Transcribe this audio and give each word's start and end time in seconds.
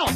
up! 0.00 0.10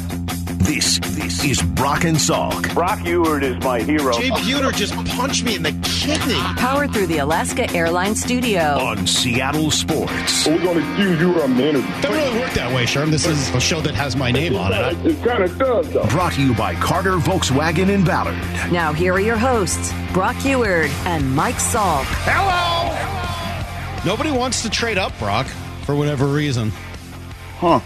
This 0.59 0.99
this 0.99 1.43
is 1.43 1.61
Brock 1.61 2.03
and 2.03 2.17
Salk. 2.17 2.73
Brock 2.73 2.99
Huard 2.99 3.41
is 3.43 3.57
my 3.63 3.81
hero. 3.81 4.11
Jay 4.13 4.29
Buhner 4.29 4.73
just 4.73 4.93
punched 5.15 5.43
me 5.43 5.55
in 5.55 5.63
the 5.63 5.71
kidney. 5.83 6.39
Powered 6.57 6.91
through 6.93 7.07
the 7.07 7.19
Alaska 7.19 7.71
Airlines 7.73 8.21
studio. 8.21 8.61
on 8.79 9.07
Seattle 9.07 9.71
Sports. 9.71 10.45
We're 10.45 10.61
going 10.61 10.79
to 10.79 10.91
accuse 10.93 11.19
you 11.21 11.39
of 11.39 11.49
minute. 11.49 11.85
Doesn't 12.01 12.11
really 12.11 12.39
work 12.39 12.51
that 12.53 12.73
way, 12.75 12.83
Sherm. 12.85 13.11
This 13.11 13.25
is 13.25 13.49
a 13.55 13.59
show 13.61 13.79
that 13.81 13.95
has 13.95 14.15
my 14.15 14.29
name 14.31 14.55
on 14.55 14.73
it. 14.73 15.05
It 15.05 15.23
kind 15.23 15.43
of 15.43 15.57
does, 15.57 15.89
though. 15.91 16.05
Brought 16.07 16.33
to 16.33 16.41
you 16.41 16.53
by 16.53 16.75
Carter 16.75 17.17
Volkswagen 17.17 17.89
in 17.89 18.03
Ballard. 18.03 18.35
Now, 18.71 18.91
here 18.93 19.13
are 19.13 19.19
your 19.19 19.37
hosts, 19.37 19.93
Brock 20.13 20.35
Huard 20.37 20.89
and 21.05 21.33
Mike 21.35 21.55
Salk. 21.55 22.03
Hello! 22.25 24.03
Nobody 24.05 24.31
wants 24.31 24.61
to 24.63 24.69
trade 24.69 24.97
up, 24.97 25.17
Brock, 25.19 25.47
for 25.83 25.95
whatever 25.95 26.27
reason. 26.27 26.71
Huh. 27.59 27.79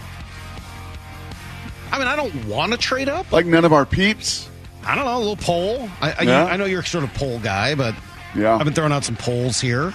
I 1.92 1.98
mean, 1.98 2.08
I 2.08 2.16
don't 2.16 2.46
want 2.46 2.72
to 2.72 2.78
trade 2.78 3.08
up. 3.08 3.30
Like 3.30 3.46
none 3.46 3.64
of 3.64 3.72
our 3.72 3.84
peeps? 3.84 4.48
I 4.84 4.94
don't 4.94 5.04
know, 5.04 5.16
a 5.16 5.18
little 5.18 5.36
poll. 5.36 5.88
I, 6.00 6.12
I, 6.12 6.22
Yeah. 6.22 6.44
I 6.46 6.56
know 6.56 6.64
you're 6.64 6.82
sort 6.82 7.04
of 7.04 7.12
poll 7.14 7.38
guy, 7.38 7.74
but 7.74 7.94
Yeah. 8.34 8.56
I've 8.56 8.64
been 8.64 8.74
throwing 8.74 8.92
out 8.92 9.04
some 9.04 9.16
polls 9.16 9.60
here. 9.60 9.92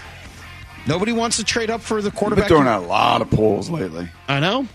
Nobody 0.87 1.11
wants 1.11 1.37
to 1.37 1.43
trade 1.43 1.69
up 1.69 1.81
for 1.81 2.01
the 2.01 2.05
We've 2.05 2.13
been 2.13 2.19
quarterback. 2.19 2.47
throwing 2.47 2.67
out 2.67 2.83
a 2.83 2.85
lot 2.85 3.21
of 3.21 3.29
polls 3.29 3.69
lately. 3.69 4.07
I 4.27 4.39
know. 4.39 4.67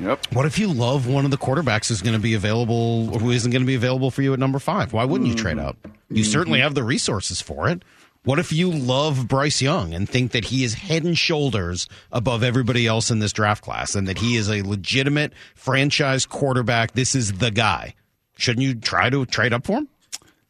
Yep. 0.00 0.34
What 0.34 0.46
if 0.46 0.58
you 0.58 0.68
love 0.68 1.08
one 1.08 1.24
of 1.24 1.30
the 1.30 1.38
quarterbacks 1.38 1.88
who's 1.88 2.02
going 2.02 2.14
to 2.14 2.22
be 2.22 2.34
available, 2.34 3.10
or 3.12 3.18
who 3.18 3.30
isn't 3.30 3.50
going 3.50 3.62
to 3.62 3.66
be 3.66 3.74
available 3.74 4.10
for 4.10 4.22
you 4.22 4.32
at 4.32 4.38
number 4.38 4.58
five? 4.58 4.92
Why 4.92 5.04
wouldn't 5.04 5.26
you 5.26 5.34
hmm. 5.34 5.40
trade 5.40 5.58
up? 5.58 5.76
You 6.10 6.22
hmm. 6.24 6.30
certainly 6.30 6.60
have 6.60 6.74
the 6.74 6.84
resources 6.84 7.40
for 7.40 7.68
it. 7.68 7.82
What 8.24 8.38
if 8.38 8.52
you 8.52 8.70
love 8.70 9.28
Bryce 9.28 9.62
Young 9.62 9.94
and 9.94 10.08
think 10.08 10.32
that 10.32 10.46
he 10.46 10.64
is 10.64 10.74
head 10.74 11.04
and 11.04 11.16
shoulders 11.16 11.88
above 12.10 12.42
everybody 12.42 12.86
else 12.86 13.10
in 13.10 13.20
this 13.20 13.32
draft 13.32 13.62
class 13.62 13.94
and 13.94 14.08
that 14.08 14.18
he 14.18 14.36
is 14.36 14.50
a 14.50 14.62
legitimate 14.62 15.32
franchise 15.54 16.26
quarterback? 16.26 16.92
This 16.92 17.14
is 17.14 17.34
the 17.34 17.50
guy. 17.50 17.94
Shouldn't 18.36 18.64
you 18.66 18.74
try 18.74 19.08
to 19.08 19.24
trade 19.24 19.52
up 19.52 19.64
for 19.66 19.78
him? 19.78 19.88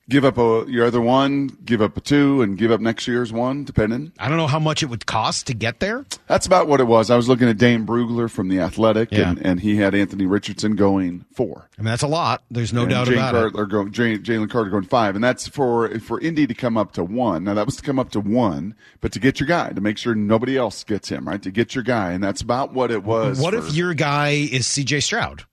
Give 0.08 0.24
up 0.24 0.38
a, 0.38 0.64
your 0.68 0.86
other 0.86 1.02
one, 1.02 1.48
give 1.66 1.82
up 1.82 1.96
a 1.98 2.00
two, 2.00 2.40
and 2.40 2.56
give 2.56 2.70
up 2.70 2.80
next 2.80 3.06
year's 3.06 3.30
one, 3.30 3.64
depending. 3.64 4.12
I 4.18 4.28
don't 4.28 4.38
know 4.38 4.46
how 4.46 4.58
much 4.58 4.82
it 4.82 4.86
would 4.86 5.04
cost 5.04 5.46
to 5.48 5.54
get 5.54 5.80
there. 5.80 6.06
That's 6.26 6.46
about 6.46 6.66
what 6.66 6.80
it 6.80 6.84
was. 6.86 7.10
I 7.10 7.16
was 7.16 7.28
looking 7.28 7.46
at 7.46 7.58
Dane 7.58 7.84
Brugler 7.86 8.30
from 8.30 8.48
The 8.48 8.58
Athletic, 8.58 9.12
Yeah. 9.12 9.28
and, 9.28 9.38
and 9.44 9.60
he 9.60 9.76
had 9.76 9.94
Anthony 9.94 10.24
Richardson 10.24 10.76
going 10.76 11.26
four. 11.34 11.68
I 11.78 11.82
mean, 11.82 11.90
that's 11.90 12.02
a 12.02 12.06
lot. 12.08 12.42
There's 12.50 12.72
no 12.72 12.82
and 12.82 12.90
doubt 12.90 13.08
Jalen 13.08 13.12
about 13.12 13.34
it. 13.34 13.52
Carter 13.52 13.66
Going, 13.66 13.92
Jay- 13.92 14.18
Jalen 14.18 14.48
Carter 14.48 14.70
going 14.70 14.84
five, 14.84 15.14
and 15.14 15.22
that's 15.22 15.46
for 15.46 15.98
for 16.00 16.18
Indy 16.20 16.46
to 16.46 16.54
come 16.54 16.78
up 16.78 16.92
to 16.92 17.04
one. 17.04 17.44
Now 17.44 17.52
that 17.54 17.66
was 17.66 17.76
to 17.76 17.82
come 17.82 17.98
up 17.98 18.08
to 18.12 18.20
one, 18.20 18.74
but 19.02 19.12
to 19.12 19.18
get 19.20 19.38
your 19.40 19.46
guy 19.46 19.70
to 19.74 19.80
make 19.82 19.98
sure 19.98 20.14
nobody 20.14 20.56
else 20.56 20.84
gets 20.84 21.10
him 21.10 21.28
right 21.28 21.42
to 21.42 21.50
get 21.50 21.74
your 21.74 21.84
guy, 21.84 22.12
and 22.12 22.24
that's 22.24 22.40
about 22.40 22.72
what 22.72 22.90
it 22.90 23.04
was. 23.04 23.38
What 23.40 23.52
for- 23.52 23.60
if 23.60 23.74
your 23.74 23.92
guy 23.92 24.30
is 24.30 24.66
CJ 24.66 25.02
Stroud? 25.02 25.44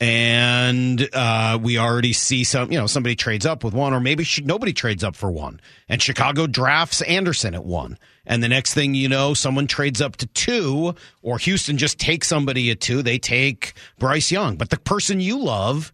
And 0.00 1.08
uh, 1.12 1.58
we 1.60 1.76
already 1.76 2.12
see 2.12 2.44
some, 2.44 2.70
you 2.70 2.78
know, 2.78 2.86
somebody 2.86 3.16
trades 3.16 3.44
up 3.44 3.64
with 3.64 3.74
one, 3.74 3.92
or 3.92 4.00
maybe 4.00 4.22
sh- 4.22 4.42
nobody 4.44 4.72
trades 4.72 5.02
up 5.02 5.16
for 5.16 5.30
one. 5.30 5.60
And 5.88 6.00
Chicago 6.00 6.46
drafts 6.46 7.02
Anderson 7.02 7.54
at 7.54 7.64
one. 7.64 7.98
And 8.24 8.42
the 8.42 8.48
next 8.48 8.74
thing 8.74 8.94
you 8.94 9.08
know, 9.08 9.34
someone 9.34 9.66
trades 9.66 10.00
up 10.00 10.16
to 10.16 10.26
two, 10.26 10.94
or 11.22 11.38
Houston 11.38 11.78
just 11.78 11.98
takes 11.98 12.28
somebody 12.28 12.70
at 12.70 12.80
two. 12.80 13.02
They 13.02 13.18
take 13.18 13.72
Bryce 13.98 14.30
Young. 14.30 14.56
But 14.56 14.70
the 14.70 14.78
person 14.78 15.20
you 15.20 15.38
love 15.42 15.92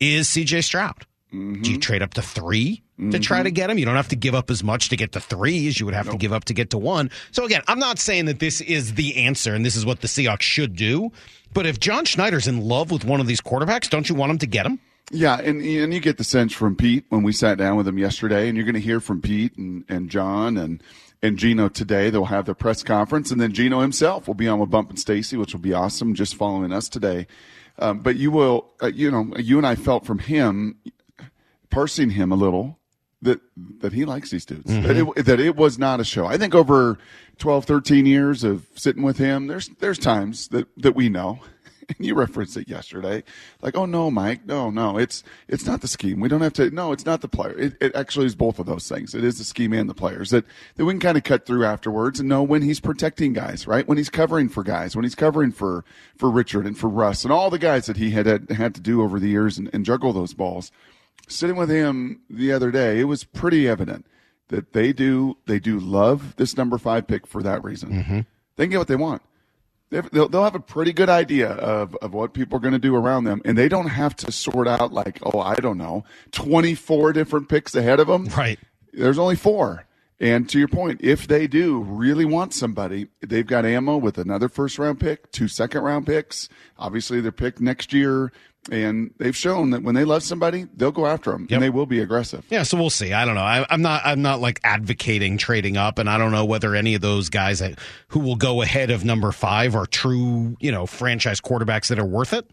is 0.00 0.26
CJ 0.28 0.64
Stroud. 0.64 1.06
Do 1.32 1.70
you 1.70 1.78
trade 1.78 2.02
up 2.02 2.14
to 2.14 2.22
3 2.22 2.82
to 3.10 3.18
try 3.18 3.42
to 3.42 3.50
get 3.50 3.68
him? 3.68 3.78
You 3.78 3.84
don't 3.84 3.96
have 3.96 4.08
to 4.08 4.16
give 4.16 4.34
up 4.34 4.50
as 4.50 4.64
much 4.64 4.88
to 4.88 4.96
get 4.96 5.12
to 5.12 5.20
three 5.20 5.66
as 5.66 5.78
you 5.78 5.84
would 5.84 5.94
have 5.94 6.08
to 6.08 6.16
give 6.16 6.32
up 6.32 6.44
to 6.46 6.54
get 6.54 6.70
to 6.70 6.78
one. 6.78 7.10
So 7.32 7.44
again, 7.44 7.60
I'm 7.68 7.80
not 7.80 7.98
saying 7.98 8.24
that 8.26 8.38
this 8.38 8.62
is 8.62 8.94
the 8.94 9.16
answer 9.26 9.54
and 9.54 9.62
this 9.62 9.76
is 9.76 9.84
what 9.84 10.00
the 10.00 10.06
Seahawks 10.06 10.42
should 10.42 10.76
do. 10.76 11.12
But 11.56 11.64
if 11.64 11.80
John 11.80 12.04
Schneider's 12.04 12.46
in 12.46 12.60
love 12.60 12.90
with 12.90 13.06
one 13.06 13.18
of 13.18 13.26
these 13.26 13.40
quarterbacks, 13.40 13.88
don't 13.88 14.06
you 14.10 14.14
want 14.14 14.30
him 14.30 14.36
to 14.40 14.46
get 14.46 14.66
him? 14.66 14.78
Yeah, 15.10 15.38
and 15.38 15.62
and 15.62 15.94
you 15.94 16.00
get 16.00 16.18
the 16.18 16.22
sense 16.22 16.52
from 16.52 16.76
Pete 16.76 17.06
when 17.08 17.22
we 17.22 17.32
sat 17.32 17.56
down 17.56 17.78
with 17.78 17.88
him 17.88 17.96
yesterday, 17.96 18.46
and 18.46 18.58
you're 18.58 18.66
going 18.66 18.74
to 18.74 18.80
hear 18.80 19.00
from 19.00 19.22
Pete 19.22 19.56
and, 19.56 19.82
and 19.88 20.10
John 20.10 20.58
and 20.58 20.82
and 21.22 21.38
Geno 21.38 21.70
today. 21.70 22.10
They'll 22.10 22.26
have 22.26 22.44
their 22.44 22.54
press 22.54 22.82
conference, 22.82 23.30
and 23.30 23.40
then 23.40 23.54
Geno 23.54 23.80
himself 23.80 24.26
will 24.26 24.34
be 24.34 24.46
on 24.46 24.58
with 24.58 24.68
Bump 24.68 24.90
and 24.90 24.98
Stacy, 24.98 25.38
which 25.38 25.54
will 25.54 25.62
be 25.62 25.72
awesome. 25.72 26.12
Just 26.12 26.34
following 26.34 26.72
us 26.72 26.90
today, 26.90 27.26
um, 27.78 28.00
but 28.00 28.16
you 28.16 28.30
will, 28.30 28.68
uh, 28.82 28.88
you 28.88 29.10
know, 29.10 29.32
you 29.38 29.56
and 29.56 29.66
I 29.66 29.76
felt 29.76 30.04
from 30.04 30.18
him, 30.18 30.76
parsing 31.70 32.10
him 32.10 32.32
a 32.32 32.36
little, 32.36 32.78
that 33.26 33.40
that 33.80 33.92
he 33.92 34.04
likes 34.04 34.30
these 34.30 34.44
dudes. 34.44 34.70
Mm-hmm. 34.70 34.86
That, 34.86 34.96
it, 34.96 35.24
that 35.26 35.40
it 35.40 35.56
was 35.56 35.78
not 35.78 36.00
a 36.00 36.04
show. 36.04 36.26
I 36.26 36.38
think 36.38 36.54
over 36.54 36.98
12, 37.38 37.66
13 37.66 38.06
years 38.06 38.42
of 38.42 38.66
sitting 38.74 39.02
with 39.02 39.18
him, 39.18 39.46
there's 39.46 39.68
there's 39.80 39.98
times 39.98 40.48
that 40.48 40.66
that 40.78 40.96
we 40.96 41.08
know. 41.08 41.40
And 41.88 42.04
you 42.04 42.16
referenced 42.16 42.56
it 42.56 42.68
yesterday, 42.68 43.22
like, 43.62 43.76
oh 43.76 43.86
no, 43.86 44.10
Mike, 44.10 44.44
no, 44.44 44.70
no, 44.70 44.98
it's 44.98 45.22
it's 45.46 45.66
not 45.66 45.82
the 45.82 45.86
scheme. 45.86 46.18
We 46.18 46.28
don't 46.28 46.40
have 46.40 46.54
to. 46.54 46.68
No, 46.72 46.90
it's 46.90 47.06
not 47.06 47.20
the 47.20 47.28
player. 47.28 47.56
It, 47.56 47.76
it 47.80 47.94
actually 47.94 48.26
is 48.26 48.34
both 48.34 48.58
of 48.58 48.66
those 48.66 48.88
things. 48.88 49.14
It 49.14 49.22
is 49.22 49.38
the 49.38 49.44
scheme 49.44 49.72
and 49.72 49.88
the 49.88 49.94
players 49.94 50.30
that 50.30 50.44
that 50.74 50.84
we 50.84 50.92
can 50.94 50.98
kind 50.98 51.16
of 51.16 51.22
cut 51.22 51.46
through 51.46 51.64
afterwards 51.64 52.18
and 52.18 52.28
know 52.28 52.42
when 52.42 52.62
he's 52.62 52.80
protecting 52.80 53.34
guys, 53.34 53.68
right? 53.68 53.86
When 53.86 53.98
he's 53.98 54.10
covering 54.10 54.48
for 54.48 54.64
guys, 54.64 54.96
when 54.96 55.04
he's 55.04 55.14
covering 55.14 55.52
for 55.52 55.84
for 56.16 56.28
Richard 56.28 56.66
and 56.66 56.76
for 56.76 56.88
Russ 56.88 57.22
and 57.22 57.32
all 57.32 57.50
the 57.50 57.56
guys 57.56 57.86
that 57.86 57.98
he 57.98 58.10
had 58.10 58.26
had, 58.26 58.50
had 58.50 58.74
to 58.74 58.80
do 58.80 59.00
over 59.00 59.20
the 59.20 59.28
years 59.28 59.56
and, 59.56 59.70
and 59.72 59.84
juggle 59.84 60.12
those 60.12 60.34
balls 60.34 60.72
sitting 61.28 61.56
with 61.56 61.70
him 61.70 62.20
the 62.30 62.52
other 62.52 62.70
day, 62.70 63.00
it 63.00 63.04
was 63.04 63.24
pretty 63.24 63.68
evident 63.68 64.06
that 64.48 64.72
they 64.72 64.92
do 64.92 65.36
they 65.46 65.58
do 65.58 65.78
love 65.78 66.36
this 66.36 66.56
number 66.56 66.78
five 66.78 67.06
pick 67.06 67.26
for 67.26 67.42
that 67.42 67.64
reason. 67.64 67.90
Mm-hmm. 67.90 68.20
They 68.56 68.64
can 68.64 68.70
get 68.70 68.78
what 68.78 68.88
they 68.88 68.96
want. 68.96 69.22
They'll, 69.90 70.28
they'll 70.28 70.42
have 70.42 70.56
a 70.56 70.60
pretty 70.60 70.92
good 70.92 71.08
idea 71.08 71.48
of, 71.48 71.94
of 71.96 72.12
what 72.12 72.34
people 72.34 72.56
are 72.56 72.60
going 72.60 72.72
to 72.72 72.78
do 72.78 72.96
around 72.96 73.22
them, 73.22 73.40
and 73.44 73.56
they 73.56 73.68
don't 73.68 73.86
have 73.86 74.16
to 74.16 74.32
sort 74.32 74.66
out 74.66 74.92
like, 74.92 75.20
oh, 75.22 75.38
I 75.38 75.54
don't 75.54 75.78
know, 75.78 76.04
twenty 76.32 76.74
four 76.74 77.12
different 77.12 77.48
picks 77.48 77.74
ahead 77.74 78.00
of 78.00 78.08
them. 78.08 78.26
Right. 78.36 78.58
There's 78.92 79.18
only 79.18 79.36
four. 79.36 79.84
And 80.18 80.48
to 80.48 80.58
your 80.58 80.68
point, 80.68 81.02
if 81.02 81.28
they 81.28 81.46
do 81.46 81.80
really 81.82 82.24
want 82.24 82.54
somebody, 82.54 83.08
they've 83.20 83.46
got 83.46 83.66
ammo 83.66 83.98
with 83.98 84.16
another 84.16 84.48
first 84.48 84.78
round 84.78 84.98
pick, 84.98 85.30
two 85.30 85.46
second 85.46 85.82
round 85.82 86.06
picks. 86.06 86.48
Obviously, 86.78 87.20
they're 87.20 87.30
picked 87.30 87.60
next 87.60 87.92
year, 87.92 88.32
and 88.70 89.12
they've 89.18 89.36
shown 89.36 89.70
that 89.70 89.82
when 89.82 89.94
they 89.94 90.04
love 90.04 90.22
somebody, 90.22 90.66
they'll 90.76 90.90
go 90.92 91.06
after 91.06 91.30
them, 91.32 91.42
Yep. 91.48 91.50
and 91.52 91.62
they 91.62 91.70
will 91.70 91.86
be 91.86 92.00
aggressive. 92.00 92.44
Yeah, 92.50 92.62
so 92.62 92.76
we'll 92.76 92.90
see. 92.90 93.12
I 93.12 93.24
don't 93.24 93.34
know. 93.34 93.42
I, 93.42 93.66
I'm 93.70 93.82
not. 93.82 94.02
I'm 94.04 94.22
not 94.22 94.40
like 94.40 94.60
advocating 94.64 95.38
trading 95.38 95.76
up, 95.76 95.98
and 95.98 96.08
I 96.10 96.18
don't 96.18 96.32
know 96.32 96.44
whether 96.44 96.74
any 96.74 96.94
of 96.94 97.00
those 97.00 97.28
guys 97.28 97.58
that, 97.60 97.78
who 98.08 98.20
will 98.20 98.36
go 98.36 98.62
ahead 98.62 98.90
of 98.90 99.04
number 99.04 99.30
five 99.32 99.74
are 99.74 99.86
true, 99.86 100.56
you 100.60 100.70
know, 100.72 100.86
franchise 100.86 101.40
quarterbacks 101.40 101.88
that 101.88 101.98
are 101.98 102.04
worth 102.04 102.32
it. 102.32 102.48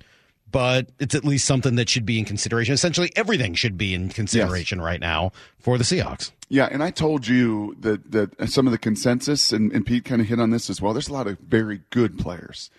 But 0.52 0.90
it's 1.00 1.16
at 1.16 1.26
least 1.26 1.46
something 1.48 1.78
that 1.78 1.90
should 1.90 2.06
be 2.06 2.20
in 2.20 2.26
consideration. 2.26 2.76
Essentially, 2.76 3.12
everything 3.16 3.56
should 3.56 3.76
be 3.76 3.96
in 3.96 4.10
consideration 4.10 4.80
right 4.80 5.00
now 5.00 5.32
for 5.58 5.80
the 5.80 5.84
Seahawks. 5.84 6.30
Yeah, 6.48 6.70
and 6.72 6.84
I 6.84 6.92
told 6.92 7.28
you 7.28 7.76
that 7.80 8.12
that 8.12 8.50
some 8.52 8.68
of 8.68 8.72
the 8.72 8.78
consensus, 8.78 9.52
and, 9.52 9.72
and 9.72 9.84
Pete 9.84 10.06
kind 10.06 10.22
of 10.22 10.28
hit 10.28 10.40
on 10.40 10.52
this 10.52 10.70
as 10.70 10.80
well. 10.80 10.94
There's 10.94 11.08
a 11.08 11.14
lot 11.14 11.26
of 11.26 11.40
very 11.40 11.82
good 11.90 12.20
players. 12.20 12.70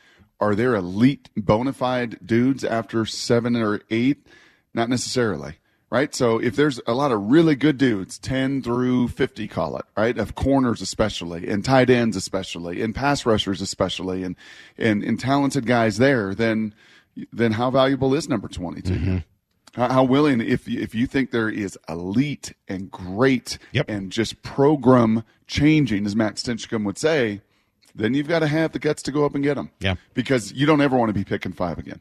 Are 0.45 0.55
there 0.55 0.75
elite, 0.75 1.31
bona 1.37 1.73
fide 1.73 2.19
dudes 2.27 2.65
after 2.65 3.07
seven 3.07 3.57
or 3.57 3.81
eight? 3.91 4.27
Not 4.75 4.91
necessarily, 4.91 5.55
right? 5.91 6.15
So 6.15 6.39
if 6.39 6.55
there's 6.55 6.81
a 6.87 6.93
lot 6.93 7.13
of 7.13 7.31
really 7.31 7.55
good 7.57 7.79
dudes, 7.79 8.19
ten 8.19 8.61
through 8.63 9.09
fifty, 9.09 9.49
call 9.49 9.79
it 9.79 9.87
right, 9.97 10.19
of 10.19 10.35
corners 10.35 10.83
especially, 10.83 11.49
and 11.49 11.65
tight 11.65 11.89
ends 11.89 12.15
especially, 12.15 12.83
and 12.83 12.95
pass 12.95 13.25
rushers 13.25 13.63
especially, 13.63 14.23
and 14.23 14.37
and, 14.77 15.03
and 15.03 15.19
talented 15.19 15.65
guys 15.65 15.97
there, 15.97 16.35
then 16.35 16.75
then 17.33 17.53
how 17.53 17.71
valuable 17.71 18.13
is 18.15 18.29
number 18.29 18.49
twenty 18.49 18.83
to 18.83 18.93
you? 18.93 18.99
Mm-hmm. 18.99 19.81
How, 19.81 19.89
how 19.89 20.05
willing, 20.05 20.41
if 20.43 20.69
you- 20.69 20.81
if 20.81 20.95
you 20.95 21.07
think 21.07 21.31
there 21.31 21.49
is 21.49 21.79
elite 21.89 22.53
and 22.69 22.91
great 22.91 23.57
Yep. 23.73 23.89
and 23.89 24.13
just 24.13 24.43
program 24.43 25.25
changing, 25.47 26.05
as 26.07 26.15
Matt 26.15 26.35
Stinchcomb 26.37 26.85
would 26.85 26.99
say, 26.99 27.41
then 27.95 28.15
you've 28.15 28.29
got 28.29 28.41
to 28.41 28.47
have 28.49 28.73
the 28.73 28.79
guts 28.79 29.03
to 29.05 29.13
go 29.13 29.25
up 29.25 29.35
and 29.35 29.45
get 29.45 29.55
them. 29.55 29.71
Yeah. 29.81 29.95
because 30.15 30.53
you 30.53 30.67
don't 30.67 30.81
ever 30.81 30.97
want 30.97 31.09
to 31.11 31.13
be 31.15 31.25
picking 31.25 31.53
five 31.53 31.79
again. 31.79 32.01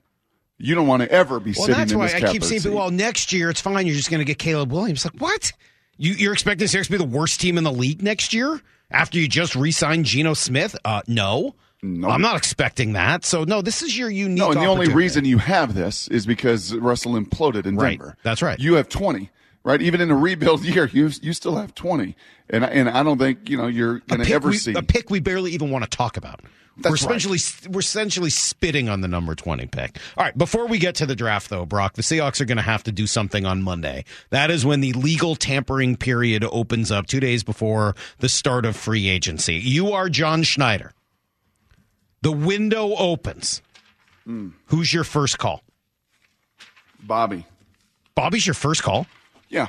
You 0.58 0.76
don't 0.76 0.88
want 0.88 1.01
to 1.04 1.12
ever 1.12 1.40
be 1.40 1.51
Well, 1.51 1.66
sitting 1.66 1.75
that's 1.75 1.94
why 1.94 2.06
I 2.13 2.31
keep 2.31 2.44
saying, 2.44 2.74
well, 2.74 2.92
next 2.92 3.34
year 3.34 3.50
it's 3.50 3.60
fine. 3.62 3.86
You're 3.88 3.95
just 3.95 4.10
going 4.10 4.19
to 4.19 4.25
get 4.25 4.38
Caleb 4.38 4.72
Williams. 4.72 5.04
Like, 5.04 5.16
what? 5.19 5.51
You, 5.98 6.13
you're 6.13 6.34
expecting 6.34 6.68
Seahawks 6.68 6.86
to 6.86 6.92
be 6.92 6.98
the 6.98 7.04
worst 7.04 7.42
team 7.42 7.57
in 7.57 7.63
the 7.63 7.72
league 7.72 8.01
next 8.01 8.34
year 8.34 8.62
after 8.90 9.19
you 9.19 9.28
just 9.28 9.56
re-signed 9.56 10.06
Geno 10.06 10.34
Smith? 10.34 10.75
Uh, 10.86 11.01
no. 11.07 11.56
No. 11.81 12.07
I'm 12.10 12.22
not 12.22 12.38
expecting 12.38 12.94
that. 12.94 13.25
So, 13.25 13.44
no, 13.44 13.62
this 13.62 13.81
is 13.81 13.98
your 13.98 14.10
unique 14.10 14.38
No, 14.40 14.51
and 14.51 14.62
the 14.62 14.66
only 14.68 14.88
reason 14.88 15.25
you 15.25 15.38
have 15.40 15.75
this 15.75 16.07
is 16.07 16.25
because 16.25 16.74
Russell 16.75 17.13
imploded 17.13 17.66
in 17.66 17.75
Right. 17.75 18.00
Denver. 18.00 18.16
That's 18.24 18.42
right. 18.42 18.57
You 18.57 18.75
have 18.75 18.88
twenty, 18.88 19.31
right? 19.63 19.81
Even 19.81 20.01
in 20.01 20.12
a 20.12 20.15
rebuild 20.15 20.63
year, 20.65 20.89
you 20.92 21.10
you 21.21 21.33
still 21.33 21.56
have 21.56 21.74
twenty, 21.75 22.15
and 22.50 22.65
I- 22.65 22.69
and 22.69 22.89
I 22.89 23.04
don't 23.04 23.18
think 23.18 23.50
you 23.50 23.57
know 23.57 23.68
you're 23.68 24.00
going 24.00 24.24
to 24.24 24.33
ever 24.33 24.50
we, 24.50 24.57
see 24.57 24.74
a 24.74 24.81
pick 24.83 25.10
we 25.10 25.19
barely 25.19 25.51
even 25.51 25.71
want 25.71 25.83
to 25.83 25.89
talk 25.89 26.18
about. 26.18 26.42
That's 26.75 26.89
we're 26.89 26.95
essentially 26.95 27.38
we're 27.69 27.81
essentially 27.81 28.31
spitting 28.31 28.89
on 28.89 29.01
the 29.01 29.07
number 29.07 29.36
twenty 29.36 29.68
pick. 29.68 30.00
All 30.18 30.24
right, 30.24 30.36
before 30.36 30.65
we 30.68 30.80
get 30.80 30.95
to 30.95 31.06
the 31.06 31.15
draft, 31.15 31.51
though, 31.51 31.68
Brock, 31.68 31.94
the 31.94 32.01
Seahawks 32.01 32.42
are 32.42 32.45
going 32.45 32.57
to 32.57 32.63
have 32.63 32.81
to 32.83 32.92
do 32.92 33.06
something 33.06 33.45
on 33.45 33.62
Monday. 33.62 34.06
That 34.31 34.50
is 34.50 34.65
when 34.65 34.81
the 34.81 34.92
legal 34.94 35.36
tampering 35.36 35.98
period 35.98 36.44
opens 36.44 36.92
up, 36.92 37.06
two 37.06 37.19
days 37.19 37.44
before 37.44 37.95
the 38.19 38.30
start 38.30 38.66
of 38.66 38.75
free 38.75 39.07
agency. 39.07 39.54
You 39.56 39.92
are 39.92 40.09
John 40.09 40.42
Schneider. 40.42 40.94
The 42.24 42.31
window 42.31 42.95
opens. 42.95 43.62
Hmm. 44.25 44.50
Who's 44.68 44.92
your 44.92 45.04
first 45.04 45.38
call? 45.38 45.62
Bobby. 47.04 47.45
Bobby's 48.16 48.48
your 48.48 48.54
first 48.54 48.81
call. 48.81 49.06
Yeah, 49.54 49.68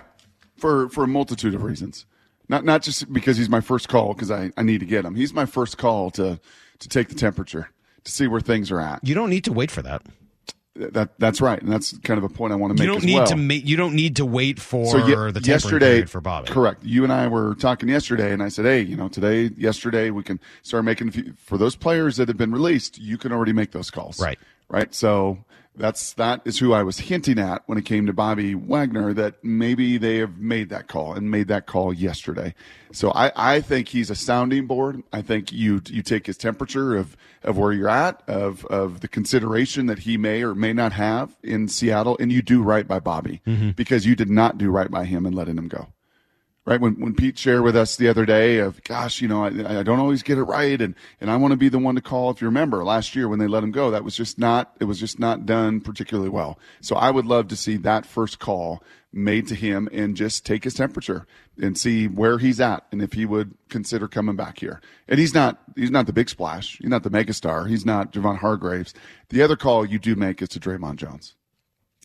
for 0.56 0.88
for 0.88 1.04
a 1.04 1.06
multitude 1.06 1.54
of 1.54 1.62
reasons. 1.62 2.06
Not 2.48 2.64
not 2.64 2.82
just 2.82 3.12
because 3.12 3.36
he's 3.36 3.48
my 3.48 3.60
first 3.60 3.88
call 3.88 4.14
because 4.14 4.30
I, 4.30 4.50
I 4.56 4.62
need 4.62 4.80
to 4.80 4.86
get 4.86 5.04
him. 5.04 5.14
He's 5.14 5.32
my 5.32 5.46
first 5.46 5.78
call 5.78 6.10
to 6.12 6.40
to 6.80 6.88
take 6.88 7.08
the 7.08 7.14
temperature 7.14 7.68
to 8.04 8.10
see 8.12 8.26
where 8.26 8.40
things 8.40 8.70
are 8.70 8.80
at. 8.80 9.00
You 9.02 9.14
don't 9.14 9.30
need 9.30 9.44
to 9.44 9.52
wait 9.52 9.70
for 9.70 9.82
that. 9.82 10.02
That 10.76 11.10
that's 11.20 11.40
right, 11.40 11.62
and 11.62 11.70
that's 11.70 11.96
kind 11.98 12.18
of 12.18 12.24
a 12.24 12.28
point 12.28 12.52
I 12.52 12.56
want 12.56 12.72
to 12.72 12.74
make. 12.74 12.88
You 12.88 12.92
don't 12.92 13.04
need 13.04 13.14
well. 13.14 13.26
to 13.26 13.36
make. 13.36 13.64
You 13.64 13.76
don't 13.76 13.94
need 13.94 14.16
to 14.16 14.24
wait 14.26 14.58
for 14.58 14.86
So 14.86 15.06
ye- 15.06 15.30
the 15.30 15.40
yesterday, 15.44 16.04
for 16.04 16.20
Bobby. 16.20 16.48
correct. 16.48 16.82
You 16.82 17.04
and 17.04 17.12
I 17.12 17.28
were 17.28 17.54
talking 17.54 17.88
yesterday, 17.88 18.32
and 18.32 18.42
I 18.42 18.48
said, 18.48 18.64
"Hey, 18.64 18.80
you 18.80 18.96
know, 18.96 19.06
today, 19.08 19.50
yesterday, 19.56 20.10
we 20.10 20.24
can 20.24 20.40
start 20.62 20.84
making 20.84 21.36
for 21.36 21.56
those 21.58 21.76
players 21.76 22.16
that 22.16 22.26
have 22.26 22.36
been 22.36 22.50
released. 22.50 22.98
You 22.98 23.16
can 23.18 23.30
already 23.30 23.52
make 23.52 23.70
those 23.70 23.88
calls, 23.90 24.20
Right. 24.20 24.38
Right. 24.68 24.92
So 24.92 25.44
that's 25.76 26.12
that 26.14 26.40
is 26.44 26.58
who 26.58 26.72
I 26.72 26.82
was 26.82 26.98
hinting 26.98 27.38
at 27.38 27.62
when 27.66 27.78
it 27.78 27.84
came 27.84 28.06
to 28.06 28.12
Bobby 28.12 28.54
Wagner 28.54 29.12
that 29.14 29.42
maybe 29.42 29.96
they 29.98 30.18
have 30.18 30.38
made 30.38 30.68
that 30.68 30.86
call 30.86 31.14
and 31.14 31.30
made 31.30 31.48
that 31.48 31.66
call 31.66 31.92
yesterday. 31.92 32.54
So 32.92 33.10
I, 33.10 33.32
I 33.34 33.60
think 33.60 33.88
he's 33.88 34.10
a 34.10 34.14
sounding 34.14 34.66
board. 34.66 35.02
I 35.12 35.22
think 35.22 35.52
you 35.52 35.82
you 35.88 36.02
take 36.02 36.26
his 36.26 36.36
temperature 36.36 36.96
of 36.96 37.16
of 37.42 37.58
where 37.58 37.72
you're 37.72 37.88
at, 37.88 38.22
of 38.28 38.64
of 38.66 39.00
the 39.00 39.08
consideration 39.08 39.86
that 39.86 40.00
he 40.00 40.16
may 40.16 40.42
or 40.42 40.54
may 40.54 40.72
not 40.72 40.92
have 40.92 41.36
in 41.42 41.68
Seattle, 41.68 42.16
and 42.20 42.32
you 42.32 42.40
do 42.40 42.62
right 42.62 42.86
by 42.86 43.00
Bobby 43.00 43.42
mm-hmm. 43.46 43.70
because 43.70 44.06
you 44.06 44.14
did 44.14 44.30
not 44.30 44.58
do 44.58 44.70
right 44.70 44.90
by 44.90 45.04
him 45.04 45.26
and 45.26 45.34
letting 45.34 45.58
him 45.58 45.68
go 45.68 45.88
right? 46.64 46.80
When 46.80 46.94
when 47.00 47.14
Pete 47.14 47.38
shared 47.38 47.62
with 47.62 47.76
us 47.76 47.96
the 47.96 48.08
other 48.08 48.24
day 48.24 48.58
of 48.58 48.82
gosh 48.84 49.20
you 49.20 49.28
know 49.28 49.44
I, 49.44 49.80
I 49.80 49.82
don't 49.82 50.00
always 50.00 50.22
get 50.22 50.38
it 50.38 50.44
right 50.44 50.80
and 50.80 50.94
and 51.20 51.30
I 51.30 51.36
want 51.36 51.52
to 51.52 51.56
be 51.56 51.68
the 51.68 51.78
one 51.78 51.94
to 51.94 52.00
call 52.00 52.30
if 52.30 52.40
you 52.40 52.46
remember 52.46 52.84
last 52.84 53.14
year 53.14 53.28
when 53.28 53.38
they 53.38 53.46
let 53.46 53.62
him 53.62 53.70
go. 53.70 53.90
That 53.90 54.04
was 54.04 54.16
just 54.16 54.38
not 54.38 54.76
it 54.80 54.84
was 54.84 55.00
just 55.00 55.18
not 55.18 55.46
done 55.46 55.80
particularly 55.80 56.30
well. 56.30 56.58
So 56.80 56.96
I 56.96 57.10
would 57.10 57.26
love 57.26 57.48
to 57.48 57.56
see 57.56 57.76
that 57.78 58.06
first 58.06 58.38
call 58.38 58.82
made 59.12 59.46
to 59.46 59.54
him 59.54 59.88
and 59.92 60.16
just 60.16 60.44
take 60.44 60.64
his 60.64 60.74
temperature 60.74 61.24
and 61.60 61.78
see 61.78 62.08
where 62.08 62.38
he's 62.38 62.60
at 62.60 62.84
and 62.90 63.00
if 63.00 63.12
he 63.12 63.24
would 63.24 63.54
consider 63.68 64.08
coming 64.08 64.34
back 64.34 64.58
here. 64.58 64.80
And 65.06 65.20
he's 65.20 65.34
not 65.34 65.60
he's 65.76 65.90
not 65.90 66.06
the 66.06 66.12
big 66.12 66.28
splash. 66.28 66.78
He's 66.78 66.90
not 66.90 67.02
the 67.02 67.10
megastar. 67.10 67.68
He's 67.68 67.86
not 67.86 68.12
Javon 68.12 68.38
Hargraves 68.38 68.94
the 69.28 69.42
other 69.42 69.56
call 69.56 69.84
you 69.84 69.98
do 69.98 70.14
make 70.14 70.40
is 70.42 70.48
to 70.50 70.60
Dre'Mont 70.60 70.96
Jones 70.96 71.34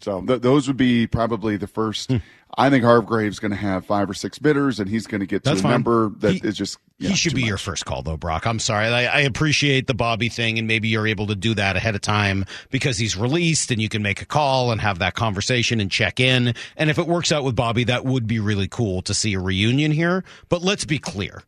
so 0.01 0.21
th- 0.21 0.41
those 0.41 0.67
would 0.67 0.77
be 0.77 1.07
probably 1.07 1.57
the 1.57 1.67
first. 1.67 2.09
Hmm. 2.11 2.17
I 2.57 2.71
think 2.71 2.83
Hargrave's 2.83 3.37
going 3.37 3.51
to 3.51 3.57
have 3.57 3.85
five 3.85 4.09
or 4.09 4.15
six 4.15 4.39
bidders, 4.39 4.79
and 4.79 4.89
he's 4.89 5.05
going 5.05 5.19
to 5.21 5.27
get 5.27 5.43
to 5.43 5.51
That's 5.51 5.59
a 5.59 5.63
fine. 5.63 5.71
number 5.71 6.09
that 6.17 6.33
is 6.33 6.41
He- 6.41 6.51
just. 6.51 6.77
he 6.97 7.13
should 7.15 7.29
too 7.29 7.35
be 7.35 7.41
much. 7.43 7.47
your 7.49 7.57
first 7.59 7.85
call, 7.85 8.01
though, 8.01 8.17
Brock. 8.17 8.47
I'm 8.47 8.57
sorry. 8.57 8.87
I, 8.87 9.05
I 9.05 9.19
appreciate 9.21 9.85
the 9.85 9.93
Bobby 9.93 10.29
thing, 10.29 10.57
and 10.57 10.67
maybe 10.67 10.87
you're 10.87 11.05
able 11.07 11.27
to 11.27 11.35
do 11.35 11.53
that 11.53 11.75
ahead 11.75 11.93
of 11.93 12.01
time 12.01 12.45
because 12.71 12.97
he's 12.97 13.15
released, 13.15 13.69
and 13.69 13.79
you 13.79 13.87
can 13.87 14.01
make 14.01 14.21
a 14.23 14.25
call 14.25 14.71
and 14.71 14.81
have 14.81 14.97
that 14.99 15.13
conversation 15.13 15.79
and 15.79 15.91
check 15.91 16.19
in. 16.19 16.55
And 16.75 16.89
if 16.89 16.97
it 16.97 17.05
works 17.07 17.31
out 17.31 17.43
with 17.43 17.55
Bobby, 17.55 17.83
that 17.83 18.03
would 18.03 18.25
be 18.25 18.39
really 18.39 18.67
cool 18.67 19.03
to 19.03 19.13
see 19.13 19.35
a 19.35 19.39
reunion 19.39 19.91
here. 19.91 20.23
But 20.49 20.63
let's 20.63 20.85
be 20.85 20.97
clear. 20.97 21.43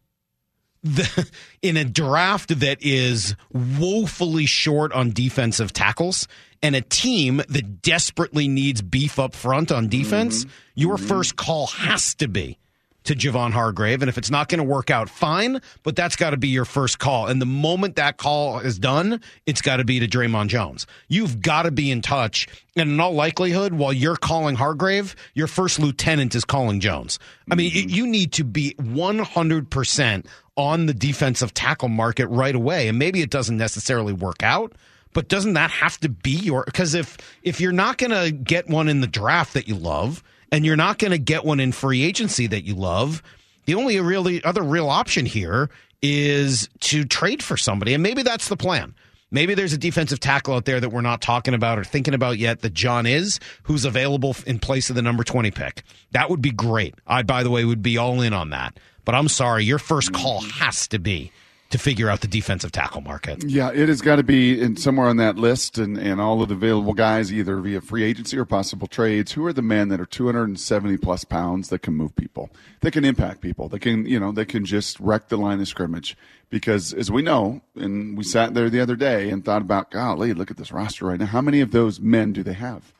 The, 0.84 1.30
in 1.62 1.78
a 1.78 1.86
draft 1.86 2.60
that 2.60 2.80
is 2.82 3.36
woefully 3.54 4.48
short 4.48 4.92
on 4.94 5.12
defensive 5.12 5.74
tackles 5.74 6.28
and 6.64 6.76
a 6.76 6.82
team 6.82 7.38
that 7.50 7.82
desperately 7.82 8.48
needs 8.48 8.82
beef 8.82 9.20
up 9.20 9.36
front 9.36 9.72
on 9.72 9.90
defense, 9.90 10.44
mm-hmm. 10.44 10.52
your 10.76 10.98
mm-hmm. 10.98 11.08
first 11.08 11.36
call 11.36 11.68
has 11.68 12.16
to 12.16 12.28
be 12.28 12.58
to 13.04 13.16
Javon 13.16 13.52
Hargrave. 13.52 14.02
And 14.02 14.10
if 14.10 14.18
it's 14.18 14.30
not 14.30 14.48
going 14.48 14.60
to 14.60 14.64
work 14.64 14.90
out, 14.90 15.10
fine, 15.10 15.62
but 15.84 15.96
that's 15.96 16.16
got 16.16 16.32
to 16.32 16.38
be 16.38 16.50
your 16.50 16.66
first 16.66 17.00
call. 17.00 17.28
And 17.28 17.42
the 17.42 17.46
moment 17.46 17.96
that 17.96 18.18
call 18.18 18.60
is 18.60 18.78
done, 18.78 19.22
it's 19.46 19.62
got 19.62 19.78
to 19.78 19.84
be 19.84 20.00
to 20.00 20.08
Dre'Mont 20.08 20.48
Jones. 20.48 20.86
You've 21.08 21.42
got 21.42 21.64
to 21.64 21.72
be 21.72 21.90
in 21.92 22.02
touch. 22.02 22.48
And 22.76 22.92
in 22.92 23.00
all 23.00 23.14
likelihood, 23.14 23.74
while 23.74 23.94
you're 23.94 24.16
calling 24.16 24.56
Hargrave, 24.56 25.16
your 25.34 25.48
first 25.48 25.80
lieutenant 25.80 26.36
is 26.36 26.46
calling 26.46 26.80
Jones. 26.80 27.20
I 27.50 27.56
mean, 27.56 27.72
y- 27.74 27.82
mm-hmm. 27.82 27.90
you 27.90 28.08
need 28.08 28.34
to 28.34 28.44
be 28.44 28.76
100% 28.80 30.26
on 30.58 30.86
the 30.86 30.94
defensive 30.94 31.54
tackle 31.54 31.90
market 31.90 32.28
right 32.28 32.56
away. 32.56 32.88
And 32.88 33.00
maybe 33.00 33.22
it 33.22 33.30
doesn't 33.30 33.58
necessarily 33.58 34.14
work 34.14 34.44
out. 34.44 34.74
But 35.14 35.28
doesn't 35.28 35.54
that 35.54 35.72
have 35.72 36.00
to 36.00 36.10
be 36.10 36.32
your? 36.32 36.64
Because 36.64 36.94
if 36.94 37.18
if 37.44 37.60
you're 37.60 37.74
not 37.74 37.98
going 37.98 38.12
to 38.12 38.32
get 38.32 38.70
one 38.70 38.88
in 38.88 39.02
the 39.02 39.08
draft 39.08 39.54
that 39.56 39.68
you 39.68 39.76
love, 39.76 40.24
and 40.52 40.66
you're 40.66 40.76
not 40.76 40.98
going 40.98 41.12
to 41.12 41.18
get 41.18 41.46
one 41.46 41.60
in 41.60 41.72
free 41.72 42.04
agency 42.04 42.48
that 42.48 42.64
you 42.64 42.76
love, 42.76 43.24
the 43.66 43.76
only 43.76 44.00
really 44.00 44.44
other 44.44 44.64
real 44.64 44.90
option 44.90 45.26
here 45.26 45.70
is 46.02 46.68
to 46.80 47.06
trade 47.06 47.44
for 47.44 47.58
somebody, 47.58 47.94
and 47.94 48.04
maybe 48.04 48.24
that's 48.24 48.48
the 48.48 48.58
plan. 48.58 48.94
Maybe 49.34 49.54
there's 49.54 49.72
a 49.72 49.78
defensive 49.78 50.20
tackle 50.20 50.56
out 50.56 50.66
there 50.66 50.82
that 50.82 50.90
we're 50.90 51.00
not 51.00 51.22
talking 51.22 51.54
about 51.54 51.80
or 51.80 51.86
thinking 51.86 52.14
about 52.14 52.38
yet 52.38 52.62
that 52.62 52.74
John 52.74 53.06
is, 53.06 53.40
who's 53.64 53.86
available 53.86 54.36
in 54.46 54.60
place 54.60 54.90
of 54.90 54.98
the 54.98 55.02
number 55.02 55.24
20 55.24 55.52
pick. 55.52 55.84
That 56.12 56.30
would 56.30 56.42
be 56.42 56.52
great. 56.52 56.96
I, 57.08 57.24
by 57.24 57.44
the 57.44 57.50
way, 57.50 57.64
would 57.64 57.82
be 57.82 57.98
all 57.98 58.22
in 58.22 58.34
on 58.34 58.50
that. 58.50 58.78
But 59.06 59.16
I'm 59.16 59.30
sorry, 59.30 59.64
your 59.64 59.80
first 59.80 60.12
call 60.12 60.42
has 60.42 60.88
to 60.90 61.00
be 61.00 61.32
to 61.72 61.78
figure 61.78 62.10
out 62.10 62.22
the 62.22 62.28
defensive 62.28 62.72
tackle 62.72 63.02
market. 63.02 63.44
Yeah, 63.44 63.72
it 63.72 63.90
has 63.90 64.02
got 64.02 64.18
to 64.18 64.24
be 64.24 64.60
in 64.60 64.78
somewhere 64.78 65.08
on 65.08 65.18
that 65.18 65.38
list, 65.38 65.78
and, 65.78 65.98
and 65.98 66.22
all 66.22 66.42
of 66.42 66.50
the 66.50 66.56
available 66.56 66.94
guys, 66.94 67.34
either 67.34 67.58
via 67.58 67.82
free 67.82 68.04
agency 68.04 68.38
or 68.38 68.46
possible 68.46 68.88
trades. 68.88 69.32
Who 69.32 69.46
are 69.46 69.54
the 69.54 69.62
men 69.62 69.90
that 69.90 70.00
are 70.00 70.06
270 70.06 70.98
plus 70.98 71.24
pounds 71.24 71.70
that 71.70 71.80
can 71.80 71.96
move 71.96 72.16
people, 72.16 72.50
that 72.82 72.92
can 72.92 73.06
impact 73.06 73.42
people, 73.42 73.70
that 73.70 73.80
can 73.80 74.06
you 74.06 74.20
know 74.20 74.32
that 74.34 74.48
can 74.48 74.66
just 74.66 75.00
wreck 75.00 75.30
the 75.30 75.38
line 75.38 75.60
of 75.60 75.68
scrimmage? 75.68 76.18
Because 76.50 76.94
as 76.94 77.10
we 77.10 77.22
know, 77.22 77.62
and 77.76 78.18
we 78.18 78.24
sat 78.24 78.54
there 78.54 78.70
the 78.70 78.82
other 78.82 78.98
day 78.98 79.30
and 79.30 79.44
thought 79.44 79.62
about, 79.62 79.90
golly, 79.90 80.34
look 80.34 80.52
at 80.52 80.58
this 80.58 80.72
roster 80.72 81.06
right 81.06 81.20
now. 81.20 81.26
How 81.26 81.42
many 81.42 81.62
of 81.62 81.72
those 81.72 82.00
men 82.00 82.34
do 82.34 82.44
they 82.44 82.54
have? 82.54 82.94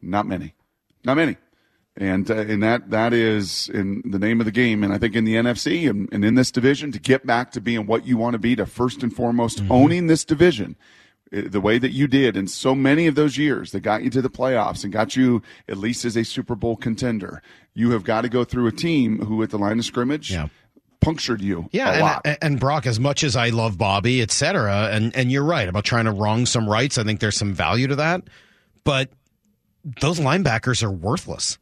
Not 0.00 0.26
many, 0.26 0.54
not 1.04 1.16
many. 1.16 1.36
And 1.96 2.30
uh, 2.30 2.36
and 2.36 2.62
that 2.62 2.88
that 2.90 3.12
is 3.12 3.68
in 3.68 4.02
the 4.06 4.18
name 4.18 4.40
of 4.40 4.46
the 4.46 4.50
game. 4.52 4.82
And 4.82 4.94
I 4.94 4.98
think 4.98 5.14
in 5.14 5.24
the 5.24 5.34
NFC 5.34 5.88
and, 5.90 6.08
and 6.10 6.24
in 6.24 6.36
this 6.36 6.50
division, 6.50 6.90
to 6.92 6.98
get 6.98 7.26
back 7.26 7.50
to 7.52 7.60
being 7.60 7.86
what 7.86 8.06
you 8.06 8.16
want 8.16 8.32
to 8.32 8.38
be, 8.38 8.56
to 8.56 8.64
first 8.64 9.02
and 9.02 9.14
foremost 9.14 9.62
owning 9.68 10.06
this 10.06 10.24
division, 10.24 10.74
uh, 11.36 11.42
the 11.44 11.60
way 11.60 11.76
that 11.76 11.90
you 11.92 12.06
did 12.06 12.34
in 12.34 12.48
so 12.48 12.74
many 12.74 13.06
of 13.06 13.14
those 13.14 13.36
years 13.36 13.72
that 13.72 13.80
got 13.80 14.02
you 14.02 14.08
to 14.08 14.22
the 14.22 14.30
playoffs 14.30 14.84
and 14.84 14.92
got 14.92 15.16
you 15.16 15.42
at 15.68 15.76
least 15.76 16.06
as 16.06 16.16
a 16.16 16.24
Super 16.24 16.54
Bowl 16.54 16.76
contender, 16.76 17.42
you 17.74 17.90
have 17.90 18.04
got 18.04 18.22
to 18.22 18.30
go 18.30 18.42
through 18.42 18.66
a 18.68 18.72
team 18.72 19.18
who 19.26 19.42
at 19.42 19.50
the 19.50 19.58
line 19.58 19.78
of 19.78 19.84
scrimmage 19.84 20.30
Yeah. 20.32 20.48
punctured 21.02 21.42
you 21.42 21.68
Yeah, 21.72 22.20
and, 22.24 22.38
and- 22.40 22.58
Brock, 22.60 22.86
as 22.86 22.98
much 23.00 23.22
as 23.22 23.36
I 23.36 23.50
love 23.50 23.76
Bobby, 23.76 24.22
et 24.22 24.30
cetera, 24.30 24.88
and 24.92 25.14
and 25.14 25.30
you're 25.30 25.44
right 25.44 25.68
about 25.68 25.84
trying 25.84 26.06
to 26.06 26.12
wrong 26.12 26.46
some 26.46 26.66
rights. 26.66 26.96
I 26.96 27.04
think 27.04 27.20
there's 27.20 27.36
some 27.36 27.52
value 27.52 27.86
to 27.88 27.96
that, 27.96 28.22
but 28.82 29.10
those 30.00 30.18
linebackers 30.18 30.82
are 30.82 30.90
worthless 30.90 31.58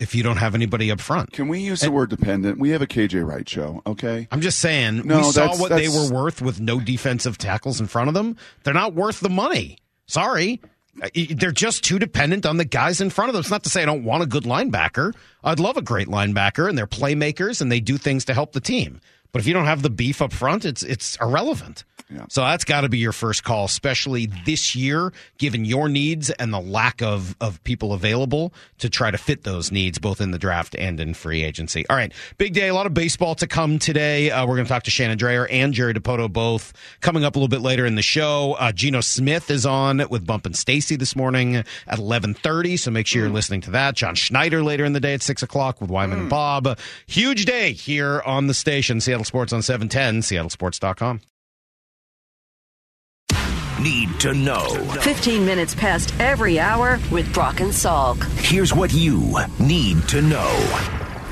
if 0.00 0.14
you 0.14 0.22
don't 0.24 0.38
have 0.38 0.54
anybody 0.54 0.90
up 0.90 1.00
front. 1.00 1.30
Can 1.32 1.46
we 1.48 1.60
use 1.60 1.80
the 1.82 1.90
word 1.92 2.10
dependent? 2.10 2.58
We 2.58 2.70
have 2.70 2.82
a 2.82 2.86
KJ 2.86 3.24
Wright 3.26 3.48
show, 3.48 3.82
okay? 3.86 4.26
I'm 4.32 4.40
just 4.40 4.58
saying, 4.58 5.02
No, 5.06 5.18
we 5.18 5.24
saw 5.24 5.42
that's- 5.42 5.60
what 5.60 5.68
they 5.70 5.88
were 5.88 6.10
worth 6.10 6.42
with 6.42 6.60
no 6.60 6.80
defensive 6.80 7.38
tackles 7.38 7.80
in 7.80 7.86
front 7.86 8.08
of 8.08 8.14
them. 8.14 8.36
They're 8.64 8.74
not 8.74 8.94
worth 8.94 9.20
the 9.20 9.28
money. 9.30 9.78
Sorry. 10.06 10.60
Uh, 11.00 11.08
They're 11.36 11.52
just 11.52 11.84
too 11.84 11.98
dependent 12.00 12.44
on 12.46 12.56
the 12.56 12.64
guys 12.64 13.00
in 13.00 13.10
front 13.10 13.28
of 13.28 13.34
them. 13.34 13.40
It's 13.40 13.50
not 13.50 13.62
to 13.62 13.70
say 13.70 13.82
I 13.82 13.86
don't 13.86 14.02
want 14.04 14.22
a 14.24 14.26
good 14.26 14.42
linebacker. 14.44 15.14
I'd 15.44 15.60
love 15.60 15.76
a 15.76 15.82
great 15.82 16.08
linebacker, 16.08 16.68
and 16.68 16.76
they're 16.76 16.86
playmakers, 16.88 17.60
and 17.60 17.70
they 17.70 17.78
do 17.80 17.96
things 17.96 18.24
to 18.24 18.34
help 18.34 18.52
the 18.52 18.60
team. 18.60 19.00
But 19.32 19.40
if 19.40 19.46
you 19.46 19.54
don't 19.54 19.66
have 19.66 19.82
the 19.82 19.90
beef 19.90 20.20
up 20.20 20.32
front, 20.32 20.64
it's 20.64 20.82
it's 20.82 21.16
irrelevant. 21.20 21.84
Yeah. 22.12 22.24
So 22.28 22.40
that's 22.40 22.64
got 22.64 22.80
to 22.80 22.88
be 22.88 22.98
your 22.98 23.12
first 23.12 23.44
call, 23.44 23.66
especially 23.66 24.26
this 24.44 24.74
year, 24.74 25.12
given 25.38 25.64
your 25.64 25.88
needs 25.88 26.30
and 26.30 26.52
the 26.52 26.60
lack 26.60 27.02
of, 27.02 27.36
of 27.40 27.62
people 27.62 27.92
available 27.92 28.52
to 28.78 28.90
try 28.90 29.10
to 29.10 29.18
fit 29.18 29.44
those 29.44 29.70
needs, 29.70 29.98
both 29.98 30.20
in 30.20 30.32
the 30.32 30.38
draft 30.38 30.74
and 30.74 30.98
in 30.98 31.14
free 31.14 31.44
agency. 31.44 31.86
All 31.88 31.96
right, 31.96 32.12
big 32.36 32.52
day, 32.52 32.68
a 32.68 32.74
lot 32.74 32.86
of 32.86 32.94
baseball 32.94 33.34
to 33.36 33.46
come 33.46 33.78
today. 33.78 34.30
Uh, 34.30 34.44
we're 34.46 34.56
going 34.56 34.66
to 34.66 34.68
talk 34.68 34.82
to 34.84 34.90
Shannon 34.90 35.18
Drayer 35.18 35.46
and 35.50 35.72
Jerry 35.72 35.94
Dipoto 35.94 36.32
both 36.32 36.72
coming 37.00 37.24
up 37.24 37.36
a 37.36 37.38
little 37.38 37.48
bit 37.48 37.60
later 37.60 37.86
in 37.86 37.94
the 37.94 38.02
show. 38.02 38.56
Uh, 38.58 38.72
Geno 38.72 39.00
Smith 39.00 39.50
is 39.50 39.64
on 39.64 40.02
with 40.10 40.26
Bump 40.26 40.46
and 40.46 40.56
Stacy 40.56 40.96
this 40.96 41.14
morning 41.14 41.56
at 41.56 41.98
eleven 41.98 42.34
thirty, 42.34 42.76
so 42.76 42.90
make 42.90 43.06
sure 43.06 43.22
you're 43.22 43.30
listening 43.30 43.60
to 43.62 43.70
that. 43.70 43.94
John 43.94 44.14
Schneider 44.14 44.62
later 44.62 44.84
in 44.84 44.92
the 44.92 45.00
day 45.00 45.14
at 45.14 45.22
six 45.22 45.42
o'clock 45.42 45.80
with 45.80 45.90
Wyman 45.90 46.18
and 46.18 46.30
Bob. 46.30 46.78
Huge 47.06 47.44
day 47.44 47.72
here 47.72 48.20
on 48.26 48.46
the 48.46 48.54
station, 48.54 49.00
Seattle 49.00 49.24
Sports 49.24 49.52
on 49.52 49.62
seven 49.62 49.88
ten, 49.88 50.20
SeattleSports.com. 50.20 51.20
Need 53.82 54.20
to 54.20 54.34
know. 54.34 54.68
15 55.00 55.46
minutes 55.46 55.74
past 55.74 56.12
every 56.20 56.60
hour 56.60 56.98
with 57.10 57.32
Brock 57.32 57.60
and 57.60 57.70
Salk. 57.70 58.22
Here's 58.38 58.74
what 58.74 58.92
you 58.92 59.36
need 59.58 60.06
to 60.08 60.20
know. 60.20 60.50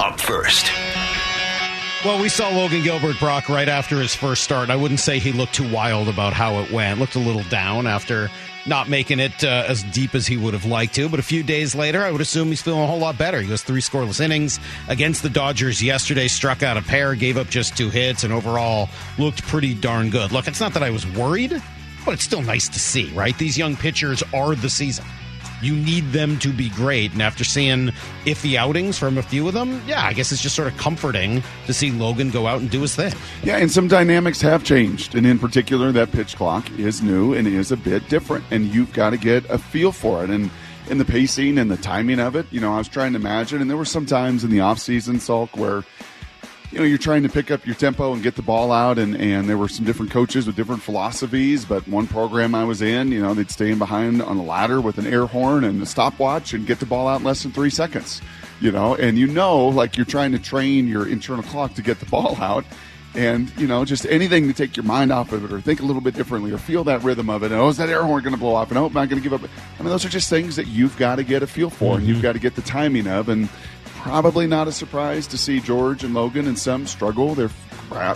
Up 0.00 0.18
first. 0.18 0.72
Well, 2.06 2.22
we 2.22 2.30
saw 2.30 2.48
Logan 2.48 2.82
Gilbert 2.82 3.18
Brock 3.18 3.50
right 3.50 3.68
after 3.68 4.00
his 4.00 4.14
first 4.14 4.44
start. 4.44 4.70
I 4.70 4.76
wouldn't 4.76 5.00
say 5.00 5.18
he 5.18 5.32
looked 5.32 5.54
too 5.54 5.70
wild 5.70 6.08
about 6.08 6.32
how 6.32 6.60
it 6.60 6.70
went. 6.70 6.98
Looked 6.98 7.16
a 7.16 7.18
little 7.18 7.42
down 7.50 7.86
after 7.86 8.30
not 8.66 8.88
making 8.88 9.20
it 9.20 9.44
uh, 9.44 9.64
as 9.66 9.82
deep 9.82 10.14
as 10.14 10.26
he 10.26 10.38
would 10.38 10.54
have 10.54 10.64
liked 10.64 10.94
to. 10.94 11.08
But 11.10 11.20
a 11.20 11.24
few 11.24 11.42
days 11.42 11.74
later, 11.74 12.02
I 12.02 12.10
would 12.10 12.20
assume 12.20 12.48
he's 12.48 12.62
feeling 12.62 12.82
a 12.82 12.86
whole 12.86 12.98
lot 12.98 13.18
better. 13.18 13.40
He 13.42 13.48
goes 13.48 13.62
three 13.62 13.80
scoreless 13.80 14.20
innings 14.20 14.58
against 14.88 15.22
the 15.22 15.28
Dodgers 15.28 15.82
yesterday, 15.82 16.28
struck 16.28 16.62
out 16.62 16.78
a 16.78 16.82
pair, 16.82 17.14
gave 17.14 17.36
up 17.36 17.48
just 17.48 17.76
two 17.76 17.90
hits, 17.90 18.24
and 18.24 18.32
overall 18.32 18.88
looked 19.18 19.42
pretty 19.42 19.74
darn 19.74 20.08
good. 20.08 20.32
Look, 20.32 20.48
it's 20.48 20.60
not 20.60 20.72
that 20.74 20.82
I 20.82 20.90
was 20.90 21.06
worried, 21.06 21.60
but 22.04 22.14
it's 22.14 22.24
still 22.24 22.42
nice 22.42 22.68
to 22.68 22.78
see, 22.78 23.10
right? 23.14 23.36
These 23.38 23.58
young 23.58 23.76
pitchers 23.76 24.22
are 24.34 24.54
the 24.54 24.70
season. 24.70 25.04
you 25.62 25.74
need 25.74 26.12
them 26.12 26.38
to 26.38 26.52
be 26.52 26.70
great. 26.70 27.12
And 27.12 27.22
after 27.22 27.44
seeing 27.44 27.88
iffy 28.24 28.56
outings 28.56 28.98
from 28.98 29.18
a 29.18 29.22
few 29.22 29.48
of 29.48 29.54
them, 29.54 29.82
yeah, 29.86 30.04
I 30.04 30.12
guess 30.12 30.30
it's 30.32 30.42
just 30.42 30.54
sort 30.54 30.68
of 30.68 30.76
comforting 30.76 31.42
to 31.66 31.74
see 31.74 31.90
Logan 31.90 32.30
go 32.30 32.46
out 32.46 32.60
and 32.60 32.70
do 32.70 32.80
his 32.82 32.94
thing. 32.94 33.12
Yeah, 33.42 33.56
and 33.56 33.70
some 33.70 33.88
dynamics 33.88 34.40
have 34.42 34.64
changed. 34.64 35.14
And 35.14 35.26
in 35.26 35.38
particular, 35.38 35.92
that 35.92 36.12
pitch 36.12 36.36
clock 36.36 36.70
is 36.78 37.02
new 37.02 37.34
and 37.34 37.46
is 37.46 37.72
a 37.72 37.76
bit 37.76 38.08
different. 38.08 38.44
And 38.50 38.66
you've 38.66 38.92
got 38.92 39.10
to 39.10 39.16
get 39.16 39.48
a 39.50 39.58
feel 39.58 39.92
for 39.92 40.22
it. 40.24 40.30
And 40.30 40.50
in 40.88 40.98
the 40.98 41.04
pacing 41.04 41.58
and 41.58 41.70
the 41.70 41.76
timing 41.76 42.20
of 42.20 42.36
it, 42.36 42.46
you 42.50 42.60
know, 42.60 42.74
I 42.74 42.78
was 42.78 42.88
trying 42.88 43.12
to 43.12 43.18
imagine. 43.18 43.60
And 43.60 43.68
there 43.68 43.76
were 43.76 43.84
some 43.84 44.06
times 44.06 44.44
in 44.44 44.50
the 44.50 44.58
offseason, 44.58 45.16
Salk, 45.16 45.56
where 45.56 45.82
you 46.70 46.78
know 46.78 46.84
you're 46.84 46.98
trying 46.98 47.22
to 47.22 47.28
pick 47.28 47.50
up 47.50 47.64
your 47.66 47.74
tempo 47.74 48.12
and 48.12 48.22
get 48.22 48.36
the 48.36 48.42
ball 48.42 48.72
out 48.72 48.98
and, 48.98 49.16
and 49.16 49.48
there 49.48 49.56
were 49.56 49.68
some 49.68 49.84
different 49.84 50.10
coaches 50.10 50.46
with 50.46 50.56
different 50.56 50.82
philosophies 50.82 51.64
but 51.64 51.86
one 51.88 52.06
program 52.06 52.54
i 52.54 52.64
was 52.64 52.82
in 52.82 53.10
you 53.10 53.20
know 53.20 53.34
they'd 53.34 53.50
stay 53.50 53.70
in 53.70 53.78
behind 53.78 54.20
on 54.20 54.36
a 54.36 54.42
ladder 54.42 54.80
with 54.80 54.98
an 54.98 55.06
air 55.06 55.26
horn 55.26 55.64
and 55.64 55.80
a 55.82 55.86
stopwatch 55.86 56.52
and 56.52 56.66
get 56.66 56.78
the 56.78 56.86
ball 56.86 57.08
out 57.08 57.20
in 57.20 57.24
less 57.24 57.42
than 57.42 57.52
three 57.52 57.70
seconds 57.70 58.20
you 58.60 58.72
know? 58.72 58.94
And 58.94 59.18
you 59.18 59.26
know 59.26 59.68
like 59.68 59.96
you're 59.96 60.06
trying 60.06 60.32
to 60.32 60.38
train 60.38 60.88
your 60.88 61.08
internal 61.08 61.42
clock 61.42 61.74
to 61.74 61.82
get 61.82 62.00
the 62.00 62.06
ball 62.06 62.36
out 62.36 62.64
and 63.14 63.50
you 63.56 63.66
know 63.66 63.86
just 63.86 64.04
anything 64.06 64.46
to 64.48 64.52
take 64.52 64.76
your 64.76 64.84
mind 64.84 65.10
off 65.10 65.32
of 65.32 65.42
it 65.42 65.50
or 65.50 65.60
think 65.62 65.80
a 65.80 65.82
little 65.82 66.02
bit 66.02 66.14
differently 66.14 66.52
or 66.52 66.58
feel 66.58 66.84
that 66.84 67.02
rhythm 67.02 67.30
of 67.30 67.42
it. 67.42 67.52
And, 67.52 67.60
oh 67.60 67.68
is 67.68 67.78
that 67.78 67.88
air 67.88 68.02
horn 68.02 68.22
going 68.22 68.34
to 68.34 68.38
blow 68.38 68.54
off? 68.54 68.68
And 68.68 68.78
oh 68.78 68.86
am 68.86 68.96
i 68.96 69.06
going 69.06 69.20
to 69.22 69.28
give 69.28 69.32
up? 69.32 69.48
I 69.78 69.82
mean 69.82 69.90
those 69.90 70.04
are 70.04 70.10
just 70.10 70.28
things 70.28 70.56
that 70.56 70.66
you've 70.66 70.96
got 70.98 71.16
to 71.16 71.24
get 71.24 71.42
a 71.42 71.46
feel 71.46 71.70
for 71.70 71.96
and 71.96 72.06
you've 72.06 72.16
mm-hmm. 72.16 72.22
got 72.22 72.32
to 72.34 72.38
get 72.38 72.54
the 72.54 72.62
timing 72.62 73.06
of 73.06 73.28
and 73.28 73.48
probably 73.98 74.46
not 74.46 74.68
a 74.68 74.72
surprise 74.72 75.26
to 75.28 75.38
see 75.38 75.60
George 75.60 76.04
and 76.04 76.14
Logan 76.14 76.46
and 76.46 76.58
some 76.58 76.86
struggle. 76.86 77.34
They're 77.34 77.50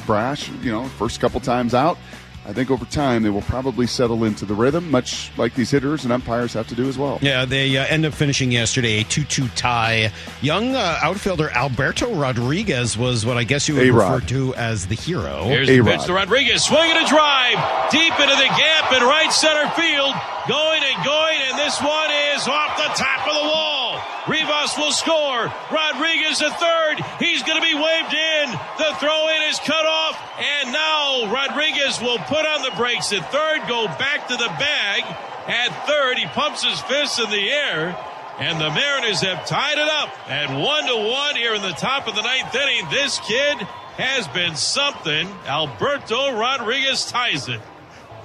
brash, 0.07 0.51
you 0.63 0.71
know, 0.71 0.85
first 0.85 1.21
couple 1.21 1.41
times 1.41 1.75
out. 1.75 1.97
I 2.45 2.53
think 2.53 2.73
over 2.73 2.85
time 2.85 3.23
they 3.23 3.31
will 3.31 3.43
probably 3.43 3.87
settle 3.87 4.25
into 4.25 4.45
the 4.45 4.55
rhythm, 4.55 4.91
much 4.91 5.31
like 5.39 5.55
these 5.55 5.71
hitters 5.71 6.03
and 6.03 6.13
umpires 6.13 6.53
have 6.55 6.67
to 6.69 6.75
do 6.75 6.89
as 6.89 6.99
well. 6.99 7.21
Yeah, 7.23 7.45
they 7.45 7.77
uh, 7.77 7.87
end 7.87 8.05
up 8.05 8.13
finishing 8.15 8.51
yesterday 8.51 9.01
a 9.01 9.05
2 9.05 9.23
2 9.23 9.47
tie. 9.55 10.11
Young 10.41 10.75
uh, 10.75 10.99
outfielder 11.03 11.51
Alberto 11.51 12.13
Rodriguez 12.13 12.99
was 12.99 13.25
what 13.25 13.37
I 13.37 13.45
guess 13.45 13.69
you 13.69 13.77
would 13.77 13.87
A-Rod. 13.87 14.15
refer 14.23 14.27
to 14.27 14.55
as 14.57 14.89
the 14.89 14.97
hero. 14.97 15.45
Here's 15.45 15.69
the 15.69 15.79
A-Rod. 15.79 15.99
pitch 15.99 16.07
to 16.07 16.15
Rodriguez, 16.15 16.65
swinging 16.65 16.97
a 16.97 17.07
drive 17.07 17.91
deep 17.93 18.13
into 18.19 18.35
the 18.35 18.51
gap 18.59 18.93
in 18.93 19.03
right 19.05 19.33
center 19.33 19.71
field, 19.79 20.13
going 20.49 20.83
and 20.83 21.05
going, 21.05 21.39
and 21.49 21.59
this 21.61 21.81
one 21.81 22.11
is 22.35 22.49
off 22.49 22.77
the 22.77 22.91
top 23.01 23.29
of 23.29 23.35
the 23.41 23.49
wall. 23.49 23.82
Rivas 24.29 24.77
will 24.79 24.93
score. 24.93 25.53
Rodriguez 25.71 26.41
at 26.43 26.59
third. 26.59 27.05
He's 27.19 27.43
going 27.43 27.61
to 27.61 27.67
be 27.67 27.75
waved 27.75 28.15
in. 28.15 28.51
The 28.79 28.95
throw 29.01 29.29
in 29.29 29.43
is 29.51 29.59
cut 29.59 29.85
off, 29.85 30.17
and 30.39 30.73
now 30.73 31.33
Rodriguez 31.33 32.01
will 32.01 32.19
put 32.19 32.47
on 32.47 32.63
the 32.63 32.73
brakes 32.77 33.13
at 33.13 33.31
third, 33.33 33.67
go 33.69 33.87
back 33.99 34.29
to 34.29 34.37
the 34.37 34.49
bag 34.59 35.03
at 35.49 35.87
third. 35.87 36.19
He 36.19 36.27
pumps 36.27 36.65
his 36.65 36.81
fists 36.83 37.19
in 37.19 37.31
the 37.31 37.51
air. 37.51 37.97
And 38.39 38.59
the 38.59 38.71
Mariners 38.71 39.21
have 39.21 39.47
tied 39.47 39.77
it 39.77 39.89
up 39.89 40.31
at 40.31 40.49
one 40.49 40.87
to 40.87 41.09
one 41.09 41.37
here 41.37 41.55
in 41.55 41.61
the 41.61 41.73
top 41.73 42.09
of 42.09 42.15
the 42.15 42.23
ninth 42.23 42.55
inning. 42.55 42.89
This 42.91 43.19
kid 43.21 43.59
has 43.99 44.27
been 44.29 44.57
something. 44.57 45.29
Alberto 45.47 46.33
Rodriguez 46.33 47.11
ties 47.11 47.49
it. 47.49 47.61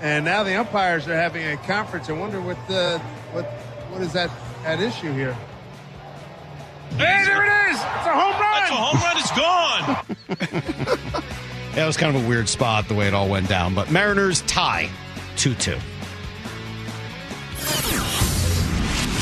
And 0.01 0.23
now 0.23 0.43
the 0.43 0.55
umpires 0.55 1.07
are 1.07 1.15
having 1.15 1.45
a 1.45 1.57
conference. 1.57 2.09
I 2.09 2.13
wonder 2.13 2.39
what 2.39 2.57
the 2.67 2.99
what 3.31 3.45
what 3.89 4.01
is 4.01 4.13
that 4.13 4.31
at 4.63 4.79
issue 4.79 5.11
here? 5.11 5.35
Hey, 6.91 7.23
there 7.25 7.43
it 7.43 7.71
is! 7.71 7.77
It's 7.77 7.83
a 7.83 8.13
home 8.13 8.39
run. 8.39 8.53
That's 8.59 8.71
a 8.71 8.75
home 8.75 8.99
run. 9.01 9.17
It's 9.17 9.31
gone. 9.31 11.23
Yeah, 11.77 11.83
it 11.83 11.87
was 11.87 11.97
kind 11.97 12.15
of 12.15 12.25
a 12.25 12.27
weird 12.27 12.49
spot 12.49 12.87
the 12.87 12.95
way 12.95 13.07
it 13.07 13.13
all 13.13 13.29
went 13.29 13.47
down. 13.47 13.75
But 13.75 13.91
Mariners 13.91 14.41
tie 14.47 14.89
2 15.35 15.53
2. 15.53 15.77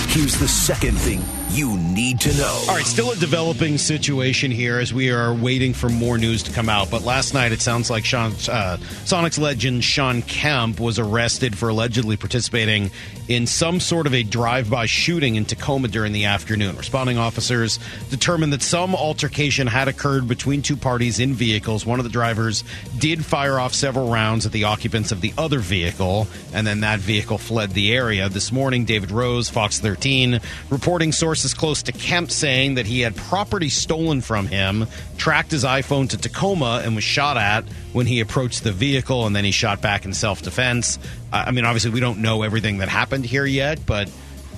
Here's 0.08 0.40
the 0.40 0.48
second 0.48 0.98
thing 0.98 1.22
you 1.50 1.78
need 1.78 2.22
to 2.22 2.34
know. 2.38 2.64
All 2.70 2.76
right, 2.76 2.86
still 2.86 3.12
a 3.12 3.16
developing 3.18 3.78
situation 3.78 4.52
here 4.52 4.80
as 4.80 4.94
we 4.94 5.12
are 5.12 5.34
waiting 5.34 5.74
for 5.74 5.90
more 5.90 6.18
news 6.18 6.44
to 6.44 6.54
come 6.54 6.70
out. 6.70 6.90
But 6.90 7.04
last 7.04 7.34
night, 7.34 7.52
it 7.52 7.60
sounds 7.60 7.90
like 7.90 8.06
Shawn, 8.06 8.32
uh, 8.32 8.78
Sonics 9.04 9.38
legend 9.38 9.84
Shawn 9.84 10.22
Kemp 10.22 10.80
was 10.80 10.98
arrested 10.98 11.58
for 11.58 11.68
allegedly 11.68 12.16
participating 12.16 12.92
in 13.28 13.48
some 13.48 13.80
sort 13.80 14.08
of 14.08 14.14
a 14.14 14.24
drive-by 14.24 14.86
shooting 14.86 15.36
in 15.36 15.46
Tacoma 15.46 15.88
during 15.88 16.14
the 16.14 16.26
afternoon. 16.26 16.76
Responding 16.78 17.18
officers 17.18 17.80
determined 18.10 18.54
that 18.54 18.62
some 18.62 18.94
altercation 18.94 19.68
had 19.68 19.88
occurred 19.88 20.28
between 20.28 20.62
two 20.62 20.78
parties 20.78 21.20
in 21.20 21.34
vehicles. 21.34 21.86
One 21.86 22.00
of 22.00 22.04
the 22.04 22.12
drivers 22.12 22.64
did 22.98 23.26
fire 23.26 23.60
off 23.60 23.74
several 23.74 24.12
rounds 24.12 24.46
at 24.46 24.52
the 24.52 24.66
occupants 24.66 25.12
of 25.12 25.22
the 25.22 25.34
other 25.38 25.60
vehicle, 25.60 26.28
and 26.54 26.66
then 26.68 26.82
that 26.82 27.00
vehicle 27.00 27.38
fled 27.38 27.72
the 27.72 27.94
area. 27.94 28.30
This 28.30 28.52
morning, 28.52 28.86
David 28.86 29.12
Rose, 29.12 29.50
Fox 29.50 29.80
13, 29.80 30.40
reporting 30.70 31.12
sources 31.12 31.54
close 31.54 31.84
to 31.84 31.92
Kemp 31.92 32.30
saying 32.32 32.76
that 32.76 32.86
he 32.86 33.02
had 33.02 33.16
property 33.16 33.70
stolen 33.70 34.22
from 34.22 34.48
him, 34.48 34.88
tracked 35.18 35.52
his 35.52 35.64
iPhone 35.64 36.10
to 36.10 36.18
Tacoma, 36.18 36.82
and 36.84 36.96
was 36.96 37.04
shot 37.04 37.38
at 37.38 37.66
when 37.94 38.06
he 38.06 38.20
approached 38.20 38.64
the 38.64 38.72
vehicle, 38.72 39.26
and 39.26 39.36
then 39.36 39.46
he 39.46 39.52
shot 39.52 39.82
back 39.82 40.06
in 40.06 40.14
self 40.14 40.42
defense. 40.42 41.00
I 41.34 41.52
mean, 41.52 41.66
obviously, 41.66 41.92
we 41.92 42.00
don't 42.00 42.20
know 42.20 42.44
everything 42.44 42.78
that 42.78 42.88
happened 42.90 43.26
here 43.26 43.46
yet, 43.46 43.86
but 43.86 44.10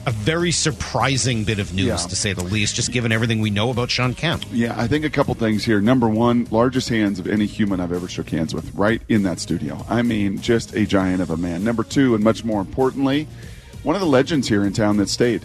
a 0.06 0.12
very 0.12 0.52
surprising 0.52 1.44
bit 1.44 1.60
of 1.60 1.74
news, 1.74 1.88
Yeah. 1.88 1.98
to 1.98 2.16
say 2.16 2.32
the 2.34 2.44
least, 2.44 2.76
just 2.76 2.92
given 2.92 3.12
everything 3.12 3.42
we 3.42 3.50
know 3.50 3.72
about 3.72 3.90
Shawn 3.92 4.14
Kemp. 4.14 4.46
Yeah, 4.54 4.74
I 4.78 4.88
think 4.88 5.04
a 5.04 5.10
couple 5.10 5.34
things 5.34 5.66
here. 5.66 5.82
Number 5.82 6.08
one, 6.08 6.48
largest 6.50 6.88
hands 6.88 7.20
of 7.20 7.28
any 7.28 7.46
human 7.46 7.82
I've 7.82 7.92
ever 7.92 8.08
shook 8.08 8.30
hands 8.30 8.54
with, 8.54 8.74
right 8.74 9.02
in 9.10 9.24
that 9.24 9.40
studio. 9.40 9.86
I 9.90 10.04
mean, 10.04 10.40
just 10.40 10.74
a 10.76 10.86
giant 10.86 11.22
of 11.22 11.30
a 11.30 11.36
man. 11.38 11.64
Number 11.64 11.84
two, 11.84 12.16
and 12.16 12.24
much 12.24 12.46
more 12.46 12.62
importantly, 12.62 13.28
one 13.84 13.96
of 13.96 14.02
the 14.02 14.08
legends 14.08 14.48
here 14.48 14.64
in 14.64 14.72
town 14.72 14.96
that 14.98 15.10
stayed. 15.10 15.42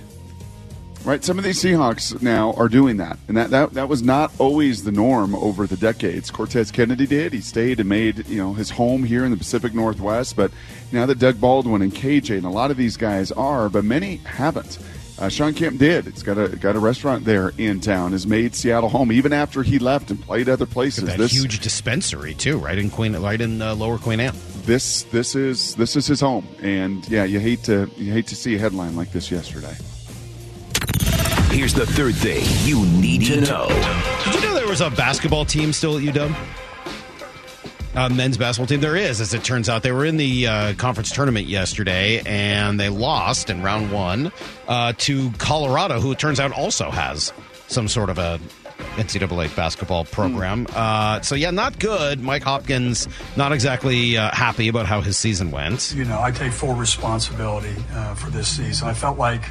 Right, 1.04 1.24
some 1.24 1.36
of 1.36 1.44
these 1.44 1.60
Seahawks 1.60 2.22
now 2.22 2.52
are 2.52 2.68
doing 2.68 2.98
that, 2.98 3.18
and 3.26 3.36
that, 3.36 3.50
that 3.50 3.72
that 3.74 3.88
was 3.88 4.04
not 4.04 4.32
always 4.38 4.84
the 4.84 4.92
norm 4.92 5.34
over 5.34 5.66
the 5.66 5.76
decades. 5.76 6.30
Cortez 6.30 6.70
Kennedy 6.70 7.08
did; 7.08 7.32
he 7.32 7.40
stayed 7.40 7.80
and 7.80 7.88
made 7.88 8.28
you 8.28 8.38
know 8.38 8.52
his 8.52 8.70
home 8.70 9.02
here 9.02 9.24
in 9.24 9.32
the 9.32 9.36
Pacific 9.36 9.74
Northwest. 9.74 10.36
But 10.36 10.52
now 10.92 11.04
that 11.06 11.18
Doug 11.18 11.40
Baldwin 11.40 11.82
and 11.82 11.92
KJ 11.92 12.36
and 12.36 12.46
a 12.46 12.50
lot 12.50 12.70
of 12.70 12.76
these 12.76 12.96
guys 12.96 13.32
are, 13.32 13.68
but 13.68 13.84
many 13.84 14.16
haven't. 14.18 14.78
Uh, 15.18 15.28
Shawn 15.28 15.54
Kemp 15.54 15.78
did. 15.78 16.06
It's 16.06 16.22
got 16.22 16.38
a 16.38 16.56
got 16.56 16.76
a 16.76 16.78
restaurant 16.78 17.24
there 17.24 17.52
in 17.58 17.80
town. 17.80 18.12
Has 18.12 18.24
made 18.24 18.54
Seattle 18.54 18.88
home 18.88 19.10
even 19.10 19.32
after 19.32 19.64
he 19.64 19.80
left 19.80 20.12
and 20.12 20.20
played 20.20 20.48
other 20.48 20.66
places. 20.66 21.04
That 21.04 21.18
This 21.18 21.32
huge 21.32 21.58
dispensary 21.58 22.34
too, 22.34 22.58
right 22.58 22.78
in 22.78 22.90
Queen, 22.90 23.16
right 23.16 23.40
in 23.40 23.60
uh, 23.60 23.74
Lower 23.74 23.98
Queen 23.98 24.20
Anne. 24.20 24.36
this 24.66 25.02
this 25.04 25.34
is 25.34 25.74
this 25.74 25.96
is 25.96 26.06
his 26.06 26.20
home, 26.20 26.46
and 26.60 27.06
yeah, 27.08 27.24
you 27.24 27.40
hate 27.40 27.64
to 27.64 27.90
you 27.96 28.12
hate 28.12 28.28
to 28.28 28.36
see 28.36 28.54
a 28.54 28.58
headline 28.58 28.94
like 28.94 29.10
this 29.10 29.32
yesterday. 29.32 29.76
Here's 31.52 31.74
the 31.74 31.84
third 31.84 32.14
thing 32.14 32.42
you 32.66 32.84
need 32.86 33.26
to 33.26 33.42
know. 33.42 33.68
Did 34.24 34.34
you 34.34 34.40
know 34.40 34.54
there 34.54 34.66
was 34.66 34.80
a 34.80 34.88
basketball 34.88 35.44
team 35.44 35.74
still 35.74 35.98
at 35.98 36.02
UW? 36.02 36.34
Uh, 37.94 38.08
men's 38.08 38.38
basketball 38.38 38.66
team. 38.66 38.80
There 38.80 38.96
is, 38.96 39.20
as 39.20 39.34
it 39.34 39.44
turns 39.44 39.68
out. 39.68 39.82
They 39.82 39.92
were 39.92 40.06
in 40.06 40.16
the 40.16 40.46
uh, 40.46 40.74
conference 40.74 41.12
tournament 41.12 41.46
yesterday, 41.48 42.22
and 42.24 42.80
they 42.80 42.88
lost 42.88 43.50
in 43.50 43.62
round 43.62 43.92
one 43.92 44.32
uh, 44.66 44.94
to 44.96 45.30
Colorado, 45.32 46.00
who 46.00 46.12
it 46.12 46.18
turns 46.18 46.40
out 46.40 46.52
also 46.52 46.90
has 46.90 47.34
some 47.68 47.86
sort 47.86 48.08
of 48.08 48.16
a 48.16 48.40
NCAA 48.96 49.54
basketball 49.54 50.06
program. 50.06 50.66
Uh, 50.74 51.20
so 51.20 51.34
yeah, 51.34 51.50
not 51.50 51.78
good. 51.78 52.20
Mike 52.22 52.42
Hopkins 52.44 53.08
not 53.36 53.52
exactly 53.52 54.16
uh, 54.16 54.30
happy 54.34 54.68
about 54.68 54.86
how 54.86 55.02
his 55.02 55.18
season 55.18 55.50
went. 55.50 55.92
you 55.94 56.06
know, 56.06 56.18
I 56.18 56.30
take 56.30 56.52
full 56.52 56.74
responsibility 56.74 57.76
uh, 57.92 58.14
for 58.14 58.30
this 58.30 58.48
season. 58.48 58.88
I 58.88 58.94
felt 58.94 59.18
like 59.18 59.42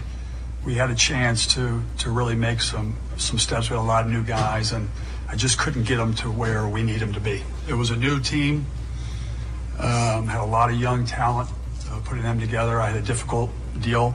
we 0.66 0.76
had 0.76 0.92
a 0.92 0.96
chance 0.96 1.48
to 1.56 1.82
to 2.00 2.12
really 2.12 2.36
make 2.36 2.62
some 2.62 2.96
some 3.18 3.40
steps. 3.40 3.70
We 3.70 3.76
had 3.76 3.82
a 3.82 3.86
lot 3.86 4.06
of 4.06 4.12
new 4.12 4.24
guys, 4.24 4.72
and 4.72 4.90
I 5.28 5.36
just 5.36 5.58
couldn't 5.58 5.84
get 5.84 5.98
them 5.98 6.14
to 6.16 6.32
where 6.32 6.68
we 6.68 6.84
need 6.84 7.00
them 7.00 7.14
to 7.14 7.20
be. 7.20 7.44
It 7.68 7.74
was 7.74 7.90
a 7.90 7.96
new 7.96 8.20
team, 8.20 8.66
um, 9.80 10.28
had 10.28 10.42
a 10.42 10.46
lot 10.46 10.70
of 10.70 10.80
young 10.80 11.06
talent. 11.06 11.50
Uh, 11.90 12.00
putting 12.06 12.24
them 12.24 12.40
together, 12.40 12.80
I 12.80 12.88
had 12.88 13.04
a 13.04 13.06
difficult 13.06 13.50
deal. 13.82 14.14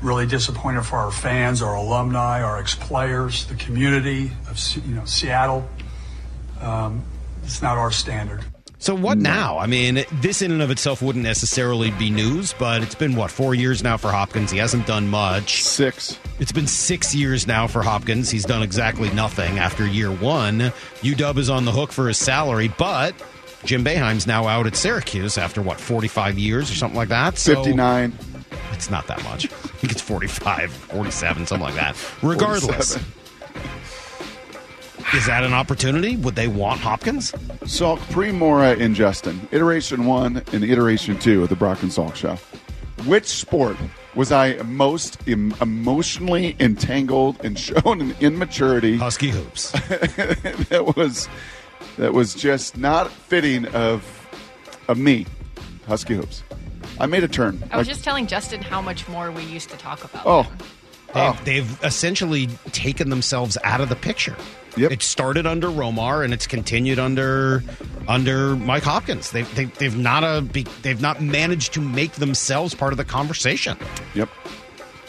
Really 0.00 0.26
disappointed 0.26 0.82
for 0.84 0.96
our 0.96 1.10
fans, 1.10 1.60
our 1.62 1.74
alumni, 1.74 2.42
our 2.42 2.58
ex-players, 2.58 3.46
the 3.46 3.54
community 3.54 4.32
of 4.48 4.58
you 4.86 4.94
know 4.94 5.04
Seattle. 5.04 5.68
Um, 6.60 7.04
it's 7.42 7.62
not 7.62 7.76
our 7.76 7.90
standard. 7.90 8.44
So 8.84 8.94
what 8.94 9.16
now? 9.16 9.56
I 9.56 9.64
mean, 9.64 10.04
this 10.20 10.42
in 10.42 10.52
and 10.52 10.60
of 10.60 10.70
itself 10.70 11.00
wouldn't 11.00 11.24
necessarily 11.24 11.90
be 11.92 12.10
news, 12.10 12.52
but 12.58 12.82
it's 12.82 12.94
been 12.94 13.16
what 13.16 13.30
four 13.30 13.54
years 13.54 13.82
now 13.82 13.96
for 13.96 14.10
Hopkins. 14.10 14.50
He 14.50 14.58
hasn't 14.58 14.86
done 14.86 15.08
much. 15.08 15.62
Six. 15.62 16.18
It's 16.38 16.52
been 16.52 16.66
six 16.66 17.14
years 17.14 17.46
now 17.46 17.66
for 17.66 17.82
Hopkins. 17.82 18.28
He's 18.28 18.44
done 18.44 18.62
exactly 18.62 19.10
nothing 19.14 19.58
after 19.58 19.86
year 19.86 20.12
one. 20.12 20.70
UW 21.00 21.38
is 21.38 21.48
on 21.48 21.64
the 21.64 21.72
hook 21.72 21.92
for 21.92 22.08
his 22.08 22.18
salary, 22.18 22.68
but 22.76 23.14
Jim 23.64 23.82
Boeheim's 23.86 24.26
now 24.26 24.48
out 24.48 24.66
at 24.66 24.76
Syracuse 24.76 25.38
after 25.38 25.62
what, 25.62 25.80
45 25.80 26.38
years 26.38 26.70
or 26.70 26.74
something 26.74 26.98
like 26.98 27.08
that? 27.08 27.38
So 27.38 27.54
59. 27.54 28.12
It's 28.72 28.90
not 28.90 29.06
that 29.06 29.24
much. 29.24 29.46
I 29.46 29.56
think 29.78 29.92
it's 29.92 30.02
45, 30.02 30.70
47, 30.70 31.46
something 31.46 31.64
like 31.64 31.76
that. 31.76 31.96
Regardless, 32.20 32.96
47. 32.96 33.23
Is 35.14 35.26
that 35.26 35.44
an 35.44 35.52
opportunity? 35.54 36.16
Would 36.16 36.34
they 36.34 36.48
want 36.48 36.80
Hopkins? 36.80 37.30
Salk, 37.62 37.98
pre 38.10 38.32
Mora 38.32 38.70
and 38.76 38.94
uh, 38.94 38.98
Justin, 38.98 39.48
iteration 39.52 40.06
one 40.06 40.42
and 40.52 40.64
iteration 40.64 41.18
two 41.18 41.42
of 41.42 41.48
the 41.48 41.56
Brock 41.56 41.82
and 41.82 41.90
Salk 41.90 42.14
show. 42.16 42.36
which 43.06 43.26
sport 43.26 43.76
was 44.14 44.32
I 44.32 44.54
most 44.64 45.18
em- 45.28 45.54
emotionally 45.60 46.56
entangled 46.60 47.36
and 47.44 47.58
shown 47.68 48.00
an 48.00 48.14
immaturity 48.20 48.96
Husky 48.96 49.28
hoops. 49.28 49.70
that 49.72 50.94
was 50.96 51.28
that 51.96 52.12
was 52.12 52.34
just 52.34 52.76
not 52.76 53.10
fitting 53.10 53.66
of 53.66 54.04
of 54.88 54.98
me? 54.98 55.26
Husky 55.86 56.14
hoops. 56.14 56.42
I 56.98 57.06
made 57.06 57.24
a 57.24 57.28
turn. 57.28 57.62
I 57.70 57.76
was 57.76 57.86
Like, 57.86 57.94
just 57.94 58.04
telling 58.04 58.26
Justin 58.26 58.62
how 58.62 58.80
much 58.80 59.08
more 59.08 59.30
we 59.30 59.42
used 59.44 59.68
to 59.70 59.76
talk 59.76 60.04
about. 60.04 60.22
oh, 60.26 60.42
them. 60.42 60.58
They've, 61.08 61.16
oh. 61.16 61.38
they've 61.44 61.84
essentially 61.84 62.46
taken 62.72 63.10
themselves 63.10 63.56
out 63.64 63.80
of 63.80 63.88
the 63.88 63.96
picture. 63.96 64.36
Yep. 64.76 64.90
It 64.90 65.02
started 65.02 65.46
under 65.46 65.68
Romar 65.68 66.24
and 66.24 66.34
it's 66.34 66.46
continued 66.46 66.98
under 66.98 67.62
under 68.08 68.56
Mike 68.56 68.82
Hopkins. 68.82 69.30
They've 69.30 69.54
they, 69.54 69.66
they've 69.66 69.96
not 69.96 70.24
a 70.24 70.42
be, 70.42 70.66
they've 70.82 71.00
not 71.00 71.22
managed 71.22 71.74
to 71.74 71.80
make 71.80 72.12
themselves 72.12 72.74
part 72.74 72.92
of 72.92 72.96
the 72.96 73.04
conversation. 73.04 73.76
yep. 74.14 74.28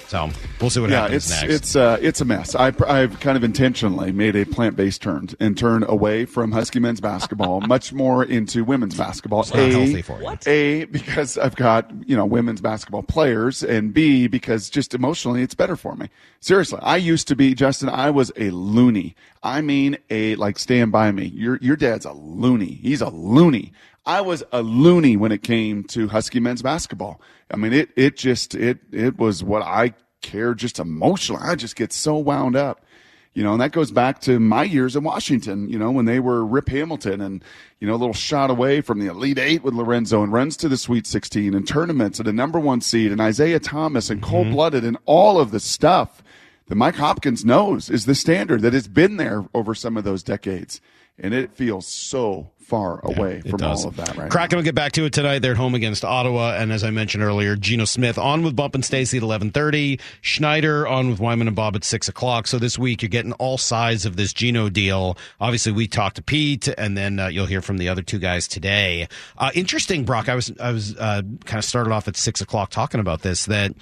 So 0.08 0.30
we'll 0.62 0.70
see 0.70 0.80
what 0.80 0.92
yeah, 0.92 1.02
happens 1.02 1.32
it's 1.32 1.42
next. 1.42 1.54
it's 1.54 1.76
uh, 1.76 1.98
it's 2.02 2.22
a 2.22 2.26
mess. 2.26 2.56
I, 2.56 2.68
I've 2.88 3.20
kind 3.20 3.38
of 3.38 3.44
intentionally 3.44 4.12
made 4.12 4.36
a 4.36 4.46
plant 4.46 4.76
based 4.76 5.02
turn 5.02 5.30
and 5.40 5.58
turn 5.58 5.84
away 5.84 6.26
from 6.26 6.52
Husky 6.52 6.80
men's 6.80 7.02
basketball, 7.02 7.62
much 7.68 7.92
more 7.92 8.24
into 8.24 8.64
women's 8.64 8.96
basketball. 8.96 9.42
It's 9.42 9.54
not 9.54 9.72
healthy 9.72 10.02
for 10.02 10.20
you. 10.20 10.24
What? 10.26 10.48
A 10.48 10.86
because 10.86 11.38
I've 11.38 11.56
got 11.56 11.92
you 12.08 12.16
know 12.16 12.26
women's 12.26 12.62
basketball 12.62 13.04
players, 13.04 13.64
and 13.64 13.94
B 13.94 14.28
because 14.28 14.70
just 14.70 14.94
emotionally 14.94 15.42
it's 15.42 15.56
better 15.56 15.76
for 15.76 15.96
me. 15.96 16.10
Seriously, 16.40 16.80
I 16.82 16.98
used 16.98 17.28
to 17.30 17.36
be 17.36 17.56
Justin. 17.56 17.90
I 17.90 18.12
was 18.12 18.32
a 18.38 18.52
loony. 18.52 19.16
I 19.42 19.62
mean 19.62 19.98
a 20.10 20.36
like 20.36 20.60
stand 20.60 20.92
by 20.92 21.12
me. 21.12 21.26
Your 21.26 21.58
your 21.62 21.76
dad's 21.76 22.06
a 22.06 22.14
loony. 22.14 22.80
He's 22.82 23.02
a 23.02 23.10
loony. 23.10 23.74
I 24.06 24.22
was 24.22 24.44
a 24.52 24.62
loony 24.62 25.18
when 25.18 25.32
it 25.32 25.42
came 25.42 25.84
to 25.86 26.08
Husky 26.08 26.40
men's 26.40 26.62
basketball. 26.62 27.20
I 27.50 27.58
mean, 27.58 27.74
it 27.74 27.90
it 27.96 28.18
just 28.18 28.54
it 28.56 28.80
it 28.92 29.18
was 29.18 29.44
what 29.44 29.64
I 29.64 29.94
care 30.22 30.54
just 30.54 30.80
emotionally. 30.80 31.42
I 31.44 31.56
just 31.56 31.76
get 31.76 31.92
so 31.92 32.18
wound 32.18 32.56
up, 32.56 32.86
you 33.34 33.44
know, 33.44 33.54
and 33.54 33.62
that 33.62 33.72
goes 33.72 33.92
back 33.92 34.22
to 34.22 34.40
my 34.40 34.64
years 34.64 34.96
in 34.96 35.04
Washington. 35.04 35.70
You 35.70 35.80
know, 35.80 35.92
when 35.92 36.06
they 36.06 36.20
were 36.20 36.46
Rip 36.46 36.70
Hamilton 36.70 37.20
and 37.20 37.44
you 37.80 37.88
know 37.88 37.96
a 37.96 37.98
little 37.98 38.14
shot 38.14 38.52
away 38.52 38.82
from 38.82 39.00
the 39.00 39.08
Elite 39.08 39.40
Eight 39.40 39.64
with 39.64 39.74
Lorenzo 39.74 40.22
and 40.22 40.32
runs 40.32 40.56
to 40.58 40.70
the 40.70 40.78
Sweet 40.78 41.08
16 41.08 41.56
and 41.56 41.68
tournaments 41.68 42.20
and 42.20 42.28
a 42.28 42.34
number 42.34 42.60
one 42.60 42.82
seed 42.82 43.12
and 43.12 43.22
Isaiah 43.22 43.60
Thomas 43.60 44.10
and 44.10 44.22
mm-hmm. 44.22 44.30
cold 44.30 44.52
blooded 44.52 44.84
and 44.84 44.98
all 45.06 45.40
of 45.40 45.52
the 45.52 45.60
stuff 45.60 46.22
that 46.68 46.76
Mike 46.76 46.96
Hopkins 46.96 47.46
knows 47.46 47.90
is 47.90 48.06
the 48.06 48.16
standard 48.16 48.62
that 48.62 48.74
has 48.74 48.88
been 48.88 49.18
there 49.18 49.46
over 49.54 49.76
some 49.76 49.98
of 49.98 50.04
those 50.04 50.24
decades, 50.24 50.82
and 51.18 51.34
it 51.34 51.52
feels 51.52 51.88
so 51.88 52.52
far 52.66 53.00
away 53.04 53.44
It 53.46 53.50
from 53.50 53.64
all 53.64 53.88
of 53.88 53.96
that 53.98 54.18
right 54.18 54.30
Kraken 54.32 54.58
will 54.58 54.64
get 54.64 54.74
back 54.76 54.94
to 54.94 55.06
it 55.06 55.14
tonight. 55.14 55.40
They're 55.40 55.52
at 55.52 55.58
home 55.58 55.76
against 55.76 56.04
Ottawa, 56.04 56.56
and 56.56 56.72
as 56.72 56.84
I 56.84 56.90
mentioned 56.90 57.24
earlier, 57.24 57.56
Geno 57.56 57.86
Smith 57.86 58.18
on 58.18 58.44
with 58.44 58.56
Bump 58.56 58.74
and 58.74 58.84
Stacy 58.84 59.18
at 59.18 59.24
eleven 59.24 59.52
thirty. 59.52 60.00
Schneider 60.22 60.88
on 60.88 61.10
with 61.10 61.20
Wyman 61.20 61.48
and 61.48 61.56
Bob 61.56 61.76
at 61.76 61.84
six 61.84 62.08
o'clock. 62.08 62.48
So 62.48 62.58
this 62.58 62.80
week 62.80 63.02
you're 63.02 63.10
getting 63.10 63.34
all 63.34 63.58
sides 63.58 64.06
of 64.06 64.16
this 64.16 64.34
Geno 64.34 64.70
deal. 64.70 65.18
Obviously, 65.40 65.72
we 65.72 65.88
talked 65.88 66.16
to 66.16 66.24
Pete, 66.24 66.68
and 66.68 66.98
then 66.98 67.20
uh, 67.20 67.28
you'll 67.28 67.46
hear 67.46 67.62
from 67.62 67.78
the 67.78 67.90
other 67.90 68.02
two 68.02 68.20
guys 68.20 68.48
today. 68.48 69.08
Uh, 69.38 69.52
interesting, 69.54 70.04
Brock. 70.04 70.28
I 70.28 70.36
was 70.36 70.52
I 70.60 70.72
was 70.72 70.96
uh, 70.98 71.22
kind 71.46 71.60
of 71.60 71.66
started 71.66 71.92
off 71.92 72.08
at 72.08 72.18
six 72.18 72.42
o'clock 72.42 72.72
talking 72.72 73.00
about 73.00 73.22
this 73.22 73.46
that. 73.46 73.74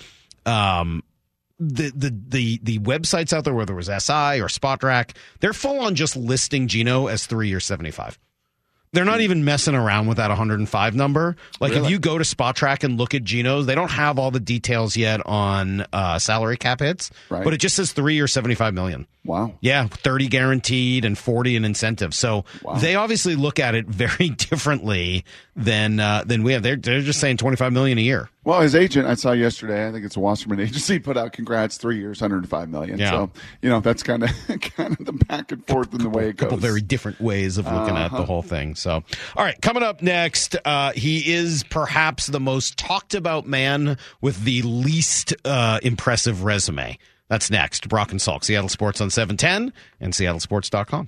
Um, 0.46 1.04
the, 1.60 1.94
the 1.96 2.10
the 2.28 2.60
the 2.64 2.80
websites 2.80 3.32
out 3.32 3.46
there, 3.46 3.54
whether 3.54 3.72
it 3.72 3.78
was 3.78 3.86
SI 3.86 4.42
or 4.42 4.50
Spotrac, 4.50 5.16
they're 5.40 5.54
full 5.54 5.80
on 5.80 5.96
just 5.96 6.18
listing 6.18 6.68
Geno 6.68 7.08
as 7.08 7.26
three 7.26 7.54
or 7.54 7.62
seventy 7.62 7.92
five. 7.92 8.20
They're 8.94 9.06
not 9.06 9.22
even 9.22 9.44
messing 9.44 9.76
around 9.76 10.08
with 10.08 10.18
that 10.18 10.30
105 10.30 10.96
number. 10.96 11.36
Like 11.60 11.74
if 11.74 11.90
you 11.90 12.00
go 12.00 12.18
to 12.18 12.24
Spotrac 12.24 12.84
and 12.84 12.98
look 12.98 13.14
at 13.14 13.24
Geno's, 13.24 13.66
they 13.66 13.76
don't 13.76 13.92
have 13.92 14.20
all 14.20 14.32
the 14.32 14.40
details 14.40 14.96
yet 14.96 15.20
on 15.26 15.86
uh, 15.92 16.20
salary 16.20 16.58
cap 16.58 16.80
hits, 16.80 17.10
Right. 17.30 17.44
but 17.44 17.54
it 17.54 17.58
just 17.58 17.76
says 17.76 17.92
three 17.92 18.20
or 18.20 18.28
75 18.28 18.74
million. 18.74 19.08
Wow. 19.26 19.54
Yeah, 19.62 19.88
30 19.88 20.28
guaranteed 20.28 21.06
and 21.06 21.18
40 21.18 21.56
in 21.56 21.66
incentive. 21.66 22.14
So 22.14 22.46
Wow. 22.62 22.76
they 22.76 22.96
obviously 22.96 23.36
look 23.36 23.60
at 23.60 23.74
it 23.74 23.86
very 23.88 24.30
differently 24.30 25.26
than 25.56 26.00
uh, 26.00 26.24
than 26.26 26.44
we 26.44 26.54
have. 26.54 26.64
They're 26.64 26.76
they're 26.76 27.02
just 27.02 27.20
saying 27.20 27.38
25 27.38 27.72
million 27.74 27.98
a 27.98 28.02
year. 28.02 28.30
Well, 28.44 28.60
his 28.62 28.76
agent 28.76 29.08
I 29.08 29.14
saw 29.14 29.32
yesterday, 29.32 29.88
I 29.88 29.92
think 29.92 30.04
it's 30.06 30.16
a 30.18 30.20
Wasserman 30.20 30.60
agency, 30.60 31.00
put 31.00 31.16
out 31.16 31.32
congrats, 31.32 31.78
three 31.78 31.98
years, 32.00 32.20
105 32.22 32.70
million. 32.70 33.00
Yeah. 33.00 33.12
So, 33.12 33.32
you 33.62 33.70
know, 33.70 33.80
that's 33.80 34.04
kind 34.04 34.24
of 34.24 34.30
kind 34.76 35.00
of 35.00 35.06
the 35.06 35.14
back 35.14 35.52
and 35.52 35.66
forth 35.68 35.94
in 35.94 36.00
the 36.02 36.10
way 36.10 36.30
it 36.30 36.38
goes. 36.38 36.46
couple 36.48 36.58
very 36.58 36.82
different 36.82 37.22
ways 37.22 37.58
of 37.58 37.66
looking 37.66 37.96
at 37.96 38.08
Uh-huh. 38.08 38.18
the 38.18 38.26
whole 38.26 38.42
thing. 38.42 38.76
So, 38.76 38.92
all 39.36 39.44
right, 39.46 39.60
coming 39.62 39.84
up 39.84 40.02
next, 40.02 40.56
uh, 40.66 40.92
he 40.94 41.34
is 41.34 41.64
perhaps 41.64 42.28
the 42.28 42.40
most 42.40 42.78
talked 42.78 43.14
about 43.14 43.46
man 43.48 43.98
with 44.22 44.44
the 44.44 44.62
least 44.64 45.34
uh, 45.46 45.80
impressive 45.84 46.44
resume. 46.44 46.98
That's 47.30 47.50
next. 47.50 47.88
Brock 47.90 48.12
and 48.12 48.20
Salk, 48.20 48.44
Seattle 48.44 48.70
Sports 48.70 49.00
on 49.02 49.10
710 49.10 49.72
and 50.02 50.14
seattlesports.com. 50.14 51.08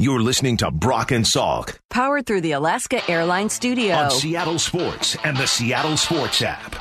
You're 0.00 0.20
listening 0.20 0.56
to 0.58 0.70
Brock 0.70 1.10
and 1.10 1.24
Salk 1.24 1.76
Powered 1.90 2.24
through 2.24 2.42
the 2.42 2.52
Alaska 2.52 3.02
Airlines 3.10 3.52
Studio. 3.52 3.96
on 3.96 4.12
Seattle 4.12 4.60
Sports 4.60 5.16
and 5.24 5.36
the 5.36 5.46
Seattle 5.46 5.96
Sports 5.96 6.40
app. 6.40 6.72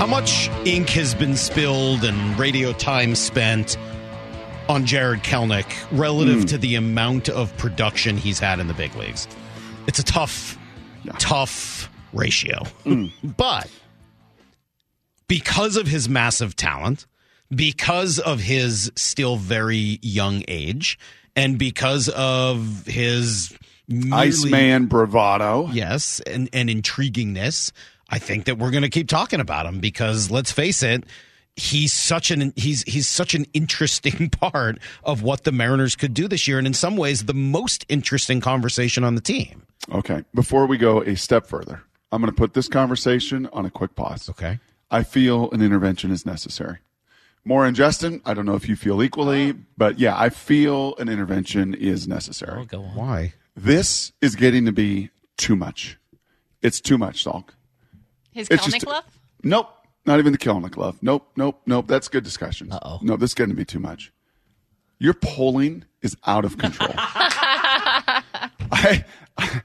How 0.00 0.08
much 0.08 0.50
ink 0.64 0.88
has 0.88 1.14
been 1.14 1.36
spilled 1.36 2.02
and 2.02 2.36
radio 2.36 2.72
time 2.72 3.14
spent 3.14 3.78
on 4.68 4.84
Jarred 4.84 5.22
Kelenic 5.22 5.72
relative 5.92 6.40
hmm. 6.40 6.46
to 6.46 6.58
the 6.58 6.74
amount 6.74 7.28
of 7.28 7.56
production 7.56 8.16
he's 8.16 8.40
had 8.40 8.58
in 8.58 8.66
the 8.66 8.74
big 8.74 8.96
leagues? 8.96 9.28
It's 9.86 10.00
a 10.00 10.04
tough, 10.04 10.58
tough 11.20 11.81
ratio. 12.12 12.62
Mm. 12.84 13.10
but 13.36 13.70
because 15.28 15.76
of 15.76 15.86
his 15.86 16.08
massive 16.08 16.56
talent, 16.56 17.06
because 17.54 18.18
of 18.18 18.40
his 18.40 18.90
still 18.96 19.36
very 19.36 19.98
young 20.02 20.42
age, 20.48 20.98
and 21.36 21.58
because 21.58 22.08
of 22.10 22.86
his 22.86 23.56
merely- 23.88 24.12
Iceman 24.12 24.86
bravado. 24.86 25.68
yes, 25.72 26.20
and, 26.26 26.48
and 26.52 26.68
intriguingness, 26.68 27.72
I 28.08 28.18
think 28.18 28.44
that 28.44 28.58
we're 28.58 28.70
going 28.70 28.82
to 28.82 28.90
keep 28.90 29.08
talking 29.08 29.40
about 29.40 29.66
him 29.66 29.80
because 29.80 30.30
let's 30.30 30.52
face 30.52 30.82
it, 30.82 31.04
he's 31.56 31.92
such 31.92 32.30
an 32.30 32.52
he's 32.56 32.82
he's 32.84 33.06
such 33.06 33.34
an 33.34 33.46
interesting 33.54 34.30
part 34.40 34.78
of 35.04 35.22
what 35.22 35.44
the 35.44 35.52
Mariners 35.52 35.96
could 35.96 36.14
do 36.14 36.28
this 36.28 36.46
year, 36.46 36.58
and 36.58 36.66
in 36.66 36.74
some 36.74 36.96
ways, 36.96 37.24
the 37.24 37.34
most 37.34 37.84
interesting 37.88 38.40
conversation 38.40 39.04
on 39.04 39.14
the 39.14 39.20
team. 39.20 39.62
Okay. 39.90 40.24
Before 40.34 40.66
we 40.66 40.76
go 40.76 41.02
a 41.02 41.16
step 41.16 41.46
further, 41.46 41.82
I'm 42.12 42.20
going 42.20 42.32
to 42.32 42.36
put 42.36 42.54
this 42.54 42.68
conversation 42.68 43.48
on 43.52 43.66
a 43.66 43.70
quick 43.70 43.94
pause. 43.96 44.28
Okay. 44.28 44.60
I 44.90 45.02
feel 45.02 45.50
an 45.50 45.62
intervention 45.62 46.10
is 46.10 46.24
necessary. 46.26 46.78
More 47.44 47.66
and 47.66 47.74
Justin, 47.74 48.20
I 48.24 48.34
don't 48.34 48.46
know 48.46 48.54
if 48.54 48.68
you 48.68 48.76
feel 48.76 49.02
equally, 49.02 49.52
but 49.76 49.98
yeah, 49.98 50.16
I 50.16 50.28
feel 50.28 50.94
an 50.96 51.08
intervention 51.08 51.74
is 51.74 52.06
necessary. 52.06 52.60
Oh, 52.60 52.64
go 52.64 52.82
on. 52.82 52.94
Why? 52.94 53.34
This 53.56 54.12
is 54.20 54.36
getting 54.36 54.64
to 54.66 54.72
be 54.72 55.10
too 55.38 55.56
much. 55.56 55.98
It's 56.60 56.80
too 56.80 56.98
much, 56.98 57.24
Salk. 57.24 57.48
His 58.30 58.46
It's 58.48 58.62
Kelenic 58.64 58.70
just- 58.72 58.86
love? 58.86 59.04
Nope. 59.42 59.70
Not 60.06 60.18
even 60.18 60.32
the 60.32 60.38
Kelenic 60.38 60.76
love. 60.76 60.98
Nope, 61.02 61.28
nope, 61.36 61.60
nope. 61.66 61.86
That's 61.88 62.08
good 62.08 62.24
discussion. 62.24 62.70
Uh-oh. 62.72 62.98
No, 63.02 63.16
this 63.16 63.30
is 63.30 63.34
going 63.34 63.50
to 63.50 63.56
be 63.56 63.64
too 63.64 63.78
much. 63.78 64.12
Your 64.98 65.14
polling 65.14 65.84
is 66.02 66.16
out 66.26 66.44
of 66.44 66.58
control. 66.58 66.90
I, 66.96 69.04
I 69.38 69.62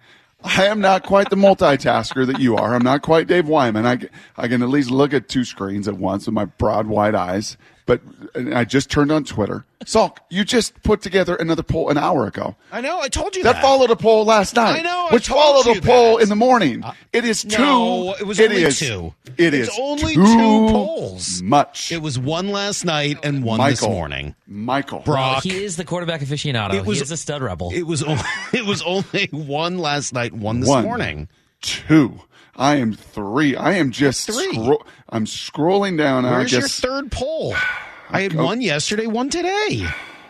am 0.48 0.82
not 0.82 1.04
quite 1.04 1.30
the 1.30 1.36
multitasker 1.36 2.26
that 2.28 2.40
you 2.40 2.56
are. 2.56 2.76
I'm 2.76 2.84
not 2.84 3.02
quite 3.02 3.28
Dave 3.28 3.48
Wyman. 3.48 3.86
I, 3.86 4.00
I 4.36 4.48
can 4.48 4.62
at 4.62 4.70
least 4.70 4.92
look 4.92 5.14
at 5.14 5.30
two 5.30 5.46
screens 5.46 5.88
at 5.88 5.96
once 5.96 6.26
with 6.26 6.34
my 6.34 6.46
broad, 6.46 6.88
wide 6.88 7.16
eyes. 7.16 7.58
But 7.88 8.02
and 8.36 8.54
I 8.54 8.66
just 8.66 8.92
turned 8.92 9.12
on 9.12 9.24
Twitter. 9.24 9.66
Salk, 9.86 10.18
you 10.30 10.44
just 10.44 10.80
put 10.84 11.02
together 11.02 11.36
another 11.38 11.64
poll 11.64 11.90
an 11.90 11.98
hour 11.98 12.28
ago. 12.28 12.56
I 12.72 12.82
know. 12.82 13.00
I 13.00 13.08
told 13.08 13.36
you 13.36 13.44
That 13.44 13.54
that. 13.54 13.62
followed 13.62 13.90
a 13.90 13.96
poll 13.96 14.26
last 14.26 14.56
night. 14.56 14.80
I 14.80 14.82
know, 14.82 15.08
I 15.10 15.14
Which 15.14 15.28
told 15.28 15.42
followed 15.64 15.76
you 15.76 15.80
a 15.82 15.84
poll 15.84 16.18
that. 16.18 16.24
in 16.24 16.30
the 16.30 16.36
morning. 16.36 16.84
Uh, 16.84 16.92
it 17.14 17.24
is 17.26 17.44
two. 17.44 17.58
No, 17.58 18.14
it 18.20 18.28
was 18.28 18.40
only 18.40 18.62
is- 18.64 18.78
two. 18.78 19.14
It 19.38 19.54
It's 19.54 19.70
only 19.80 20.16
two 20.16 20.26
polls. 20.26 21.42
Much. 21.42 21.92
It 21.92 22.02
was 22.02 22.20
one 22.20 22.50
last 22.50 22.84
night 22.86 23.20
and 23.24 23.44
one 23.44 23.58
Michael. 23.60 23.72
this 23.72 23.82
morning. 23.96 24.36
Michael. 24.48 25.00
Brock. 25.00 25.44
He 25.44 25.64
is 25.64 25.78
the 25.78 25.86
quarterback 25.86 26.20
aficionado. 26.22 26.74
It 26.74 26.86
was- 26.86 26.98
he 26.98 27.04
is 27.04 27.12
a 27.12 27.18
stud 27.18 27.42
rebel. 27.42 27.72
It 27.74 27.84
was 27.88 28.04
only, 28.04 28.22
it 28.54 28.66
was 28.66 28.82
only 28.82 29.30
one 29.32 29.78
last 29.80 30.14
night, 30.14 30.34
one 30.34 30.60
this 30.60 30.70
One. 30.70 30.84
morning. 30.84 31.30
Two. 31.62 32.20
I 32.58 32.76
am 32.76 32.94
three. 32.94 33.56
I 33.56 33.74
am 33.74 33.92
just 33.92 34.26
Three. 34.28 34.52
scro- 34.54 34.84
I'm 35.10 35.26
scrolling 35.26 35.98
down. 35.98 36.26
and 36.26 36.34
I 36.34 36.40
Where's 36.40 36.52
your 36.52 36.62
third 36.68 37.12
poll? 37.12 37.54
I 38.10 38.22
had 38.22 38.36
Oh. 38.36 38.46
one 38.46 38.62
yesterday, 38.62 39.06
one 39.06 39.30
today. 39.30 39.86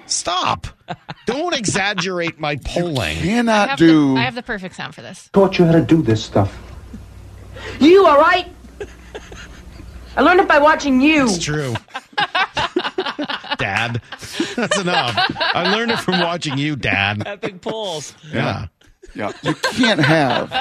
Stop. 0.07 0.67
Don't 1.25 1.53
exaggerate 1.57 2.39
my 2.39 2.55
polling. 2.57 3.17
I 3.17 3.21
cannot 3.21 3.69
have, 3.69 3.79
do. 3.79 4.13
the, 4.15 4.19
I 4.19 4.23
have 4.23 4.35
the 4.35 4.41
perfect 4.43 4.75
sound 4.75 4.95
for 4.95 5.01
this. 5.01 5.29
taught 5.33 5.59
you 5.59 5.65
how 5.65 5.71
to 5.73 5.81
do 5.81 6.01
this 6.01 6.23
stuff. 6.23 6.57
You 7.79 8.05
all 8.05 8.17
right? 8.19 8.47
I 10.15 10.21
learned 10.21 10.39
it 10.39 10.47
by 10.47 10.57
watching 10.59 10.99
you. 11.01 11.25
It's 11.25 11.43
true. 11.43 11.75
Dad. 12.17 13.57
Dad. 13.59 14.01
That's 14.55 14.79
enough. 14.79 15.15
I 15.39 15.75
learned 15.75 15.91
it 15.91 15.99
from 15.99 16.19
watching 16.19 16.57
you, 16.57 16.75
Dad. 16.75 17.23
Epic 17.25 17.61
polls. 17.61 18.15
Yeah. 18.33 18.67
Yeah, 19.17 19.31
you 19.41 19.53
can't 19.55 19.99
have 19.99 20.51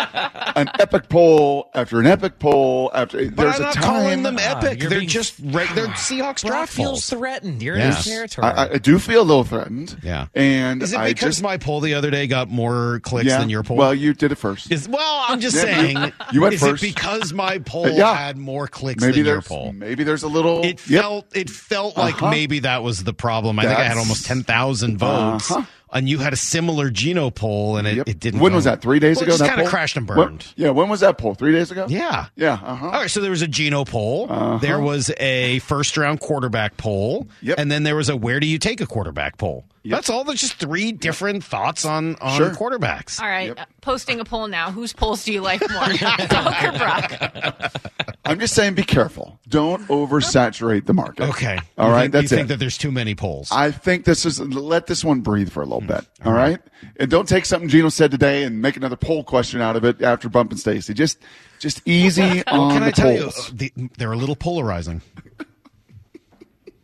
an 0.57 0.69
epic 0.79 1.09
poll 1.09 1.71
after 1.75 2.01
an 2.01 2.07
epic 2.07 2.39
poll 2.39 2.91
after. 2.95 3.25
But 3.31 3.37
there's 3.37 3.55
I'm 3.57 3.61
a 3.61 3.65
not 3.67 3.75
time. 3.75 3.83
calling 3.85 4.23
them 4.23 4.39
epic. 4.39 4.81
you're 4.81 4.89
They're 4.91 4.99
being- 5.01 5.09
just 5.09 5.35
re- 5.39 5.67
they're 5.75 5.89
Seahawks 5.89 6.43
Brock 6.43 6.53
draft 6.53 6.73
feels 6.73 6.89
polls. 6.91 7.11
threatened. 7.11 7.63
You're 7.63 7.77
Yes. 7.77 7.91
in 7.91 7.97
his 7.97 8.05
territory. 8.07 8.47
I, 8.47 8.65
I 8.75 8.79
do 8.79 8.99
feel 8.99 9.21
a 9.21 9.25
little 9.25 9.45
threatened. 9.45 9.99
Yeah. 10.03 10.27
and 10.35 10.83
Is 10.83 10.93
it 10.93 10.99
I 10.99 11.09
because 11.09 11.37
just 11.37 11.43
my 11.43 11.57
poll 11.59 11.81
the 11.81 11.95
other 11.95 12.11
day 12.11 12.27
got 12.27 12.49
more 12.49 13.01
clicks 13.03 13.29
yeah. 13.29 13.39
than 13.39 13.51
your 13.51 13.63
poll? 13.63 13.77
Well, 13.77 13.95
you 13.95 14.15
did 14.15 14.33
it 14.33 14.37
first. 14.37 14.73
Is, 14.73 14.89
well, 14.89 15.25
I'm 15.29 15.41
just 15.41 15.57
Yeah, 15.57 15.63
saying. 15.63 16.13
you 16.33 16.41
went 16.41 16.55
is 16.55 16.61
first. 16.61 16.83
it 16.83 16.95
because 16.95 17.33
my 17.33 17.59
poll 17.59 17.89
Yeah. 17.91 18.15
had 18.15 18.37
more 18.39 18.67
clicks 18.67 19.03
maybe 19.03 19.17
than 19.23 19.27
your 19.27 19.43
poll? 19.43 19.73
maybe 19.73 20.03
there's 20.05 20.23
a 20.23 20.29
little. 20.29 20.65
It 20.65 20.81
Yep. 20.89 21.03
felt 21.03 21.27
it 21.35 21.51
felt 21.51 21.97
like 21.99 22.15
Uh-huh. 22.15 22.31
maybe 22.31 22.61
that 22.61 22.83
was 22.83 23.05
the 23.05 23.13
problem. 23.13 23.59
I 23.59 23.65
think 23.65 23.79
I 23.79 23.85
had 23.85 23.99
almost 23.99 24.25
ten 24.27 24.43
thousand 24.43 24.97
votes, 24.99 25.51
Uh-huh. 25.51 25.63
And 25.97 26.09
you 26.09 26.19
had 26.19 26.33
a 26.33 26.37
similar 26.37 26.91
Geno 26.91 27.31
poll, 27.31 27.77
and 27.77 27.87
it, 27.89 27.97
Yep. 27.97 28.09
it 28.09 28.21
didn't. 28.21 28.41
When 28.41 28.53
go- 28.53 28.57
was 28.57 28.65
that? 28.65 28.81
Three 28.83 28.99
days 28.99 29.17
Well, 29.17 29.25
ago. 29.25 29.35
It 29.35 29.39
just 29.39 29.51
kind 29.51 29.61
of 29.63 29.69
crashed 29.69 29.97
and 29.97 30.09
When- 30.09 30.17
burned. 30.17 30.47
yeah. 30.57 30.71
When 30.71 30.89
was 30.89 31.01
that 31.01 31.19
poll? 31.19 31.35
Three 31.35 31.53
days 31.53 31.71
ago. 31.71 31.87
Yeah. 31.89 32.27
Yeah. 32.37 32.55
Uh-huh. 32.63 32.87
All 32.87 32.93
right, 32.93 33.11
so 33.11 33.21
there 33.21 33.31
was 33.31 33.43
a 33.43 33.49
Geno 33.49 33.85
poll. 33.85 34.27
Uh-huh. 34.31 34.59
There 34.59 34.81
was 34.81 35.11
a 35.19 35.59
first 35.61 35.97
round 35.97 36.21
quarterback 36.21 36.77
poll. 36.77 37.27
Yep. 37.43 37.59
And 37.59 37.71
then 37.71 37.83
there 37.83 37.97
was 37.97 38.09
a 38.09 38.17
where 38.17 38.41
do 38.41 38.47
you 38.47 38.59
take 38.59 38.81
a 38.81 38.87
quarterback 38.87 39.39
poll. 39.39 39.65
Yep. 39.85 39.97
That's 39.99 40.11
all. 40.11 40.25
There's 40.25 40.41
just 40.41 40.55
three 40.55 40.91
different 40.91 41.45
thoughts 41.45 41.85
on 41.85 42.17
on 42.21 42.37
Sure. 42.37 42.51
quarterbacks. 42.51 43.21
All 43.21 43.29
right, 43.29 43.49
Yep. 43.49 43.61
uh, 43.61 43.65
posting 43.83 44.19
a 44.19 44.25
poll 44.25 44.49
now. 44.49 44.73
Whose 44.73 44.93
polls 44.93 45.23
do 45.25 45.33
you 45.33 45.41
like 45.43 45.61
more, 45.71 45.87
Doc 46.01 46.63
or 46.65 46.73
Brock? 46.73 47.73
I'm 48.25 48.41
just 48.41 48.55
saying, 48.55 48.75
be 48.75 48.83
careful. 48.83 49.36
Don't 49.49 49.87
oversaturate 49.87 50.87
the 50.87 50.93
market. 50.93 51.29
Okay. 51.31 51.59
All 51.79 51.87
You 51.89 51.93
right. 51.95 52.01
think- 52.03 52.13
That's 52.13 52.31
you 52.33 52.35
it. 52.35 52.39
think 52.39 52.49
that 52.49 52.59
there's 52.59 52.77
too 52.77 52.91
many 52.91 53.15
polls. 53.15 53.49
I 53.53 53.71
think 53.71 54.05
this 54.05 54.27
is 54.27 54.41
let 54.41 54.87
this 54.89 55.05
one 55.05 55.21
breathe 55.21 55.51
for 55.51 55.63
a 55.63 55.67
little 55.67 55.81
bit. 55.87 56.05
All 56.25 56.33
right? 56.33 56.59
and 56.99 57.09
don't 57.11 57.29
take 57.29 57.45
something 57.45 57.69
Geno 57.69 57.89
said 57.89 58.11
today 58.11 58.43
and 58.43 58.61
make 58.61 58.77
another 58.77 58.97
poll 58.97 59.23
question 59.25 59.61
out 59.61 59.77
of 59.77 59.85
it 59.85 60.03
after 60.03 60.29
bumping 60.29 60.59
Stacy. 60.59 60.95
Just, 60.95 61.19
just 61.61 61.81
easy 61.87 62.45
on 62.47 62.73
Can 62.73 62.81
the 62.81 62.87
I 62.89 62.91
tell 62.91 63.13
you, 63.13 63.21
polls. 63.23 63.51
uh, 63.51 63.53
the, 63.55 63.73
they're 63.99 64.13
a 64.13 64.17
little 64.17 64.37
polarizing. 64.37 65.01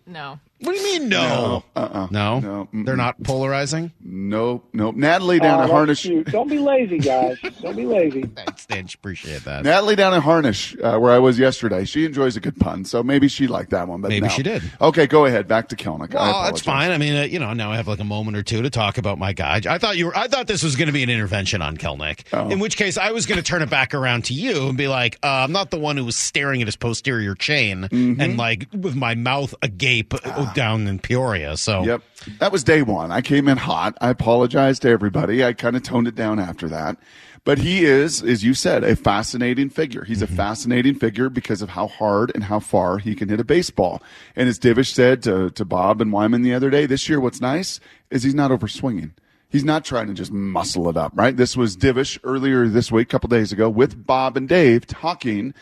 No. 0.07 0.39
What 0.63 0.75
do 0.77 0.81
you 0.81 1.01
mean 1.01 1.09
no? 1.09 1.23
No, 1.23 1.65
uh-uh. 1.83 2.09
No? 2.11 2.41
No. 2.41 2.69
They're 2.85 2.97
not 2.97 3.23
polarizing? 3.23 3.93
Nope, 4.01 4.69
nope. 4.73 4.95
Natalie 4.97 5.39
down 5.41 5.59
Oh, 5.59 5.63
at 5.63 5.67
that's 5.67 5.73
Harnish. 5.73 6.03
cute. 6.03 6.27
Don't 6.29 6.49
be 6.49 6.59
lazy, 6.59 6.99
guys. 6.99 7.37
Don't 7.61 7.77
be 7.77 7.85
lazy. 7.85 8.23
Thanks, 8.37 8.67
Stinch. 8.67 8.95
Appreciate 8.95 9.45
that. 9.45 9.65
Natalie 9.65 9.97
down 9.97 10.15
at 10.15 10.23
Harnish, 10.23 10.77
uh, 10.83 10.99
where 10.99 11.13
I 11.13 11.19
was 11.19 11.39
yesterday. 11.39 11.85
She 11.85 12.05
enjoys 12.05 12.37
a 12.37 12.41
good 12.41 12.59
pun, 12.61 12.85
so 12.85 13.03
maybe 13.03 13.29
she 13.29 13.47
liked 13.47 13.71
that 13.71 13.89
one. 13.89 14.01
But 14.01 14.09
Maybe 14.11 14.27
no. 14.27 14.33
she 14.33 14.43
did. 14.43 14.63
Okay, 14.81 15.07
go 15.07 15.25
ahead. 15.27 15.49
Back 15.49 15.69
to 15.71 15.77
Kelenic. 15.77 16.15
I 16.15 16.31
Well, 16.31 16.43
that's 16.45 16.61
fine. 16.63 16.91
I 16.91 16.99
mean, 16.99 17.17
uh, 17.17 17.23
you 17.23 17.39
know, 17.39 17.53
now 17.53 17.73
I 17.73 17.77
have 17.77 17.89
like 17.89 18.01
a 18.01 18.05
moment 18.05 18.37
or 18.37 18.43
two 18.43 18.63
to 18.63 18.71
talk 18.71 18.99
about 18.99 19.19
my 19.19 19.33
guy. 19.33 19.61
I 19.69 19.79
thought 19.79 19.97
you 19.97 20.07
were. 20.07 20.17
I 20.17 20.29
thought 20.29 20.47
this 20.47 20.63
was 20.63 20.77
going 20.77 20.87
to 20.89 20.93
be 20.93 21.03
an 21.03 21.11
intervention 21.11 21.61
on 21.63 21.77
Kelenic. 21.77 22.23
Oh. 22.33 22.49
In 22.51 22.59
which 22.61 22.77
case, 22.77 22.97
I 22.99 23.11
was 23.11 23.27
going 23.27 23.39
to 23.39 23.45
turn 23.45 23.63
it 23.63 23.71
back 23.71 23.95
around 23.95 24.27
to 24.27 24.35
you 24.35 24.69
and 24.69 24.79
be 24.79 24.89
like, 24.89 25.19
uh, 25.23 25.27
"I'm 25.29 25.53
not 25.53 25.71
the 25.71 25.79
one 25.79 25.97
who 25.97 26.05
was 26.05 26.17
staring 26.17 26.61
at 26.63 26.69
his 26.69 26.77
posterior 26.77 27.35
chain 27.35 27.89
Mm-hmm. 27.93 28.21
and 28.21 28.37
like 28.37 28.67
with 28.73 28.95
my 28.95 29.15
mouth 29.15 29.55
agape 29.63 30.15
uh, 30.15 30.52
down 30.55 30.87
in 30.87 30.99
Peoria." 30.99 31.57
So, 31.57 31.85
Yep. 31.85 32.03
That 32.39 32.53
was 32.53 32.63
day 32.63 32.83
one. 32.83 33.11
I 33.11 33.21
came 33.21 33.49
in 33.49 33.57
hot. 33.59 33.99
I 34.01 34.11
apologize 34.11 34.79
to 34.81 34.89
everybody. 34.89 35.45
I 35.45 35.53
kind 35.55 35.75
of 35.77 35.83
toned 35.83 36.07
it 36.07 36.15
down 36.15 36.39
after 36.39 36.69
that. 36.69 36.97
But 37.45 37.59
he 37.59 37.85
is, 37.85 38.23
as 38.23 38.45
you 38.45 38.55
said, 38.55 38.85
a 38.85 38.95
fascinating 38.95 39.69
figure. 39.71 40.05
He's 40.05 40.23
Mm-hmm. 40.23 40.35
a 40.35 40.37
fascinating 40.37 40.95
figure 40.95 41.29
because 41.29 41.61
of 41.61 41.71
how 41.71 41.89
hard 41.89 42.31
and 42.37 42.45
how 42.45 42.61
far 42.61 42.99
he 42.99 43.17
can 43.17 43.29
hit 43.29 43.41
a 43.41 43.45
baseball. 43.45 44.01
And 44.37 44.49
as 44.49 44.61
Divish 44.61 44.93
said 44.93 45.25
to, 45.25 45.51
to 45.51 45.65
Bob 45.65 46.01
and 46.01 46.13
Wyman 46.13 46.43
the 46.43 46.55
other 46.55 46.71
day, 46.71 46.87
this 46.87 47.09
year 47.09 47.19
what's 47.19 47.41
nice 47.41 47.81
is 48.11 48.23
he's 48.23 48.37
not 48.37 48.53
over 48.53 48.69
swinging. 48.69 49.13
He's 49.51 49.65
not 49.65 49.85
trying 49.85 50.07
to 50.07 50.15
just 50.15 50.31
muscle 50.31 50.89
it 50.89 50.97
up, 50.97 51.11
right? 51.17 51.37
This 51.37 51.57
was 51.57 51.77
Divish 51.77 52.17
earlier 52.23 52.69
this 52.69 52.93
week, 52.93 53.09
a 53.09 53.11
couple 53.11 53.29
days 53.29 53.51
ago, 53.51 53.69
with 53.69 54.07
Bob 54.07 54.37
and 54.37 54.49
Dave 54.49 54.87
talking 54.87 55.53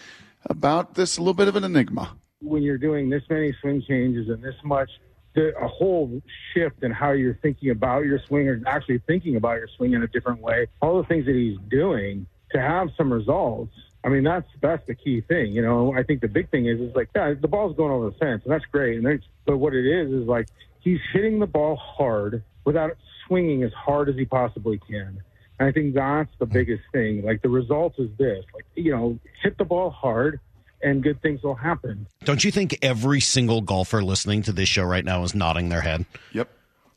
about 0.45 0.95
this 0.97 1.19
little 1.19 1.33
bit 1.35 1.49
of 1.49 1.57
an 1.57 1.65
enigma. 1.65 2.15
When 2.41 2.63
you're 2.63 2.79
doing 2.79 3.11
this 3.11 3.23
many 3.29 3.55
swing 3.61 3.83
changes 3.87 4.29
and 4.29 4.43
this 4.43 4.55
much, 4.65 4.91
a 5.37 5.69
whole 5.69 6.21
shift 6.53 6.83
in 6.83 6.91
how 6.91 7.13
you're 7.13 7.39
thinking 7.41 7.71
about 7.71 8.05
your 8.05 8.19
swing 8.27 8.49
or 8.49 8.61
actually 8.67 8.99
thinking 9.07 9.37
about 9.37 9.59
your 9.59 9.69
swing 9.77 9.93
in 9.93 10.03
a 10.03 10.09
different 10.09 10.41
way. 10.41 10.67
All 10.83 11.01
the 11.01 11.07
things 11.07 11.27
that 11.27 11.35
he's 11.35 11.59
doing 11.69 12.27
to 12.53 12.61
have 12.61 12.89
some 12.97 13.13
results. 13.13 13.73
I 14.03 14.09
mean, 14.09 14.25
that's 14.25 14.49
that's 14.61 14.85
the 14.87 14.95
key 14.95 15.21
thing. 15.21 15.53
You 15.53 15.63
know, 15.63 15.95
I 15.95 16.03
think 16.03 16.21
the 16.21 16.29
big 16.29 16.51
thing 16.51 16.67
is 16.67 16.81
is 16.81 16.95
like, 16.95 17.11
yeah, 17.15 17.35
the 17.41 17.49
ball's 17.49 17.77
going 17.77 17.93
over 17.93 18.11
the 18.11 18.17
fence, 18.17 18.43
and 18.45 18.53
that's 18.53 18.65
great. 18.67 18.99
And 18.99 19.23
but 19.45 19.59
what 19.59 19.75
it 19.75 19.87
is 19.87 20.11
is 20.11 20.27
like 20.27 20.49
he's 20.81 21.01
hitting 21.13 21.39
the 21.39 21.47
ball 21.47 21.77
hard 21.77 22.43
without 22.65 22.97
swinging 23.27 23.63
as 23.63 23.73
hard 23.73 24.09
as 24.09 24.17
he 24.17 24.25
possibly 24.25 24.79
can. 24.79 25.23
And 25.59 25.69
I 25.69 25.73
think 25.73 25.95
that's 25.95 26.31
the 26.39 26.47
biggest 26.47 26.83
thing. 26.93 27.23
Like 27.23 27.43
the 27.43 27.51
result 27.51 27.95
is 27.99 28.09
this: 28.19 28.45
like 28.55 28.65
you 28.75 28.91
know, 28.91 29.19
hit 29.43 29.59
the 29.59 29.65
ball 29.65 29.91
hard, 29.91 30.41
and 30.83 31.03
good 31.03 31.21
things 31.23 31.43
will 31.43 31.55
happen. 31.55 32.07
don't 32.25 32.43
you 32.45 32.51
think 32.51 32.79
every 32.83 33.21
single 33.21 33.61
golfer 33.61 34.03
listening 34.03 34.43
to 34.43 34.53
this 34.53 34.69
show 34.69 34.85
right 34.85 35.05
now 35.05 35.23
is 35.25 35.35
nodding 35.35 35.69
their 35.69 35.81
head? 35.83 36.07
Yep. 36.33 36.49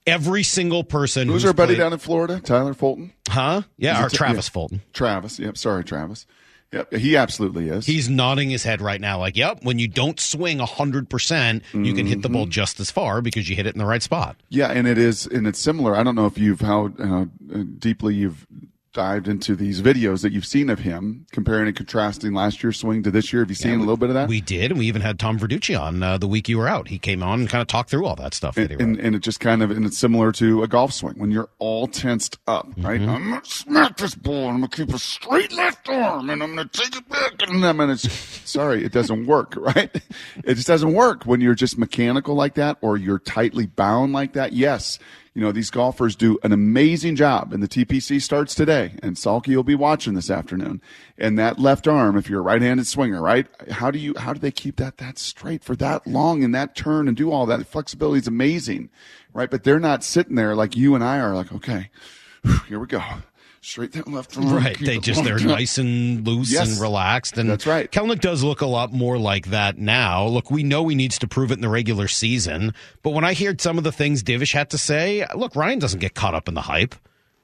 Every 0.06 0.44
single 0.44 0.84
person. 0.84 1.28
Who's 1.28 1.44
who's 1.44 1.46
our 1.46 1.54
buddy 1.54 1.76
played- 1.76 1.84
down 1.84 1.94
in 1.94 2.00
Florida? 2.00 2.42
Tyler 2.42 2.74
Fulton? 2.74 3.14
Huh? 3.30 3.62
Yeah, 3.78 4.04
or 4.04 4.08
it- 4.08 4.14
Travis 4.14 4.48
yeah. 4.48 4.52
Fulton. 4.54 4.82
Travis. 4.94 5.40
Yep. 5.40 5.58
Sorry, 5.58 5.84
Travis. 5.84 6.26
Yep. 6.74 6.94
He 6.96 7.16
absolutely 7.16 7.70
is. 7.70 7.86
He's 7.86 8.10
nodding 8.10 8.50
his 8.50 8.64
head 8.64 8.82
right 8.82 9.00
now, 9.00 9.20
like, 9.20 9.38
"Yep." 9.38 9.64
When 9.64 9.78
you 9.78 9.88
don't 9.88 10.20
swing 10.20 10.58
hundred 10.58 11.08
percent, 11.08 11.62
you 11.72 11.94
can 11.94 12.08
hit 12.08 12.24
the 12.24 12.30
Mm-hmm. 12.30 12.34
ball 12.34 12.46
just 12.48 12.80
as 12.80 12.90
far 12.90 13.22
because 13.22 13.48
you 13.48 13.56
hit 13.56 13.68
it 13.68 13.76
in 13.76 13.80
the 13.80 13.86
right 13.86 14.02
spot. 14.02 14.38
yeah, 14.50 14.72
and 14.72 14.88
it 14.88 14.98
is, 14.98 15.28
and 15.28 15.46
it's 15.46 15.60
similar. 15.60 15.96
I 15.96 16.02
don't 16.02 16.16
know 16.16 16.26
if 16.26 16.36
you've 16.40 16.62
how 16.62 16.92
uh, 16.98 17.26
deeply 17.78 18.16
you've 18.16 18.48
dived 18.94 19.28
into 19.28 19.56
these 19.56 19.82
videos 19.82 20.22
that 20.22 20.32
you've 20.32 20.46
seen 20.46 20.70
of 20.70 20.80
him 20.80 21.26
comparing 21.32 21.68
and 21.68 21.76
contrasting 21.76 22.34
last 22.34 22.64
year's 22.64 22.80
swing 22.80 23.04
to 23.04 23.12
this 23.12 23.34
year. 23.34 23.42
Have 23.42 23.50
you 23.50 23.56
seen 23.56 23.76
a 23.76 23.80
little 23.80 23.98
bit 23.98 24.10
of 24.10 24.16
that? 24.16 24.30
We 24.30 24.42
did, 24.42 24.72
and 24.72 24.80
we 24.80 24.86
even 24.88 25.02
had 25.02 25.20
Tom 25.20 25.40
Verducci 25.40 25.80
on 25.80 26.02
uh, 26.02 26.18
the 26.18 26.28
week 26.28 26.48
you 26.48 26.58
were 26.58 26.68
out. 26.68 26.88
He 26.88 27.00
came 27.00 27.24
on 27.24 27.42
and 27.42 27.50
kind 27.50 27.62
of 27.62 27.68
talked 27.68 27.90
through 27.90 28.06
all 28.06 28.16
that 28.16 28.34
stuff. 28.34 28.56
that 28.56 28.72
and, 28.72 29.00
and, 29.00 29.16
it 29.16 29.20
just 29.20 29.40
kind 29.40 29.64
of 29.64 29.72
and 29.72 29.86
it's 29.86 29.98
similar 29.98 30.32
to 30.34 30.64
a 30.64 30.68
golf 30.68 30.94
swing 30.94 31.16
when 31.18 31.32
you're 31.32 31.50
all 31.60 31.88
tensed 31.88 32.38
up, 32.48 32.68
right? 32.78 33.02
Mm-hmm. 33.02 33.10
I'm 33.10 33.30
gonna 33.30 33.46
smack 33.46 33.98
this 33.98 34.16
ball 34.16 34.46
and 34.50 34.56
I'm 34.56 34.62
gonna 34.62 34.70
keep 34.70 34.94
a 34.94 35.00
straight 35.00 35.52
left 35.54 35.90
arm 35.90 36.30
and 36.30 36.44
I'm 36.44 36.56
gonna 36.56 36.70
take 36.72 36.96
it 36.96 37.10
back 37.10 37.42
and 37.48 37.66
I'm 37.66 37.98
sorry, 37.98 38.86
it 38.86 38.92
doesn't 38.92 39.26
work, 39.26 39.56
right? 39.58 39.90
It 40.44 40.56
just 40.56 40.68
doesn't 40.68 40.94
work 40.94 41.24
when 41.24 41.42
you're 41.42 41.56
just 41.56 41.78
mechanical 41.78 42.36
like 42.36 42.56
that 42.56 42.78
or 42.82 42.98
you're 42.98 43.20
tightly 43.20 43.66
bound 43.66 44.14
like 44.14 44.34
that. 44.34 44.54
Yes, 44.54 45.00
you 45.34 45.42
know, 45.42 45.52
these 45.52 45.72
golfers 45.72 46.16
do 46.16 46.38
an 46.44 46.52
amazing 46.52 47.16
job 47.16 47.54
and 47.54 47.64
the 47.64 47.68
TPC 47.68 48.22
starts 48.22 48.54
today 48.54 48.94
and 49.02 49.16
Salky 49.16 49.56
will 49.56 49.64
be 49.64 49.74
watching 49.76 50.14
this 50.14 50.30
afternoon. 50.30 50.80
And 51.18 51.40
that 51.40 51.58
left 51.58 51.88
arm, 51.88 52.18
if 52.18 52.30
you're 52.30 52.42
a 52.42 52.44
right-handed 52.44 52.86
swinger, 52.86 53.22
right? 53.22 53.48
How 53.72 53.90
do 53.90 53.98
you, 53.98 54.14
how 54.16 54.34
do 54.34 54.40
they 54.40 54.52
keep 54.52 54.76
that 54.76 54.98
that 54.98 55.18
straight 55.18 55.64
for 55.64 55.76
that 55.78 56.06
long 56.06 56.44
in 56.44 56.52
that 56.52 56.76
turn 56.76 57.08
and 57.08 57.18
do 57.18 57.32
all 57.32 57.48
that? 57.48 57.66
Flexibility 57.66 58.20
is 58.20 58.28
amazing, 58.28 58.90
right? 59.34 59.50
But 59.50 59.64
they're 59.64 59.80
not 59.80 60.04
sitting 60.04 60.36
there 60.36 60.56
like 60.56 60.78
you 60.78 60.94
and 60.94 61.04
I 61.04 61.20
are 61.20 61.34
like, 61.34 61.52
okay, 61.52 61.90
here 62.68 62.80
we 62.80 62.86
go. 62.86 63.02
Straight 63.66 63.94
down 63.94 64.04
left 64.14 64.38
arm. 64.38 64.54
Right. 64.54 64.78
They 64.78 64.98
just 65.00 65.24
they're 65.24 65.38
turn. 65.40 65.48
nice 65.48 65.78
and 65.78 66.28
loose 66.28 66.52
Yes. 66.52 66.70
and 66.74 66.82
relaxed. 66.82 67.38
And 67.38 67.50
That's 67.50 67.66
right. 67.66 67.90
Kelenic 67.90 68.20
does 68.20 68.44
look 68.44 68.60
a 68.62 68.66
lot 68.66 68.92
more 68.92 69.18
like 69.18 69.48
that 69.48 69.78
now. 69.78 70.26
Look, 70.26 70.52
we 70.52 70.64
know 70.64 70.88
he 70.90 70.96
needs 70.96 71.18
to 71.20 71.28
prove 71.28 71.50
it 71.50 71.56
in 71.56 71.62
the 71.62 71.70
regular 71.70 72.10
season, 72.10 72.74
but 73.04 73.12
when 73.12 73.24
I 73.24 73.34
heard 73.34 73.62
some 73.62 73.78
of 73.78 73.86
the 73.86 73.92
things 73.94 74.22
Divish 74.22 74.52
had 74.54 74.70
to 74.72 74.78
say, 74.78 75.26
look, 75.36 75.56
Ryan 75.56 75.80
doesn't 75.80 76.02
get 76.02 76.14
caught 76.14 76.36
up 76.36 76.50
in 76.50 76.56
the 76.56 76.62
hype. 76.64 76.94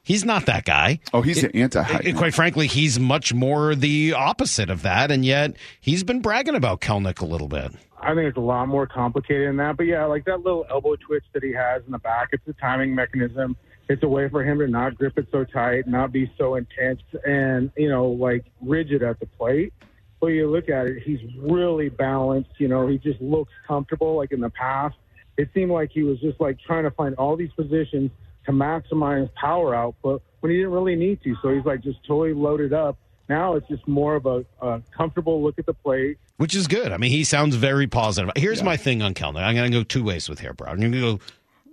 He's 0.03 0.25
not 0.25 0.45
that 0.47 0.65
guy. 0.65 0.99
Oh, 1.13 1.21
he's 1.21 1.41
It- 1.43 1.53
the 1.53 1.62
anti-hype. 1.62 2.05
it- 2.05 2.15
quite 2.17 2.34
frankly, 2.34 2.67
he's 2.67 2.99
much 2.99 3.34
more 3.34 3.73
the 3.75 4.13
opposite 4.13 4.69
of 4.69 4.82
that, 4.82 5.12
and 5.12 5.23
yet 5.23 5.55
he's 5.79 6.03
been 6.03 6.19
bragging 6.21 6.55
about 6.55 6.82
Kelenic 6.82 7.21
a 7.21 7.25
little 7.25 7.47
bit. 7.47 7.71
I 8.01 8.13
think 8.13 8.27
it's 8.27 8.38
a 8.38 8.41
lot 8.41 8.67
more 8.67 8.88
complicated 8.88 9.49
than 9.49 9.58
that. 9.58 9.77
But 9.77 9.86
yeah, 9.88 10.05
like 10.05 10.25
that 10.25 10.41
little 10.41 10.65
elbow 10.69 10.95
twitch 10.95 11.23
that 11.34 11.43
he 11.43 11.53
has 11.53 11.82
in 11.86 11.91
the 11.91 11.97
back, 11.99 12.29
it's 12.32 12.47
a 12.47 12.53
timing 12.53 12.95
mechanism. 12.95 13.55
It's 13.89 14.04
a 14.04 14.08
way 14.08 14.30
for 14.30 14.43
him 14.43 14.60
to 14.60 14.67
not 14.67 14.95
grip 14.95 15.17
it 15.17 15.28
so 15.32 15.43
tight, 15.43 15.88
not 15.88 16.12
be 16.12 16.32
so 16.38 16.56
intense 16.56 17.02
and, 17.25 17.71
you 17.75 17.89
know, 17.89 18.06
like 18.08 18.45
rigid 18.62 19.02
at 19.02 19.19
the 19.19 19.25
plate. 19.25 19.73
But 20.21 20.28
you 20.28 20.49
look 20.49 20.69
at 20.69 20.86
it, 20.86 21.02
he's 21.02 21.19
really 21.39 21.89
balanced. 21.89 22.52
You 22.60 22.67
know, 22.67 22.88
he 22.88 22.99
just 22.99 23.19
looks 23.19 23.52
comfortable. 23.67 24.15
Like 24.15 24.32
in 24.32 24.41
the 24.41 24.52
past, 24.52 24.95
it 25.38 25.49
seemed 25.56 25.71
like 25.71 25.89
he 25.91 26.04
was 26.04 26.19
just 26.19 26.39
like 26.39 26.60
trying 26.60 26.84
to 26.84 26.91
find 26.91 27.15
all 27.15 27.36
these 27.36 27.52
positions 27.54 28.12
to 28.45 28.52
maximize 28.52 29.34
power 29.34 29.73
output 29.73 30.21
when 30.41 30.52
he 30.52 30.58
didn't 30.58 30.71
really 30.71 30.95
need 30.95 31.23
to. 31.23 31.36
So 31.41 31.49
he's 31.49 31.65
like 31.65 31.82
just 31.82 31.99
totally 32.06 32.34
loaded 32.34 32.73
up. 32.73 32.97
Now 33.28 33.56
it's 33.56 33.67
just 33.67 33.88
more 33.88 34.15
of 34.15 34.25
a, 34.25 34.45
a 34.62 34.82
comfortable 34.95 35.41
look 35.41 35.58
at 35.58 35.65
the 35.65 35.73
plate. 35.73 36.17
Which 36.38 36.56
is 36.56 36.67
good. 36.67 36.91
I 36.91 36.97
mean, 36.97 37.12
he 37.12 37.23
sounds 37.23 37.56
very 37.56 37.88
positive. 37.88 38.32
Here's 38.36 38.63
my 38.63 38.78
thing 38.78 39.02
on 39.02 39.13
Kelenic. 39.13 39.43
I'm 39.43 39.56
going 39.56 39.71
to 39.71 39.78
go 39.78 39.84
two 39.84 40.04
ways 40.04 40.30
with 40.30 40.39
here, 40.39 40.54
bro. 40.54 40.69
I'm 40.69 40.80
going 40.80 40.91
to 40.91 40.99
go 40.99 41.19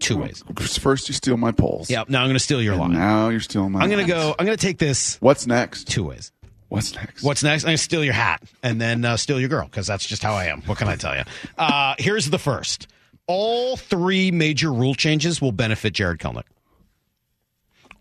two 0.00 0.18
ways. 0.18 0.42
First, 0.80 1.08
you 1.08 1.14
steal 1.14 1.36
my 1.36 1.52
polls. 1.52 1.88
Yeah. 1.90 2.04
Now 2.08 2.20
I'm 2.20 2.26
going 2.26 2.34
to 2.36 2.40
steal 2.40 2.60
your 2.62 2.74
And 2.74 2.80
line. 2.82 2.92
now 2.94 3.28
you're 3.28 3.40
stealing 3.40 3.72
my. 3.72 3.80
I'm 3.80 3.90
going 3.90 4.06
to 4.06 4.12
go. 4.12 4.34
I'm 4.38 4.46
going 4.46 4.56
to 4.56 4.66
take 4.66 4.78
this 4.78 5.16
What's 5.20 5.46
next? 5.46 5.88
two 5.88 6.04
ways. 6.04 6.32
What's 6.68 6.94
next? 6.94 7.22
What's 7.22 7.42
next? 7.44 7.62
I'm 7.64 7.68
going 7.68 7.76
to 7.76 7.82
steal 7.82 8.02
your 8.04 8.12
hat 8.14 8.42
and 8.62 8.80
then 8.80 9.04
uh, 9.04 9.16
steal 9.16 9.38
your 9.38 9.48
girl 9.48 9.66
because 9.66 9.86
that's 9.86 10.04
just 10.06 10.22
how 10.22 10.34
I 10.34 10.46
am. 10.46 10.62
What 10.62 10.78
can 10.78 10.88
I 10.88 10.96
tell 10.96 11.16
you? 11.16 11.22
Uh, 11.56 11.94
here's 11.98 12.28
the 12.30 12.38
first. 12.38 12.88
All 13.28 13.76
three 13.76 14.30
major 14.30 14.72
rule 14.72 14.94
changes 14.94 15.40
will 15.40 15.52
benefit 15.52 15.92
Jarred 15.92 16.18
Kelenic. 16.18 16.44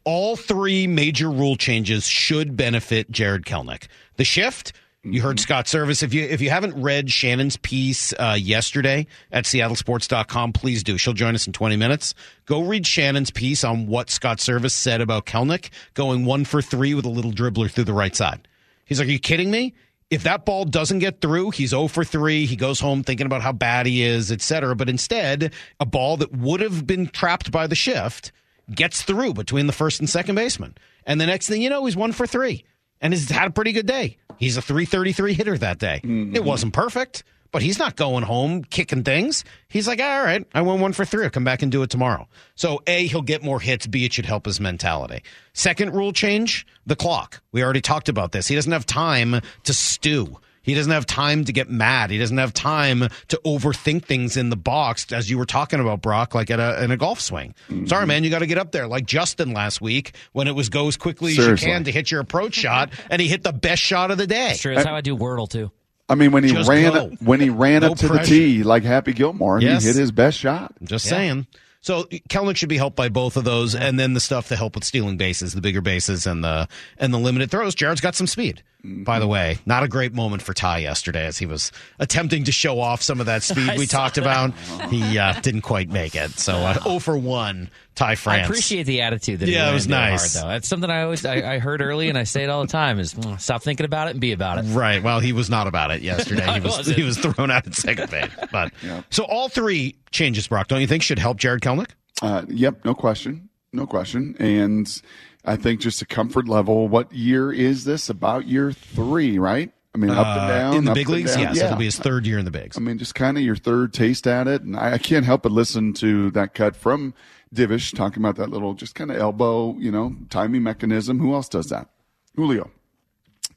All 0.04 0.36
three 0.36 0.86
major 0.88 1.32
rule 1.32 1.56
changes 1.56 2.06
should 2.08 2.56
benefit 2.56 3.10
Jarred 3.10 3.46
Kelenic. 3.46 3.88
The 4.18 4.24
shift, 4.24 4.74
you 5.06 5.22
heard 5.22 5.40
Scott 5.40 5.66
Servais. 5.66 6.02
If 6.04 6.14
you 6.14 6.24
if 6.24 6.42
you 6.42 6.50
haven't 6.50 6.82
read 6.82 7.12
Shannon's 7.12 7.58
piece 7.58 8.14
uh, 8.14 8.38
yesterday 8.40 9.08
at 9.32 9.46
seattlesports.com, 9.46 10.54
please 10.54 10.84
do. 10.84 10.98
She'll 10.98 11.14
join 11.14 11.36
us 11.36 11.48
in 11.48 11.54
20 11.54 11.78
minutes. 11.78 12.14
Go 12.46 12.64
read 12.64 12.88
Shannon's 12.88 13.32
piece 13.32 13.64
on 13.64 13.88
what 13.88 14.10
Scott 14.10 14.40
Servais 14.40 14.72
said 14.72 15.02
about 15.02 15.26
Kelenic 15.26 15.70
going 15.94 16.26
one 16.26 16.44
for 16.44 16.62
three 16.62 16.94
with 16.94 17.06
a 17.06 17.10
little 17.10 17.32
dribbler 17.32 17.70
through 17.70 17.84
the 17.84 17.94
right 17.94 18.16
side. 18.16 18.48
He's 18.86 19.00
like, 19.00 19.08
Are 19.08 19.12
you 19.12 19.20
kidding 19.20 19.52
me? 19.52 19.74
If 20.10 20.24
that 20.24 20.46
ball 20.46 20.66
doesn't 20.66 21.00
get 21.00 21.20
through, 21.20 21.52
he's 21.52 21.72
0 21.72 21.88
for 21.88 22.04
3. 22.04 22.46
He 22.46 22.56
goes 22.56 22.80
home 22.80 23.04
thinking 23.04 23.26
about 23.26 23.42
how 23.42 23.52
bad 23.52 23.88
he 23.88 24.04
is, 24.04 24.32
etc. 24.32 24.76
But 24.76 24.88
instead, 24.88 25.52
a 25.80 25.86
ball 25.86 26.18
that 26.18 26.32
would 26.32 26.62
have 26.62 26.86
been 26.86 27.08
trapped 27.08 27.52
by 27.52 27.66
the 27.66 27.76
shift 27.76 28.32
gets 28.74 29.02
through 29.02 29.34
between 29.34 29.66
the 29.66 29.74
first 29.74 30.00
and 30.00 30.10
second 30.10 30.36
baseman. 30.36 30.76
And 31.08 31.20
the 31.20 31.26
next 31.26 31.48
thing 31.48 31.62
you 31.62 31.72
know, 31.72 31.86
he's 31.86 31.96
1 31.96 32.12
for 32.12 32.28
3 32.28 32.64
and 33.02 33.14
has 33.14 33.30
had 33.30 33.48
a 33.48 33.52
pretty 33.52 33.72
good 33.72 33.88
day. 33.88 34.18
He's 34.38 34.58
a 34.58 34.62
333 34.62 35.34
hitter 35.34 35.58
that 35.58 35.80
day. 35.80 36.02
It 36.04 36.08
mm-hmm. 36.08 36.46
wasn't 36.46 36.74
perfect, 36.74 37.24
but 37.52 37.62
he's 37.62 37.80
not 37.80 37.96
going 37.96 38.24
home 38.24 38.64
kicking 38.64 39.04
things. 39.04 39.44
He's 39.68 39.88
like, 39.88 40.02
all 40.02 40.24
right, 40.24 40.46
I 40.54 40.62
went 40.62 40.82
one 40.82 40.94
for 40.94 41.06
three. 41.06 41.24
I'll 41.24 41.30
come 41.30 41.44
back 41.44 41.62
and 41.62 41.72
do 41.72 41.84
it 41.84 41.90
tomorrow. 41.90 42.28
So, 42.56 42.82
A, 42.86 43.08
he'll 43.08 43.22
get 43.22 43.44
more 43.44 43.60
hits. 43.60 43.88
B, 43.88 44.06
it 44.06 44.14
should 44.14 44.26
help 44.26 44.46
his 44.46 44.60
mentality. 44.60 45.24
Second 45.54 45.94
rule 45.94 46.12
change 46.12 46.68
the 46.86 46.96
clock. 46.96 47.42
We 47.52 47.64
already 47.64 47.82
talked 47.82 48.10
about 48.10 48.34
this. 48.34 48.48
He 48.48 48.56
doesn't 48.56 48.72
have 48.72 48.86
time 48.86 49.40
to 49.64 49.74
stew. 49.74 50.38
He 50.66 50.74
doesn't 50.74 50.92
have 50.92 51.06
time 51.06 51.46
to 51.46 51.54
get 51.54 51.70
mad. 51.70 52.10
He 52.10 52.18
doesn't 52.18 52.38
have 52.38 52.54
time 52.54 53.08
to 53.30 53.40
overthink 53.46 54.04
things 54.06 54.36
in 54.36 54.50
the 54.50 54.56
box, 54.56 55.12
as 55.14 55.30
you 55.30 55.38
were 55.38 55.46
talking 55.46 55.80
about, 55.80 56.02
Brock, 56.02 56.34
like 56.36 56.50
at 56.50 56.60
a, 56.60 56.84
in 56.84 56.92
a 56.92 56.98
golf 56.98 57.22
swing. 57.22 57.54
Sorry, 57.86 58.06
man, 58.08 58.24
you 58.24 58.30
got 58.30 58.40
to 58.40 58.48
get 58.48 58.58
up 58.58 58.72
there. 58.72 58.88
Like 58.88 59.06
Justin 59.06 59.54
last 59.54 59.80
week 59.80 60.16
when 60.34 60.48
it 60.48 60.56
was 60.56 60.70
go 60.70 60.88
as 60.88 60.98
quickly 60.98 61.32
as 61.32 61.38
Seriously. 61.38 61.68
you 61.68 61.74
can 61.76 61.84
to 61.86 61.92
hit 61.92 62.10
your 62.12 62.20
approach 62.20 62.56
shot, 62.56 62.90
and 63.10 63.22
he 63.22 63.28
hit 63.28 63.44
the 63.44 63.54
best 63.54 63.82
shot 63.82 64.10
of 64.12 64.18
the 64.18 64.28
day. 64.28 64.48
That's 64.50 64.62
true. 64.62 64.76
That's 64.76 64.88
how 64.88 64.96
I 64.96 65.02
do 65.02 65.16
Wordle 65.16 65.48
too. 65.50 65.72
I 66.10 66.16
mean, 66.16 66.32
when 66.32 66.44
he 66.44 66.52
Just 66.52 66.70
ran 66.70 66.94
go. 66.94 67.08
when 67.20 67.40
he 67.40 67.50
ran 67.50 67.82
No 67.82 67.92
up 67.92 67.98
to 68.00 68.08
pressure. 68.08 68.24
the 68.24 68.28
tee 68.30 68.64
like 68.64 68.84
Happy 68.84 69.14
Gilmore, 69.14 69.60
Yes. 69.62 69.82
he 69.84 69.88
hit 69.88 69.96
his 69.96 70.12
best 70.12 70.38
shot. 70.38 70.74
Just 70.84 71.06
saying. 71.08 71.48
So 71.82 72.04
Kelenic 72.06 72.58
should 72.58 72.70
be 72.70 72.78
helped 72.78 72.96
by 72.96 73.10
both 73.10 73.38
of 73.38 73.44
those, 73.44 73.76
and 73.76 74.00
then 74.00 74.14
the 74.14 74.20
stuff 74.20 74.48
to 74.48 74.56
help 74.56 74.74
with 74.76 74.84
stealing 74.84 75.18
bases, 75.18 75.54
the 75.54 75.62
bigger 75.62 75.82
bases, 75.82 76.26
and 76.26 76.44
the 76.44 76.68
and 76.98 77.14
the 77.14 77.20
limited 77.20 77.52
throws. 77.52 77.76
Jared's 77.76 78.02
got 78.02 78.16
some 78.16 78.26
speed. 78.28 78.64
By 79.04 79.20
the 79.20 79.28
way, 79.28 79.58
not 79.66 79.84
a 79.84 79.88
great 79.88 80.14
moment 80.14 80.42
for 80.42 80.54
Ty 80.54 80.80
yesterday 80.80 81.26
as 81.26 81.38
he 81.38 81.46
was 81.46 81.72
attempting 82.00 82.44
to 82.46 82.52
show 82.52 82.80
off 82.80 83.02
some 83.02 83.20
of 83.20 83.26
that 83.26 83.44
speed 83.52 83.78
we 83.78 83.86
saw 83.86 84.06
talked 84.06 84.18
about. 84.18 84.54
He 84.90 85.18
uh, 85.18 85.40
didn't 85.42 85.62
quite 85.62 85.90
make 85.90 86.16
it. 86.16 86.32
So 86.32 86.54
uh, 86.54 86.80
0 86.84 87.00
for 87.00 87.18
1, 87.18 87.70
Ty 87.96 88.16
France. 88.16 88.42
I 88.42 88.44
appreciate 88.44 88.84
the 88.84 89.02
attitude 89.02 89.40
that 89.40 89.48
he 89.48 89.54
Yeah, 89.56 89.72
it 89.72 89.74
was 89.74 89.86
into 89.86 89.98
nice. 89.98 90.36
Hard, 90.36 90.44
though. 90.46 90.54
That's 90.54 90.68
something 90.68 90.90
I 90.90 91.02
always 91.04 91.26
I, 91.26 91.56
I 91.56 91.60
heard 91.60 91.82
early, 91.82 92.10
and 92.10 92.18
I 92.18 92.24
say 92.24 92.44
it 92.44 92.50
all 92.50 92.62
the 92.62 92.72
time: 92.72 93.00
is 93.00 93.14
mm, 93.14 93.40
stop 93.40 93.64
thinking 93.64 93.86
about 93.86 94.08
it 94.08 94.12
and 94.12 94.20
be 94.22 94.32
about 94.32 94.60
it. 94.60 94.64
Right. 94.64 95.02
Well, 95.02 95.20
he 95.20 95.34
was 95.34 95.50
not 95.50 95.66
about 95.68 95.92
it 95.92 96.02
yesterday. 96.04 96.46
No, 96.46 96.54
he 96.54 96.60
he 96.60 96.66
was 96.66 96.78
wasn't. 96.78 96.98
he 96.98 97.04
was 97.04 97.18
thrown 97.18 97.50
out 97.50 97.66
at 97.66 97.74
second 97.74 98.12
base. 98.12 98.30
But 98.52 98.74
so 99.10 99.24
all 99.24 99.50
three 99.50 99.96
changes, 100.12 100.48
Brock, 100.48 100.68
don't 100.68 100.82
you 100.82 100.88
think 100.88 101.04
should 101.04 101.20
help 101.20 101.38
Jarred 101.38 101.62
Kelenic? 101.62 101.92
Uh, 102.22 102.44
yep, 102.50 102.86
no 102.86 102.94
question, 102.94 103.50
no 103.74 103.88
question. 103.88 104.36
And 104.40 105.02
I 105.46 105.56
think 105.56 105.80
just 105.82 106.02
a 106.02 106.06
comfort 106.06 106.48
level. 106.48 106.88
What 106.88 107.14
year 107.14 107.52
is 107.54 107.84
this? 107.86 108.10
About 108.10 108.48
year 108.48 108.72
three, 108.72 109.38
right? 109.40 109.72
I 109.94 109.98
mean, 109.98 110.10
up 110.12 110.26
and 110.28 110.40
Uh, 110.42 110.48
down 110.50 110.76
in 110.76 110.86
the 110.86 110.94
big 110.94 111.08
leagues. 111.08 111.36
Yes, 111.38 111.56
Yeah. 111.58 111.66
it'll 111.68 111.78
be 111.78 111.86
his 111.86 111.98
third 111.98 112.28
year 112.28 112.38
in 112.38 112.44
the 112.46 112.52
bigs. 112.52 112.78
I 112.78 112.82
mean, 112.82 112.98
just 112.98 113.16
kind 113.16 113.38
of 113.38 113.44
your 113.44 113.56
third 113.56 113.94
taste 113.94 114.28
at 114.28 114.48
it. 114.48 114.62
And 114.64 114.76
I, 114.76 114.94
I 114.94 114.98
can't 114.98 115.26
help 115.26 115.44
but 115.44 115.54
listen 115.54 115.94
to 115.94 116.32
that 116.32 116.54
cut 116.54 116.76
from 116.76 117.14
Divish 117.54 117.96
talking 117.96 118.22
about 118.22 118.36
that 118.36 118.50
little 118.50 118.74
just 118.74 118.94
kind 118.96 119.10
of 119.10 119.16
elbow, 119.18 119.76
you 119.80 119.92
know, 119.92 120.16
timing 120.30 120.64
mechanism. 120.64 121.20
Who 121.20 121.34
else 121.34 121.48
does 121.48 121.68
that? 121.68 121.88
Julio. 122.36 122.72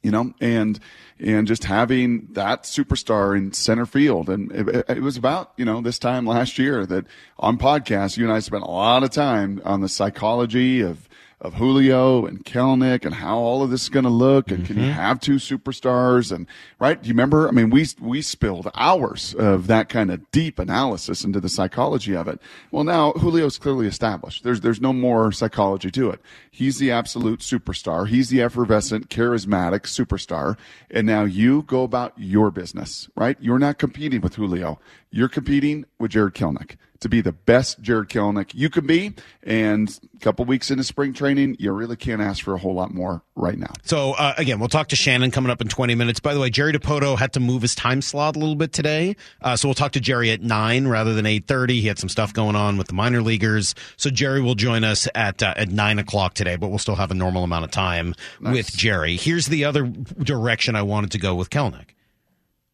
You 0.01 0.11
know, 0.11 0.33
and 0.39 0.79
and 1.19 1.45
just 1.45 1.65
having 1.65 2.29
that 2.31 2.63
superstar 2.63 3.35
in 3.37 3.51
center 3.51 3.85
field, 3.85 4.29
and 4.29 4.49
it, 4.53 4.85
it 4.87 5.01
was 5.01 5.17
about 5.17 5.51
you 5.57 5.65
know 5.65 5.81
this 5.81 5.99
time 5.99 6.25
last 6.25 6.57
year 6.57 6.85
that 6.85 7.05
on 7.37 7.57
podcast 7.57 8.15
you 8.15 8.23
and 8.23 8.31
I 8.31 8.39
spent 8.39 8.63
a 8.63 8.71
lot 8.71 9.03
of 9.03 9.09
time 9.09 9.61
on 9.65 9.81
the 9.81 9.89
psychology 9.89 10.79
of 10.79 11.08
of 11.41 11.53
Julio 11.53 12.25
and 12.25 12.43
Kelenic 12.43 13.05
and 13.05 13.15
how 13.15 13.37
all 13.37 13.63
of 13.63 13.69
this 13.69 13.83
is 13.83 13.89
going 13.89 14.03
to 14.03 14.09
look 14.09 14.51
and 14.51 14.65
can 14.65 14.75
you 14.75 14.83
mm-hmm. 14.83 14.91
have 14.91 15.19
two 15.19 15.35
superstars 15.35 16.33
and 16.33 16.47
right? 16.79 17.01
Do 17.01 17.07
you 17.07 17.13
remember? 17.13 17.47
I 17.47 17.51
mean 17.51 17.69
we 17.69 17.87
we 17.99 18.21
spilled 18.21 18.69
hours 18.75 19.33
of 19.35 19.67
that 19.67 19.87
kind 19.89 20.11
of 20.11 20.29
deep 20.31 20.59
analysis 20.59 21.23
into 21.23 21.39
the 21.39 21.49
psychology 21.49 22.15
of 22.15 22.27
it. 22.27 22.41
Well 22.71 22.83
now 22.83 23.13
Julio's 23.19 23.57
clearly 23.57 23.87
established. 23.87 24.43
There's 24.43 24.61
there's 24.61 24.81
no 24.81 24.91
more 24.91 25.31
psychology 25.31 25.91
to 25.91 26.09
it. 26.09 26.21
He's 26.51 26.77
the 26.77 26.91
absolute 26.91 27.39
superstar. 27.39 28.07
He's 28.07 28.29
the 28.29 28.41
effervescent 28.41 29.09
charismatic 29.09 29.81
superstar. 29.81 30.57
And 30.91 31.07
now 31.07 31.23
you 31.23 31.63
go 31.63 31.83
about 31.83 32.13
your 32.17 32.51
business 32.51 33.09
right? 33.15 33.37
You're 33.39 33.59
not 33.59 33.77
competing 33.77 34.21
with 34.21 34.35
Julio. 34.35 34.79
You're 35.11 35.29
competing 35.29 35.85
with 35.99 36.11
Jarred 36.11 36.35
Kelenic 36.35 36.75
to 37.01 37.09
be 37.09 37.21
the 37.21 37.31
best 37.31 37.81
Jarred 37.81 38.09
Kelenic 38.09 38.53
you 38.53 38.69
can 38.69 38.85
be. 38.85 39.13
And 39.43 39.89
a 40.13 40.19
couple 40.19 40.45
weeks 40.45 40.69
into 40.69 40.83
spring 40.83 41.13
training, 41.13 41.55
you 41.59 41.71
really 41.71 41.95
can't 41.95 42.21
ask 42.21 42.43
for 42.43 42.53
a 42.53 42.57
whole 42.57 42.73
lot 42.73 42.93
more 42.93 43.23
right 43.35 43.57
now. 43.57 43.73
So 43.83 44.13
uh, 44.13 44.33
again, 44.37 44.59
we'll 44.59 44.69
talk 44.69 44.89
to 44.89 44.95
Shannon 44.95 45.31
coming 45.31 45.49
up 45.49 45.61
in 45.61 45.69
20 45.69 45.95
minutes. 45.95 46.19
By 46.19 46.33
the 46.33 46.39
way, 46.39 46.49
Jerry 46.49 46.73
Dipoto 46.73 47.17
had 47.17 47.33
to 47.33 47.39
move 47.39 47.61
his 47.61 47.73
time 47.73 48.01
slot 48.01 48.35
a 48.35 48.39
little 48.39 48.55
bit 48.55 48.73
today, 48.73 49.15
uh, 49.41 49.55
so 49.55 49.67
we'll 49.67 49.75
talk 49.75 49.93
to 49.93 49.99
Jerry 49.99 50.31
at 50.31 50.41
nine 50.41 50.87
rather 50.87 51.13
than 51.13 51.25
8:30. 51.25 51.81
He 51.81 51.87
had 51.87 51.97
some 51.99 52.09
stuff 52.09 52.33
going 52.33 52.55
on 52.55 52.77
with 52.77 52.87
the 52.87 52.93
minor 52.93 53.21
leaguers, 53.21 53.75
so 53.97 54.09
Jerry 54.09 54.41
will 54.41 54.55
join 54.55 54.83
us 54.83 55.07
at 55.15 55.41
uh, 55.41 55.53
at 55.55 55.69
nine 55.69 55.99
o'clock 55.99 56.33
today. 56.33 56.57
But 56.57 56.69
we'll 56.69 56.79
still 56.79 56.95
have 56.95 57.11
a 57.11 57.15
normal 57.15 57.43
amount 57.43 57.65
of 57.65 57.71
time 57.71 58.13
with 58.41 58.71
Jerry. 58.71 59.15
Here's 59.15 59.47
the 59.47 59.65
other 59.65 59.85
direction 59.85 60.75
I 60.75 60.81
wanted 60.81 61.11
to 61.11 61.19
go 61.19 61.35
with 61.35 61.49
Kelenic. 61.49 61.89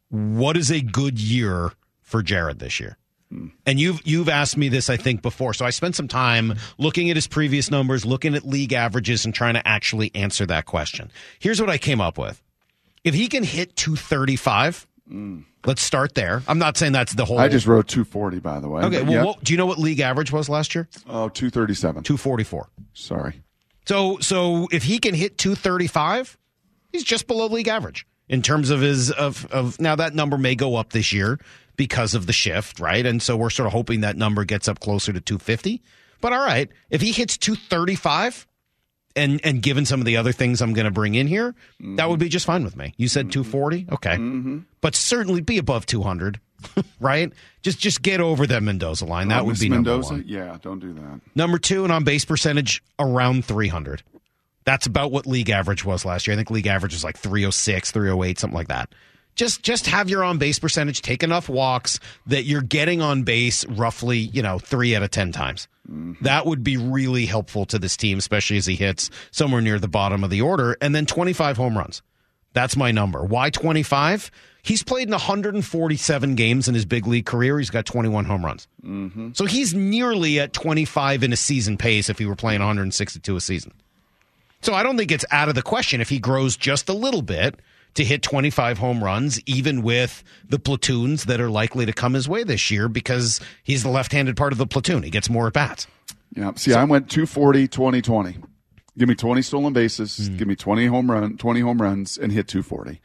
What 0.10 0.58
is 0.58 0.72
a 0.72 0.82
good 0.82 1.20
year 1.20 1.74
for 2.02 2.22
Jared 2.22 2.60
this 2.60 2.80
year? 2.80 2.98
And 3.32 3.80
you've 3.80 4.06
you've 4.06 4.30
asked 4.30 4.56
me 4.56 4.70
this, 4.70 4.90
I 4.90 4.98
think, 4.98 5.22
before. 5.22 5.54
So 5.54 5.66
I 5.66 5.72
spent 5.72 5.96
some 5.96 6.08
time 6.08 6.54
looking 6.78 7.10
at 7.10 7.18
his 7.18 7.28
previous 7.28 7.72
numbers, 7.72 8.06
looking 8.06 8.36
at 8.36 8.46
league 8.46 8.72
averages, 8.72 9.26
and 9.26 9.34
trying 9.34 9.56
to 9.56 9.68
actually 9.68 10.12
answer 10.16 10.46
that 10.46 10.66
question. 10.66 11.12
Here's 11.40 11.60
what 11.60 11.70
I 11.70 11.78
came 11.78 12.00
up 12.00 12.18
with: 12.18 12.42
if 13.04 13.14
he 13.14 13.28
can 13.28 13.44
hit 13.44 13.76
235, 13.76 14.88
let's 15.66 15.82
start 15.82 16.16
there. 16.16 16.44
I'm 16.48 16.60
not 16.60 16.78
saying 16.78 16.92
that's 16.94 17.14
the 17.14 17.26
whole. 17.26 17.40
I 17.40 17.48
just 17.48 17.68
wrote 17.68 17.88
240, 17.88 18.40
by 18.40 18.60
the 18.60 18.70
way. 18.70 18.84
okay. 18.84 19.02
Well, 19.02 19.12
yep. 19.12 19.26
what, 19.26 19.44
do 19.44 19.54
you 19.54 19.58
know 19.58 19.66
what 19.66 19.80
league 19.80 20.00
average 20.00 20.32
was 20.32 20.48
last 20.48 20.76
year? 20.76 20.88
oh, 21.08 21.30
237. 21.30 22.04
244. 22.04 22.70
Sorry. 22.94 23.42
So 23.86 24.18
so 24.20 24.68
if 24.72 24.84
he 24.84 25.00
can 25.00 25.14
hit 25.14 25.38
235, 25.38 26.38
he's 26.92 27.04
just 27.04 27.28
below 27.28 27.48
league 27.48 27.68
average 27.68 28.06
in 28.30 28.42
terms 28.42 28.70
of 28.70 28.82
his 28.82 29.12
of 29.12 29.46
of 29.52 29.80
now 29.80 29.96
that 29.96 30.14
number 30.16 30.38
may 30.38 30.56
go 30.56 30.76
up 30.76 30.92
this 30.92 31.14
year 31.14 31.40
because 31.78 32.14
of 32.16 32.26
the 32.26 32.34
shift, 32.34 32.80
right? 32.80 33.06
And 33.06 33.22
so 33.22 33.36
we're 33.36 33.50
sort 33.50 33.68
of 33.68 33.74
hoping 33.74 34.02
that 34.02 34.16
number 34.16 34.46
gets 34.46 34.68
up 34.68 34.80
closer 34.80 35.12
to 35.14 35.20
250. 35.22 35.82
But 36.22 36.34
all 36.34 36.40
right, 36.46 36.70
if 36.90 37.02
he 37.02 37.12
hits 37.12 37.38
235 37.38 38.48
and 39.16 39.40
and 39.44 39.62
given 39.62 39.86
some 39.86 40.00
of 40.00 40.06
the 40.06 40.18
other 40.18 40.32
things 40.32 40.62
I'm 40.62 40.74
going 40.74 40.86
to 40.86 40.92
bring 40.92 41.16
in 41.16 41.28
here, 41.28 41.54
that 41.80 42.10
would 42.10 42.20
be 42.20 42.30
just 42.30 42.46
fine 42.46 42.64
with 42.64 42.76
me. 42.76 42.94
You 42.98 43.08
said 43.08 43.26
mm-hmm. 43.26 43.42
240, 43.44 43.88
okay. 43.94 44.16
Mm-hmm. 44.16 44.60
But 44.82 44.96
certainly 44.96 45.42
be 45.42 45.58
above 45.58 45.86
200, 45.86 46.40
right? 47.00 47.32
Just 47.62 47.80
just 47.80 48.02
get 48.02 48.20
over 48.22 48.48
that 48.48 48.64
Mendoza 48.64 49.06
line. 49.06 49.28
That 49.30 49.42
Oh, 49.42 49.46
would 49.46 49.60
be 49.60 49.70
number 49.70 49.90
Mendoza. 49.92 50.14
one. 50.16 50.24
Yeah, 50.28 50.58
don't 50.62 50.80
do 50.80 50.94
that. 50.94 51.22
Number 51.36 51.58
two, 51.58 51.84
and 51.84 51.92
on 51.94 52.04
base 52.04 52.26
percentage 52.26 52.82
around 53.00 53.46
300. 53.46 54.04
That's 54.65 54.88
about 54.88 55.12
what 55.12 55.25
league 55.25 55.49
average 55.49 55.86
was 55.86 56.06
last 56.06 56.28
year. 56.28 56.34
I 56.34 56.38
think 56.38 56.51
league 56.51 56.67
average 56.67 56.93
was 56.93 57.04
like 57.04 57.17
306, 57.17 57.91
308, 57.91 58.39
something 58.39 58.56
like 58.56 58.67
that. 58.67 58.93
Just 59.36 59.63
just 59.63 59.88
have 59.88 60.10
your 60.10 60.23
on 60.23 60.38
base 60.38 60.60
percentage, 60.60 61.01
take 61.01 61.21
enough 61.21 61.49
walks 61.49 61.99
that 62.25 62.45
you're 62.45 62.62
getting 62.62 63.01
on 63.01 63.23
base 63.23 63.65
roughly, 63.65 64.17
you 64.17 64.41
know, 64.41 64.60
three 64.60 64.95
out 64.95 65.04
of 65.04 65.12
10 65.12 65.34
times. 65.34 65.67
Mm-hmm. 65.91 66.23
That 66.23 66.45
would 66.45 66.63
be 66.63 66.78
really 66.78 67.25
helpful 67.25 67.65
to 67.67 67.78
this 67.78 67.97
team, 67.97 68.17
especially 68.17 68.58
as 68.58 68.65
he 68.65 68.75
hits 68.75 69.10
somewhere 69.32 69.62
near 69.62 69.78
the 69.78 69.89
bottom 69.89 70.23
of 70.23 70.30
the 70.30 70.41
order. 70.41 70.78
And 70.82 70.95
then 70.95 71.06
25 71.06 71.58
home 71.58 71.78
runs. 71.78 72.01
That's 72.54 72.78
my 72.78 72.91
number. 72.91 73.23
Why 73.25 73.49
25? 73.49 74.32
He's 74.63 74.82
played 74.82 75.10
in 75.10 75.12
147 75.12 76.36
games 76.36 76.67
in 76.69 76.73
his 76.73 76.86
big 76.86 77.06
league 77.06 77.25
career. 77.25 77.60
He's 77.60 77.69
got 77.69 77.86
21 77.86 78.23
home 78.23 78.43
runs. 78.43 78.67
Mm-hmm. 78.84 79.34
So 79.34 79.45
he's 79.45 79.73
nearly 79.73 80.39
at 80.39 80.54
25 80.54 81.23
in 81.23 81.34
a 81.34 81.36
season 81.36 81.78
pace 81.78 82.10
if 82.10 82.17
he 82.17 82.25
were 82.25 82.38
playing 82.38 82.62
162 82.62 83.36
a 83.36 83.41
season. 83.41 83.73
So 84.65 84.73
I 84.73 84.82
don't 84.82 84.97
think 84.97 85.12
it's 85.12 85.25
out 85.30 85.47
of 85.47 85.54
the 85.54 85.62
question 85.62 86.01
if 86.01 86.10
he 86.10 86.17
grows 86.17 86.58
just 86.58 86.89
a 86.89 86.93
little 86.93 87.21
bit 87.21 87.60
to 87.93 88.04
hit 88.04 88.23
25 88.23 88.80
home 88.80 89.04
runs, 89.04 89.39
even 89.45 89.84
with 89.84 90.23
the 90.49 90.58
platoons 90.58 91.25
that 91.25 91.39
are 91.39 91.51
likely 91.51 91.86
to 91.86 91.93
come 91.93 92.13
his 92.15 92.28
way 92.28 92.43
this 92.43 92.71
year 92.71 92.89
because 92.89 93.39
he's 93.62 93.84
the 93.84 93.89
left 93.89 94.12
handed 94.12 94.36
part 94.36 94.51
of 94.54 94.58
the 94.58 94.65
platoon. 94.65 95.04
He 95.04 95.12
gets 95.12 95.30
more 95.30 95.45
at 95.45 95.54
bats. 95.54 95.86
Yeah. 96.36 96.51
See, 96.56 96.73
I 96.73 96.84
went 96.84 97.12
240, 97.12 97.67
20, 97.67 98.01
20. 98.01 98.38
Give 98.97 99.08
me 99.08 99.13
20 99.13 99.43
stolen 99.43 99.71
bases, 99.71 100.30
Hmm. 100.30 100.38
give 100.38 100.47
me 100.47 100.56
20 100.56 100.88
home 100.88 101.12
run, 101.12 101.38
20 101.38 101.60
home 101.60 101.80
runs, 101.80 102.17
and 102.17 102.32
hit 102.32 102.47
240. 102.47 102.99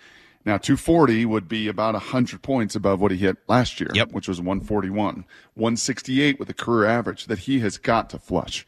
Now, 0.46 0.56
240 0.56 1.26
would 1.26 1.46
be 1.46 1.68
about 1.68 1.94
100 1.94 2.40
points 2.40 2.74
above 2.74 3.00
what 3.02 3.10
he 3.10 3.18
hit 3.18 3.36
last 3.48 3.80
year, 3.80 3.90
which 4.12 4.28
was 4.28 4.40
141. 4.40 5.26
168 5.52 6.38
with 6.38 6.48
a 6.48 6.54
career 6.54 6.86
average 6.88 7.26
that 7.26 7.40
he 7.40 7.60
has 7.60 7.76
got 7.76 8.08
to 8.10 8.18
flush. 8.18 8.66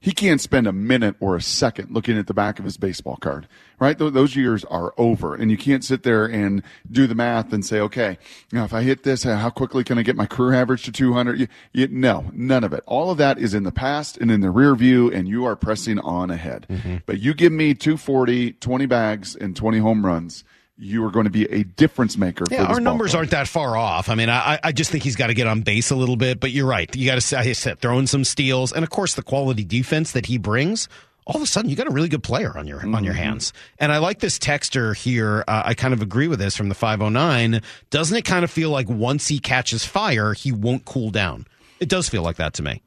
He 0.00 0.12
can't 0.12 0.40
spend 0.40 0.68
a 0.68 0.72
minute 0.72 1.16
or 1.18 1.34
a 1.34 1.42
second 1.42 1.90
looking 1.90 2.16
at 2.16 2.28
the 2.28 2.34
back 2.34 2.60
of 2.60 2.64
his 2.64 2.76
baseball 2.76 3.16
card, 3.16 3.48
right? 3.80 3.98
Those 3.98 4.36
years 4.36 4.64
are 4.66 4.94
over. 4.96 5.34
And 5.34 5.50
you 5.50 5.56
can't 5.56 5.84
sit 5.84 6.04
there 6.04 6.24
and 6.24 6.62
do 6.90 7.08
the 7.08 7.16
math 7.16 7.52
and 7.52 7.66
say, 7.66 7.80
okay, 7.80 8.16
you 8.52 8.58
know, 8.58 8.64
if 8.64 8.72
I 8.72 8.82
hit 8.82 9.02
this, 9.02 9.24
how 9.24 9.50
quickly 9.50 9.82
can 9.82 9.98
I 9.98 10.02
get 10.02 10.14
my 10.14 10.26
career 10.26 10.54
average 10.54 10.84
to 10.84 10.92
200? 10.92 11.40
You, 11.40 11.48
you, 11.72 11.88
no, 11.88 12.30
none 12.32 12.62
of 12.62 12.72
it. 12.72 12.84
All 12.86 13.10
of 13.10 13.18
that 13.18 13.38
is 13.38 13.54
in 13.54 13.64
the 13.64 13.72
past 13.72 14.16
and 14.18 14.30
in 14.30 14.40
the 14.40 14.50
rear 14.50 14.76
view, 14.76 15.10
and 15.10 15.26
you 15.26 15.44
are 15.44 15.56
pressing 15.56 15.98
on 15.98 16.30
ahead. 16.30 16.66
Mm-hmm. 16.70 16.96
But 17.04 17.18
you 17.18 17.34
give 17.34 17.52
me 17.52 17.74
240, 17.74 18.52
20 18.52 18.86
bags, 18.86 19.34
and 19.34 19.56
20 19.56 19.78
home 19.78 20.06
runs 20.06 20.44
you 20.78 21.04
are 21.04 21.10
going 21.10 21.24
to 21.24 21.30
be 21.30 21.44
a 21.46 21.64
difference 21.64 22.16
maker. 22.16 22.44
Yeah, 22.50 22.64
our 22.64 22.80
numbers 22.80 23.14
aren't 23.14 23.30
that 23.32 23.48
far 23.48 23.76
off. 23.76 24.08
I 24.08 24.14
mean, 24.14 24.30
I, 24.30 24.58
I 24.62 24.72
just 24.72 24.90
think 24.90 25.02
he's 25.04 25.16
got 25.16 25.26
to 25.26 25.34
get 25.34 25.46
on 25.46 25.62
base 25.62 25.90
a 25.90 25.96
little 25.96 26.16
bit. 26.16 26.38
But 26.40 26.52
you're 26.52 26.66
right. 26.66 26.94
You 26.94 27.04
got 27.06 27.20
to, 27.20 27.38
I 27.38 27.52
said, 27.52 27.80
throwing 27.80 28.06
some 28.06 28.24
steals, 28.24 28.72
and 28.72 28.84
of 28.84 28.90
course, 28.90 29.14
the 29.14 29.22
quality 29.22 29.64
defense 29.64 30.12
that 30.12 30.26
he 30.26 30.38
brings. 30.38 30.88
All 31.26 31.36
of 31.36 31.42
a 31.42 31.46
sudden, 31.46 31.68
you 31.68 31.76
got 31.76 31.86
a 31.88 31.90
really 31.90 32.08
good 32.08 32.22
player 32.22 32.56
on 32.56 32.66
your 32.66 32.80
on 32.80 33.04
your 33.04 33.12
Mm-hmm. 33.12 33.22
hands. 33.22 33.52
And 33.78 33.92
I 33.92 33.98
like 33.98 34.20
this 34.20 34.38
texter 34.38 34.96
here. 34.96 35.44
Uh, 35.46 35.62
I 35.66 35.74
kind 35.74 35.92
of 35.92 36.00
agree 36.00 36.26
with 36.26 36.38
this 36.38 36.56
from 36.56 36.70
the 36.70 36.74
509. 36.74 37.60
Doesn't 37.90 38.16
it 38.16 38.24
kind 38.24 38.44
of 38.44 38.50
feel 38.50 38.70
like 38.70 38.88
once 38.88 39.28
he 39.28 39.38
catches 39.38 39.84
fire, 39.84 40.32
he 40.32 40.52
won't 40.52 40.86
cool 40.86 41.10
down? 41.10 41.46
It 41.80 41.90
does 41.90 42.08
feel 42.08 42.22
like 42.22 42.36
that 42.36 42.54
to 42.54 42.62
me. 42.62 42.80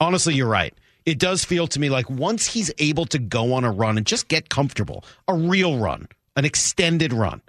Honestly, 0.00 0.34
you're 0.34 0.46
right. 0.46 0.72
It 1.04 1.18
does 1.18 1.44
feel 1.44 1.66
to 1.66 1.80
me 1.80 1.90
like 1.90 2.08
once 2.08 2.46
he's 2.46 2.70
able 2.78 3.06
to 3.06 3.18
go 3.18 3.54
on 3.54 3.64
a 3.64 3.72
run 3.72 3.96
and 3.96 4.06
just 4.06 4.28
get 4.28 4.48
comfortable, 4.50 5.04
a 5.26 5.34
real 5.34 5.78
run, 5.78 6.06
an 6.36 6.44
extended 6.44 7.12
run, 7.12 7.42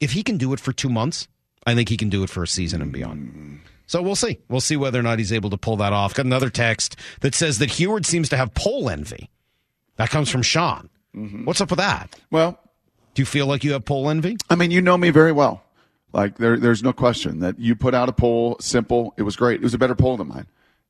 if 0.00 0.12
he 0.12 0.22
can 0.22 0.38
do 0.38 0.52
it 0.52 0.60
for 0.60 0.72
two 0.72 0.88
months, 0.88 1.28
I 1.66 1.74
think 1.74 1.88
he 1.88 1.96
can 1.96 2.08
do 2.08 2.22
it 2.22 2.30
for 2.30 2.42
a 2.42 2.48
season 2.48 2.82
and 2.82 2.92
beyond. 2.92 3.60
So 3.86 4.02
we'll 4.02 4.16
see. 4.16 4.38
We'll 4.48 4.60
see 4.60 4.76
whether 4.76 4.98
or 4.98 5.02
not 5.02 5.18
he's 5.18 5.32
able 5.32 5.50
to 5.50 5.56
pull 5.56 5.76
that 5.76 5.92
off. 5.92 6.14
Got 6.14 6.26
another 6.26 6.50
text 6.50 6.96
that 7.20 7.34
says 7.34 7.58
that 7.58 7.70
Huard 7.70 8.04
seems 8.04 8.28
to 8.30 8.36
have 8.36 8.54
pole 8.54 8.90
envy. 8.90 9.30
That 9.96 10.10
comes 10.10 10.28
from 10.28 10.42
Shawn. 10.42 10.90
Mm-hmm. 11.14 11.44
What's 11.44 11.60
up 11.60 11.70
with 11.70 11.78
that? 11.78 12.18
Well, 12.30 12.58
do 13.14 13.22
you 13.22 13.26
feel 13.26 13.46
like 13.46 13.64
you 13.64 13.72
have 13.72 13.84
pole 13.84 14.10
envy? 14.10 14.36
I 14.50 14.56
mean, 14.56 14.70
you 14.70 14.82
know 14.82 14.98
me 14.98 15.10
very 15.10 15.32
well. 15.32 15.62
Like 16.12 16.38
there, 16.38 16.58
there's 16.58 16.82
no 16.82 16.92
question 16.92 17.40
that 17.40 17.58
you 17.58 17.74
put 17.74 17.94
out 17.94 18.08
a 18.08 18.12
poll, 18.12 18.56
simple. 18.60 19.14
It 19.16 19.22
was 19.22 19.36
great. 19.36 19.60
It 19.60 19.62
was 19.62 19.74
a 19.74 19.78
better 19.78 19.94
poll 19.94 20.16
than 20.16 20.28
mine. 20.28 20.46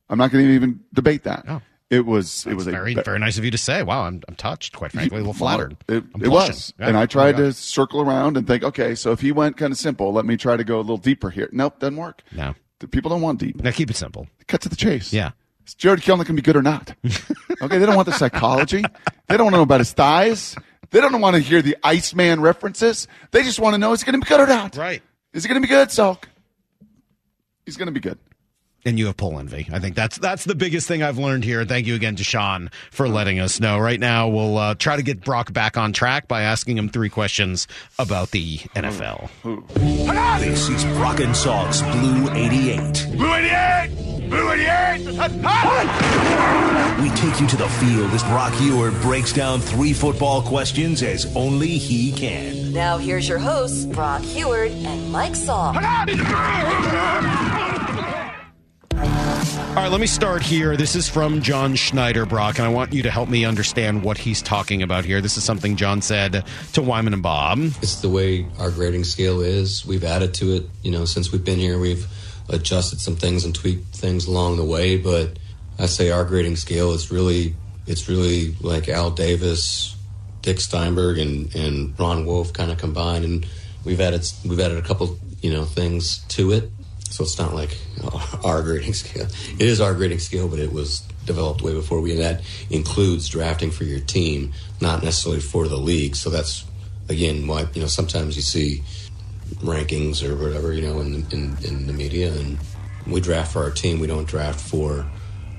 I'm 0.09 0.17
not 0.17 0.31
going 0.31 0.45
to 0.45 0.51
even 0.51 0.79
debate 0.93 1.23
that. 1.23 1.45
Oh. 1.47 1.61
It 1.89 2.05
was. 2.05 2.45
it 2.45 2.53
was 2.55 2.65
Very, 2.65 2.95
be- 2.95 3.01
very 3.01 3.17
nice 3.19 3.37
of 3.37 3.45
you 3.45 3.51
to 3.51 3.57
say. 3.57 3.81
Wow, 3.81 4.03
I'm, 4.03 4.21
I'm 4.27 4.35
touched. 4.35 4.75
Quite 4.75 4.91
frankly, 4.91 5.17
a 5.17 5.21
little 5.21 5.33
flattered. 5.33 5.77
It, 5.87 6.03
it 6.19 6.27
was. 6.27 6.73
Yeah. 6.77 6.89
And 6.89 6.97
I 6.97 7.03
Oh 7.03 7.05
tried 7.05 7.35
my 7.35 7.43
to 7.43 7.53
circle 7.53 8.01
around 8.01 8.35
and 8.35 8.45
think, 8.45 8.63
okay, 8.63 8.93
so 8.93 9.11
if 9.13 9.21
he 9.21 9.31
went 9.31 9.55
kind 9.55 9.71
of 9.71 9.77
simple, 9.77 10.11
let 10.11 10.25
me 10.25 10.35
try 10.35 10.57
to 10.57 10.65
go 10.65 10.77
a 10.77 10.81
little 10.81 10.97
deeper 10.97 11.29
here. 11.29 11.47
Nope, 11.53 11.79
doesn't 11.79 11.95
work. 11.95 12.23
No. 12.33 12.55
The 12.79 12.87
people 12.89 13.09
don't 13.09 13.21
want 13.21 13.39
deep. 13.39 13.61
Now 13.63 13.71
keep 13.71 13.89
it 13.89 13.95
simple. 13.95 14.27
Cut 14.47 14.61
to 14.61 14.69
the 14.69 14.75
chase. 14.75 15.13
Yeah. 15.13 15.31
Is 15.65 15.73
Jarred 15.75 16.01
Kelenic 16.01 16.07
going 16.17 16.25
to 16.27 16.33
be 16.33 16.41
good 16.41 16.55
or 16.57 16.61
not? 16.61 16.93
okay, 17.61 17.77
they 17.77 17.85
don't 17.85 17.95
want 17.95 18.05
the 18.05 18.13
psychology. 18.13 18.83
They 19.27 19.37
don't 19.37 19.45
want 19.45 19.53
to 19.53 19.57
know 19.57 19.63
about 19.63 19.79
his 19.79 19.93
thighs. 19.93 20.55
They 20.91 21.01
don't 21.01 21.19
want 21.21 21.35
to 21.35 21.41
hear 21.41 21.61
the 21.61 21.75
Iceman 21.83 22.39
references. 22.41 23.07
They 23.31 23.43
just 23.43 23.59
want 23.59 23.73
to 23.73 23.77
know 23.77 23.93
is 23.93 24.01
he 24.01 24.05
going 24.11 24.19
to 24.21 24.25
be 24.25 24.29
good 24.29 24.39
or 24.41 24.47
not? 24.47 24.75
Right. 24.77 25.01
Is 25.33 25.43
he 25.43 25.49
going 25.49 25.61
to 25.61 25.65
be 25.67 25.69
good, 25.71 25.89
Salk? 25.89 26.23
He's 27.65 27.75
going 27.77 27.87
to 27.87 27.91
be 27.91 27.99
good. 27.99 28.17
And 28.87 28.97
you 28.97 29.07
have 29.07 29.17
pole 29.17 29.37
envy. 29.37 29.67
I 29.69 29.79
think 29.79 29.97
that's 29.97 30.17
that's 30.17 30.45
the 30.45 30.55
biggest 30.55 30.87
thing 30.87 31.03
I've 31.03 31.17
learned 31.17 31.43
here. 31.43 31.65
Thank 31.65 31.87
you 31.87 31.95
again 31.95 32.15
to 32.15 32.23
Shawn 32.23 32.71
for 32.89 33.09
letting 33.09 33.37
us 33.37 33.59
know. 33.59 33.77
Right 33.79 33.99
now, 33.99 34.29
we'll 34.29 34.57
uh, 34.57 34.75
try 34.75 34.95
to 34.95 35.03
get 35.03 35.19
Brock 35.19 35.51
back 35.51 35.75
on 35.75 35.91
track 35.91 36.29
by 36.29 36.43
asking 36.43 36.77
him 36.77 36.87
three 36.87 37.09
questions 37.09 37.67
about 37.99 38.31
the 38.31 38.59
NFL. 38.77 39.29
This 40.39 40.69
is 40.69 40.85
Brock 40.97 41.19
and 41.19 41.35
Salk's 41.35 41.81
Blue 41.81 42.29
88. 42.31 43.07
Blue 43.17 43.33
88! 43.33 44.29
Blue 44.29 44.51
88! 44.51 44.99
We 47.01 47.09
take 47.11 47.41
you 47.41 47.47
to 47.47 47.57
the 47.57 47.67
field 47.67 48.11
as 48.11 48.23
Brock 48.23 48.53
Huard 48.53 48.99
breaks 49.01 49.33
down 49.33 49.59
three 49.59 49.91
football 49.91 50.41
questions 50.41 51.03
as 51.03 51.35
only 51.35 51.77
he 51.77 52.13
can. 52.13 52.71
Now 52.71 52.97
here's 52.97 53.27
your 53.27 53.39
hosts, 53.39 53.85
Brock 53.85 54.21
Huard 54.21 54.71
and 54.71 55.11
Mike 55.11 55.33
Salk. 55.33 55.75
All 58.97 59.83
right, 59.83 59.91
let 59.91 60.01
me 60.01 60.07
start 60.07 60.41
here. 60.41 60.75
This 60.75 60.95
is 60.95 61.07
from 61.07 61.41
John 61.41 61.75
Schneider, 61.75 62.25
Brock, 62.25 62.57
and 62.57 62.65
I 62.65 62.69
want 62.69 62.93
you 62.93 63.03
to 63.03 63.11
help 63.11 63.29
me 63.29 63.45
understand 63.45 64.03
what 64.03 64.17
he's 64.17 64.41
talking 64.41 64.81
about 64.81 65.05
here. 65.05 65.21
This 65.21 65.37
is 65.37 65.43
something 65.43 65.75
John 65.75 66.01
said 66.01 66.43
to 66.73 66.81
Wyman 66.81 67.13
and 67.13 67.21
Bob. 67.21 67.59
It's 67.59 68.01
the 68.01 68.09
way 68.09 68.47
our 68.57 68.71
grading 68.71 69.03
scale 69.03 69.41
is. 69.41 69.85
We've 69.85 70.03
added 70.03 70.33
to 70.35 70.55
it, 70.55 70.69
you 70.81 70.89
know, 70.89 71.05
since 71.05 71.31
we've 71.31 71.43
been 71.43 71.59
here. 71.59 71.77
We've 71.77 72.07
adjusted 72.49 72.99
some 72.99 73.15
things 73.15 73.45
and 73.45 73.53
tweaked 73.53 73.95
things 73.95 74.25
along 74.25 74.57
the 74.57 74.65
way, 74.65 74.97
but 74.97 75.37
I 75.77 75.85
say 75.85 76.09
our 76.09 76.25
grading 76.25 76.55
scale 76.55 76.91
is 76.93 77.11
really, 77.11 77.53
it's 77.85 78.09
really 78.09 78.55
like 78.61 78.89
Al 78.89 79.11
Davis, 79.11 79.95
Dick 80.41 80.59
Steinberg, 80.59 81.19
and 81.19 81.53
and 81.53 81.99
Ron 81.99 82.25
Wolf 82.25 82.51
kind 82.51 82.71
of 82.71 82.79
combined, 82.79 83.25
and 83.25 83.45
we've 83.85 84.01
added 84.01 84.25
we've 84.43 84.59
added 84.59 84.79
a 84.79 84.81
couple, 84.81 85.19
you 85.41 85.53
know, 85.53 85.65
things 85.65 86.19
to 86.29 86.51
it. 86.51 86.71
So 87.09 87.23
it's 87.23 87.39
not 87.39 87.53
like 87.53 87.77
our 88.43 88.61
grading 88.61 88.93
scale. 88.93 89.27
It 89.59 89.61
is 89.61 89.81
our 89.81 89.93
grading 89.93 90.19
scale, 90.19 90.47
but 90.47 90.59
it 90.59 90.71
was 90.71 91.01
developed 91.25 91.61
way 91.61 91.73
before 91.73 92.01
we. 92.01 92.11
And 92.11 92.21
that 92.21 92.41
includes 92.69 93.27
drafting 93.29 93.71
for 93.71 93.83
your 93.83 93.99
team, 93.99 94.53
not 94.81 95.03
necessarily 95.03 95.41
for 95.41 95.67
the 95.67 95.77
league. 95.77 96.15
So 96.15 96.29
that's 96.29 96.65
again 97.09 97.47
why 97.47 97.65
you 97.73 97.81
know 97.81 97.87
sometimes 97.87 98.35
you 98.35 98.41
see 98.41 98.83
rankings 99.63 100.27
or 100.27 100.35
whatever 100.35 100.73
you 100.73 100.81
know 100.81 100.99
in 100.99 101.25
in, 101.31 101.57
in 101.63 101.87
the 101.87 101.93
media, 101.93 102.33
and 102.33 102.57
we 103.05 103.21
draft 103.21 103.53
for 103.53 103.63
our 103.63 103.71
team. 103.71 103.99
We 103.99 104.07
don't 104.07 104.27
draft 104.27 104.59
for 104.59 105.05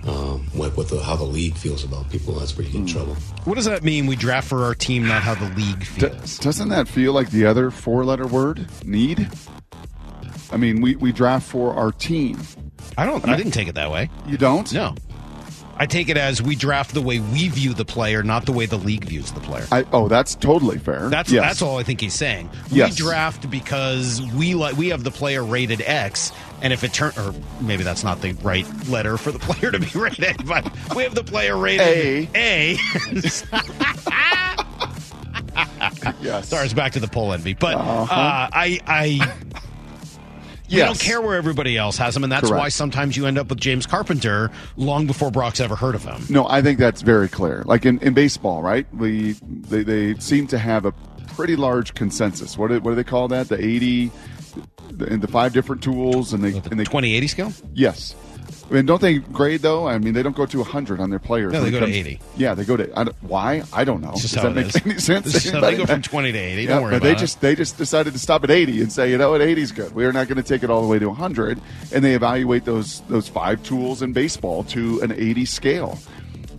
um, 0.07 0.47
what 0.53 0.77
what 0.77 0.89
the, 0.89 1.03
how 1.03 1.17
the 1.17 1.25
league 1.25 1.57
feels 1.57 1.85
about 1.85 2.11
people. 2.11 2.35
That's 2.35 2.57
where 2.57 2.67
you 2.67 2.73
get 2.73 2.81
in 2.81 2.87
trouble. 2.87 3.15
What 3.45 3.55
does 3.55 3.65
that 3.65 3.83
mean? 3.83 4.07
We 4.07 4.17
draft 4.17 4.49
for 4.49 4.65
our 4.65 4.75
team, 4.75 5.07
not 5.07 5.23
how 5.23 5.35
the 5.35 5.53
league 5.55 5.85
feels. 5.85 6.39
Doesn't 6.39 6.69
that 6.69 6.89
feel 6.89 7.13
like 7.13 7.31
the 7.31 7.47
other 7.47 7.71
four 7.71 8.05
letter 8.05 8.27
word? 8.27 8.67
Need? 8.85 9.29
I 10.51 10.57
mean, 10.57 10.81
we, 10.81 10.97
we 10.97 11.13
draft 11.13 11.47
for 11.47 11.75
our 11.75 11.93
team. 11.93 12.39
I 12.97 13.05
don't. 13.07 13.27
I 13.29 13.37
didn't 13.37 13.53
take 13.53 13.69
it 13.69 13.75
that 13.75 13.91
way. 13.91 14.09
You 14.27 14.37
don't? 14.39 14.73
No. 14.73 14.95
I 15.81 15.87
take 15.87 16.09
it 16.09 16.17
as 16.17 16.43
we 16.43 16.57
draft 16.57 16.93
the 16.93 17.01
way 17.01 17.21
we 17.21 17.49
view 17.51 17.73
the 17.73 17.85
player, 17.85 18.25
not 18.25 18.47
the 18.47 18.53
way 18.53 18.67
the 18.67 18.79
league 18.79 19.05
views 19.05 19.31
the 19.31 19.39
player. 19.39 19.65
I, 19.71 19.85
oh, 19.93 20.09
that's 20.09 20.35
totally 20.35 20.77
fair. 20.79 21.09
That's 21.09 21.31
Yes. 21.31 21.45
that's 21.45 21.63
all 21.63 21.79
I 21.79 21.85
think 21.85 22.01
he's 22.01 22.15
saying. 22.15 22.51
Yes. 22.69 22.91
We 22.91 22.97
draft 22.97 23.49
because 23.49 24.21
we 24.35 24.57
like 24.57 24.77
we 24.77 24.89
have 24.89 25.05
the 25.05 25.13
player 25.13 25.45
rated 25.45 25.81
X, 25.83 26.33
and 26.63 26.73
if 26.73 26.83
it 26.83 26.93
turn 26.93 27.13
or 27.17 27.33
maybe 27.61 27.85
that's 27.85 28.03
not 28.03 28.21
the 28.23 28.33
right 28.43 28.67
letter 28.89 29.17
for 29.19 29.31
the 29.31 29.39
player 29.39 29.71
to 29.71 29.79
be 29.79 29.87
rated, 29.97 30.45
but 30.47 30.69
we 30.97 31.05
have 31.05 31.15
the 31.15 31.23
player 31.23 31.57
rated 31.57 32.29
A. 32.35 32.73
yes. 36.21 36.49
Sorry, 36.49 36.65
it's 36.65 36.75
back 36.75 36.93
to 36.93 37.01
the 37.01 37.09
poll 37.09 37.33
envy, 37.33 37.55
but 37.55 37.75
Uh-huh. 37.77 38.03
uh, 38.03 38.07
I 38.53 38.81
I. 38.87 39.35
We 40.71 40.77
don't 40.77 41.01
care 41.01 41.21
where 41.21 41.37
everybody 41.37 41.77
else 41.77 41.97
has 41.97 42.17
him, 42.17 42.25
and 42.25 42.33
that's 42.33 42.49
Correct. 42.49 42.59
why 42.59 42.69
sometimes 42.69 43.17
you 43.17 43.27
end 43.27 43.39
up 43.39 43.49
with 43.49 43.59
James 43.59 43.87
Carpenter 43.87 44.51
long 44.77 45.07
before 45.07 45.31
Brock's 45.31 45.61
ever 45.61 45.77
heard 45.77 45.95
of 45.95 46.05
him. 46.05 46.23
No, 46.29 46.47
I 46.49 46.63
think 46.63 46.79
that's 46.79 47.03
very 47.03 47.29
clear. 47.29 47.63
Like 47.65 47.87
in, 47.87 47.99
in 48.01 48.15
baseball, 48.15 48.63
right? 48.63 48.87
We 48.95 49.33
they, 49.43 49.83
they 49.83 50.15
seem 50.21 50.47
to 50.49 50.59
have 50.59 50.85
a 50.85 50.93
pretty 51.37 51.57
large 51.57 51.95
consensus. 51.95 52.59
What 52.59 52.69
do, 52.69 52.81
what 52.81 52.91
do 52.91 52.95
they 52.97 53.05
call 53.05 53.29
that? 53.29 53.49
The 53.49 53.57
eighty, 53.65 54.07
the, 54.07 54.13
and 55.01 55.21
the 55.23 55.29
five 55.29 55.53
different 55.53 55.83
tools, 55.83 56.33
and 56.33 56.43
they 56.45 56.57
and 56.71 56.79
they 56.79 56.85
twenty 56.85 57.15
eighty 57.15 57.27
scale. 57.29 57.53
Yes. 57.75 58.15
I 58.71 58.75
mean, 58.75 58.85
don't 58.85 59.01
they 59.01 59.17
grade 59.19 59.63
though? 59.63 59.89
I 59.89 59.97
mean, 59.99 60.13
they 60.13 60.23
don't 60.23 60.37
go 60.37 60.45
to 60.45 60.63
hundred 60.63 61.01
on 61.01 61.09
their 61.09 61.19
players. 61.19 61.55
No, 61.55 61.63
they 61.65 61.71
go 61.71 61.81
to 61.81 61.87
80. 61.87 62.21
Yeah, 62.37 62.53
they 62.53 62.65
go 62.67 62.77
to 62.77 62.99
I 62.99 63.05
don't- 63.05 63.17
why? 63.23 63.63
I 63.73 63.85
don't 63.85 64.03
know. 64.03 64.11
Does 64.13 64.31
that 64.33 64.55
make 64.55 64.67
is. 64.67 64.77
any 64.85 64.99
sense? 64.99 65.25
This 65.33 65.47
is 65.47 65.53
how 65.53 65.61
they 65.61 65.75
go 65.75 65.87
from 65.87 66.03
20 66.03 66.33
to 66.33 66.39
80. 66.39 66.63
Yeah, 66.63 66.69
Don't 66.69 66.83
worry 66.83 66.91
they 66.93 66.97
about 66.99 67.09
it. 67.09 67.19
just 67.19 67.41
they 67.41 67.55
just 67.55 67.79
decided 67.79 68.13
to 68.13 68.19
stop 68.19 68.45
at 68.45 68.51
eighty 68.51 68.83
and 68.83 68.93
say, 68.93 69.11
you 69.11 69.17
know 69.17 69.31
what, 69.31 69.41
eighty 69.41 69.63
is 69.63 69.73
good. 69.73 69.95
We 69.95 70.05
are 70.05 70.13
not 70.13 70.29
going 70.29 70.37
to 70.37 70.43
take 70.43 70.63
it 70.63 70.69
all 70.69 70.83
the 70.83 70.89
way 70.89 70.99
to 70.99 71.15
hundred, 71.15 71.59
and 71.95 72.05
they 72.05 72.15
evaluate 72.15 72.67
those 72.67 73.01
those 73.09 73.27
five 73.27 73.63
tools 73.63 74.03
in 74.03 74.13
baseball 74.13 74.65
to 74.65 75.01
an 75.01 75.13
eighty 75.13 75.47
scale. 75.47 75.99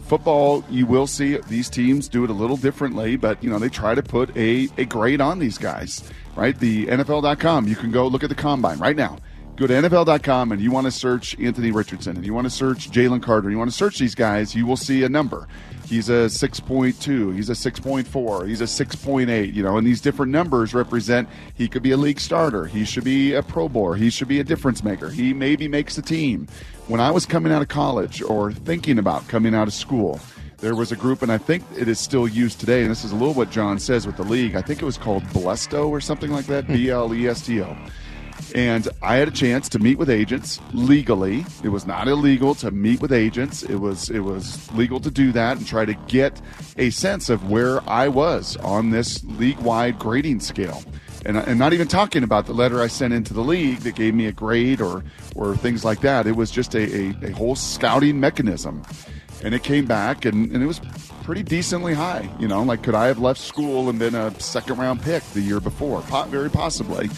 Football, 0.08 0.64
you 0.72 0.88
will 0.88 1.06
see 1.06 1.38
these 1.50 1.70
teams 1.70 2.08
do 2.08 2.24
it 2.24 2.32
a 2.32 2.34
little 2.34 2.58
differently, 2.58 3.16
but 3.18 3.44
you 3.44 3.50
know 3.52 3.60
they 3.60 3.70
try 3.70 3.94
to 3.94 4.02
put 4.02 4.36
a, 4.36 4.68
a 4.80 4.86
grade 4.86 5.22
on 5.22 5.38
these 5.38 5.60
guys, 5.60 6.04
right? 6.40 6.58
The 6.58 6.88
NFL.com, 6.88 7.68
you 7.68 7.76
can 7.76 7.92
go 7.92 8.08
look 8.08 8.24
at 8.24 8.30
the 8.30 8.36
combine 8.36 8.80
right 8.80 8.96
now. 8.96 9.18
Go 9.58 9.68
to 9.68 9.74
NFL.com 9.74 10.54
and 10.54 10.62
you 10.62 10.72
want 10.72 10.86
to 10.86 10.92
search 10.92 11.38
Anthony 11.38 11.72
Richardson 11.72 12.16
and 12.16 12.26
you 12.26 12.34
want 12.34 12.46
to 12.46 12.50
search 12.50 12.90
Jalen 12.92 13.22
Carter. 13.22 13.50
And 13.50 13.52
You 13.52 13.58
want 13.58 13.70
to 13.70 13.76
search 13.76 14.00
these 14.00 14.16
guys, 14.16 14.56
you 14.56 14.66
will 14.66 14.78
see 14.78 15.04
a 15.04 15.10
number. 15.10 15.50
He's 15.86 16.08
a 16.08 16.28
6.2, 16.28 17.36
he's 17.36 17.50
a 17.50 17.54
6.4, 17.54 18.48
he's 18.48 18.62
a 18.62 18.64
6.8, 18.86 19.54
you 19.54 19.64
know, 19.64 19.78
and 19.78 19.86
these 19.86 20.00
different 20.00 20.32
numbers 20.32 20.74
represent 20.74 21.28
he 21.56 21.68
could 21.68 21.84
be 21.84 21.92
a 21.92 21.98
league 21.98 22.22
starter, 22.22 22.68
he 22.68 22.86
should 22.86 23.04
be 23.04 23.34
a 23.34 23.44
pro 23.44 23.68
bowler, 23.68 23.96
he 23.96 24.10
should 24.10 24.28
be 24.28 24.40
a 24.40 24.44
difference 24.44 24.82
maker, 24.84 25.10
he 25.10 25.34
maybe 25.34 25.68
makes 25.68 25.96
the 25.96 26.04
team. 26.04 26.48
When 26.88 27.02
I 27.02 27.12
was 27.12 27.26
coming 27.26 27.52
out 27.52 27.62
of 27.62 27.68
college 27.68 28.22
or 28.22 28.54
thinking 28.54 28.98
about 29.00 29.28
coming 29.28 29.54
out 29.54 29.68
of 29.68 29.74
school, 29.74 30.22
there 30.62 30.76
was 30.76 30.92
a 30.92 30.96
group, 30.96 31.22
and 31.22 31.32
I 31.32 31.38
think 31.38 31.64
it 31.78 31.88
is 31.88 32.00
still 32.00 32.28
used 32.28 32.60
today. 32.60 32.82
And 32.82 32.92
this 32.92 33.04
is 33.04 33.12
a 33.12 33.16
little 33.16 33.34
what 33.34 33.50
John 33.50 33.80
says 33.80 34.06
with 34.06 34.18
the 34.18 34.24
league. 34.24 34.56
I 34.56 34.62
think 34.62 34.82
it 34.82 34.86
was 34.86 34.98
called 34.98 35.24
Blesto 35.26 35.88
or 35.88 36.02
something 36.02 36.32
like 36.32 36.46
that. 36.48 36.66
Hmm. 36.66 36.74
B 36.74 36.90
L 36.90 37.14
E 37.14 37.28
S 37.28 37.46
T 37.46 37.62
O. 37.62 37.78
And 38.56 38.88
I 39.02 39.18
had 39.18 39.28
a 39.28 39.32
chance 39.32 39.70
to 39.70 39.80
meet 39.80 39.98
with 39.98 40.10
agents 40.10 40.60
legally. 40.74 41.46
It 41.64 41.70
was 41.70 41.86
not 41.86 42.08
illegal 42.08 42.56
to 42.56 42.72
meet 42.72 43.02
with 43.02 43.12
agents. 43.12 43.64
It 43.64 43.76
was 43.76 44.10
it 44.10 44.20
was 44.20 44.72
legal 44.74 45.00
to 45.02 45.12
do 45.12 45.32
that 45.34 45.58
and 45.58 45.68
try 45.68 45.86
to 45.86 45.94
get 46.08 46.42
a 46.78 46.90
sense 46.90 47.30
of 47.30 47.50
where 47.50 47.88
I 47.88 48.08
was 48.08 48.58
on 48.58 48.90
this 48.90 49.24
league 49.24 49.60
wide 49.60 50.00
grading 50.00 50.40
scale. 50.40 50.84
And, 51.26 51.60
not 51.60 51.74
even 51.74 51.88
talking 51.88 52.24
about 52.24 52.46
the 52.46 52.54
letter 52.54 52.82
I 52.82 52.88
sent 52.88 53.14
into 53.14 53.34
the 53.34 53.42
league 53.42 53.80
that 53.80 53.96
gave 53.96 54.16
me 54.16 54.28
a 54.28 54.32
grade 54.32 54.80
or 54.80 55.04
or 55.36 55.56
things 55.56 55.84
like 55.84 56.02
that. 56.02 56.28
It 56.28 56.36
was 56.36 56.50
just 56.50 56.76
a, 56.76 56.96
a, 56.96 57.16
a 57.24 57.32
whole 57.32 57.56
scouting 57.56 58.20
mechanism. 58.20 58.84
And 59.44 59.54
it 59.54 59.64
came 59.64 59.86
back 59.86 60.26
and, 60.26 60.52
and 60.52 60.64
it 60.64 60.66
was 60.66 60.82
pretty 61.24 61.44
decently 61.44 61.94
high. 61.94 62.30
You 62.40 62.48
know, 62.48 62.64
like 62.64 62.84
could 62.84 62.96
I 62.96 63.08
have 63.08 63.20
left 63.20 63.42
school 63.42 63.90
and 63.90 64.00
been 64.00 64.16
a 64.16 64.38
second 64.40 64.78
round 64.78 65.02
pick 65.02 65.24
the 65.34 65.42
year 65.42 65.60
before? 65.60 66.02
Very 66.30 66.50
possibly 66.50 67.10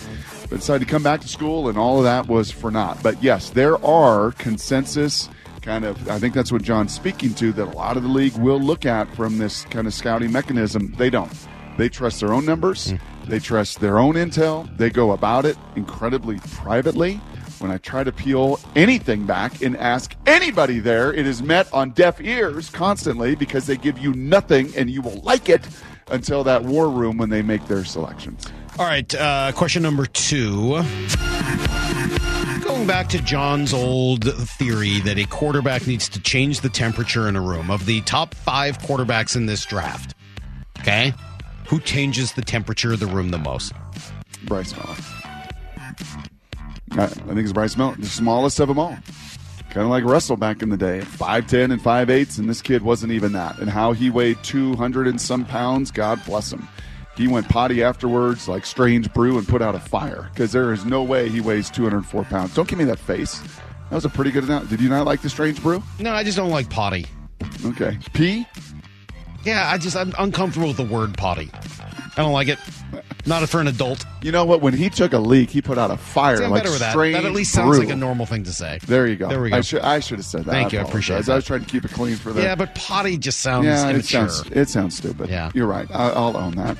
but 0.51 0.59
decided 0.59 0.85
to 0.85 0.91
come 0.91 1.01
back 1.01 1.21
to 1.21 1.29
school, 1.29 1.69
and 1.69 1.77
all 1.77 1.97
of 1.99 2.03
that 2.03 2.27
was 2.27 2.51
for 2.51 2.69
naught. 2.69 3.01
But 3.01 3.23
yes, 3.23 3.51
there 3.51 3.83
are 3.85 4.33
consensus 4.33 5.29
kind 5.61 5.85
of. 5.85 6.09
I 6.09 6.19
think 6.19 6.33
that's 6.33 6.51
what 6.51 6.61
John's 6.61 6.93
speaking 6.93 7.33
to. 7.35 7.53
That 7.53 7.69
a 7.69 7.77
lot 7.77 7.95
of 7.95 8.03
the 8.03 8.09
league 8.09 8.35
will 8.35 8.59
look 8.59 8.85
at 8.85 9.07
from 9.15 9.37
this 9.37 9.63
kind 9.65 9.87
of 9.87 9.93
scouting 9.93 10.31
mechanism. 10.31 10.93
They 10.97 11.09
don't. 11.09 11.31
They 11.77 11.87
trust 11.87 12.19
their 12.19 12.33
own 12.33 12.45
numbers. 12.45 12.91
Hmm. 12.91 12.97
They 13.31 13.39
trust 13.39 13.79
their 13.79 13.97
own 13.97 14.15
intel. 14.15 14.67
They 14.75 14.89
go 14.89 15.11
about 15.11 15.45
it 15.45 15.55
incredibly 15.77 16.39
privately. 16.39 17.13
When 17.59 17.71
I 17.71 17.77
try 17.77 18.03
to 18.03 18.11
peel 18.11 18.59
anything 18.75 19.25
back 19.25 19.61
and 19.61 19.77
ask 19.77 20.17
anybody 20.25 20.79
there, 20.79 21.13
it 21.13 21.25
is 21.25 21.41
met 21.41 21.71
on 21.71 21.91
deaf 21.91 22.19
ears 22.19 22.69
constantly 22.69 23.35
because 23.35 23.67
they 23.67 23.77
give 23.77 23.97
you 23.97 24.11
nothing 24.15 24.75
and 24.75 24.89
you 24.89 25.01
will 25.01 25.21
like 25.21 25.47
it 25.47 25.65
until 26.09 26.43
that 26.43 26.65
war 26.65 26.89
room 26.89 27.15
when 27.15 27.29
they 27.29 27.41
make 27.41 27.65
their 27.67 27.85
selections. 27.85 28.51
All 28.77 28.85
right, 28.85 29.15
uh, 29.15 29.53
question 29.55 29.81
number 29.81 30.07
two. 30.07 30.83
Going 32.65 32.85
back 32.85 33.07
to 33.11 33.21
John's 33.21 33.73
old 33.73 34.25
theory 34.25 34.99
that 35.05 35.17
a 35.17 35.25
quarterback 35.25 35.87
needs 35.87 36.09
to 36.09 36.19
change 36.19 36.59
the 36.59 36.69
temperature 36.69 37.29
in 37.29 37.37
a 37.37 37.41
room. 37.41 37.71
Of 37.71 37.85
the 37.85 38.01
top 38.01 38.35
five 38.35 38.79
quarterbacks 38.79 39.37
in 39.37 39.45
this 39.45 39.65
draft, 39.65 40.15
okay, 40.81 41.13
who 41.71 41.79
changes 41.79 42.33
the 42.33 42.41
temperature 42.41 42.91
of 42.91 42.99
the 42.99 43.07
room 43.07 43.31
the 43.31 43.37
most? 43.37 43.71
Bryce 44.43 44.75
Miller. 44.75 44.95
I, 46.91 47.03
I 47.03 47.07
think 47.07 47.39
it's 47.39 47.53
Bryce 47.53 47.77
Miller, 47.77 47.95
the 47.95 48.05
smallest 48.05 48.59
of 48.59 48.67
them 48.67 48.77
all. 48.77 48.97
Kind 49.69 49.85
of 49.85 49.87
like 49.87 50.03
Russell 50.03 50.35
back 50.35 50.61
in 50.61 50.67
the 50.67 50.75
day, 50.75 50.99
five 50.99 51.47
ten 51.47 51.71
and 51.71 51.81
five 51.81 52.09
eighths, 52.09 52.37
and 52.37 52.49
this 52.49 52.61
kid 52.61 52.81
wasn't 52.81 53.13
even 53.13 53.31
that. 53.31 53.57
And 53.59 53.69
how 53.69 53.93
he 53.93 54.09
weighed 54.09 54.43
two 54.43 54.75
hundred 54.75 55.07
and 55.07 55.21
some 55.21 55.45
pounds, 55.45 55.91
God 55.91 56.21
bless 56.25 56.51
him. 56.51 56.67
He 57.15 57.29
went 57.29 57.47
potty 57.47 57.81
afterwards, 57.81 58.49
like 58.49 58.65
strange 58.65 59.13
brew, 59.13 59.37
and 59.37 59.47
put 59.47 59.61
out 59.61 59.73
a 59.73 59.79
fire 59.79 60.29
because 60.33 60.51
there 60.51 60.73
is 60.73 60.83
no 60.83 61.03
way 61.03 61.29
he 61.29 61.39
weighs 61.39 61.69
two 61.69 61.83
hundred 61.83 62.05
four 62.05 62.25
pounds. 62.25 62.53
Don't 62.53 62.67
give 62.67 62.79
me 62.79 62.85
that 62.85 62.99
face. 62.99 63.39
That 63.39 63.95
was 63.95 64.03
a 64.03 64.09
pretty 64.09 64.31
good 64.31 64.43
analogy. 64.43 64.71
Did 64.71 64.81
you 64.81 64.89
not 64.89 65.05
like 65.05 65.21
the 65.21 65.29
strange 65.29 65.63
brew? 65.63 65.81
No, 65.99 66.11
I 66.11 66.25
just 66.25 66.35
don't 66.35 66.49
like 66.49 66.69
potty. 66.69 67.05
Okay, 67.63 67.97
pee. 68.13 68.45
Yeah, 69.43 69.69
I 69.69 69.77
just 69.77 69.95
I'm 69.95 70.13
uncomfortable 70.19 70.67
with 70.67 70.77
the 70.77 70.83
word 70.83 71.17
potty. 71.17 71.49
I 72.17 72.21
don't 72.21 72.33
like 72.33 72.47
it. 72.47 72.59
Not 73.25 73.47
for 73.47 73.61
an 73.61 73.67
adult. 73.67 74.03
You 74.21 74.31
know 74.31 74.45
what? 74.45 74.61
When 74.61 74.73
he 74.73 74.89
took 74.89 75.13
a 75.13 75.19
leak, 75.19 75.49
he 75.49 75.61
put 75.61 75.77
out 75.77 75.91
a 75.91 75.97
fire 75.97 76.37
See, 76.37 76.43
I'm 76.43 76.51
like 76.51 76.63
better 76.63 76.71
with 76.71 76.79
that. 76.79 76.91
strange 76.91 77.15
That 77.15 77.25
at 77.25 77.31
least 77.33 77.53
sounds 77.53 77.77
like 77.77 77.89
a 77.89 77.95
normal 77.95 78.25
thing 78.25 78.43
to 78.45 78.51
say. 78.53 78.79
There 78.85 79.07
you 79.07 79.15
go. 79.15 79.29
There 79.29 79.41
we 79.41 79.49
go. 79.51 79.57
I 79.57 79.61
should 79.61 79.81
I 79.81 79.99
should 79.99 80.17
have 80.17 80.25
said 80.25 80.45
that. 80.45 80.51
Thank 80.51 80.73
you. 80.73 80.79
I 80.79 80.81
appreciate 80.83 81.15
apologize. 81.17 81.25
that. 81.27 81.33
I 81.33 81.35
was 81.35 81.45
trying 81.45 81.63
to 81.63 81.69
keep 81.69 81.85
it 81.85 81.91
clean 81.91 82.15
for 82.15 82.33
the. 82.33 82.41
Yeah, 82.41 82.55
but 82.55 82.73
potty 82.75 83.17
just 83.17 83.39
sounds 83.39 83.65
yeah, 83.65 83.87
it 83.87 83.91
immature. 83.91 84.29
sounds 84.29 84.51
it 84.51 84.69
sounds 84.69 84.97
stupid. 84.97 85.29
Yeah. 85.29 85.51
you're 85.53 85.67
right. 85.67 85.89
I, 85.91 86.09
I'll 86.09 86.35
own 86.35 86.55
that. 86.55 86.77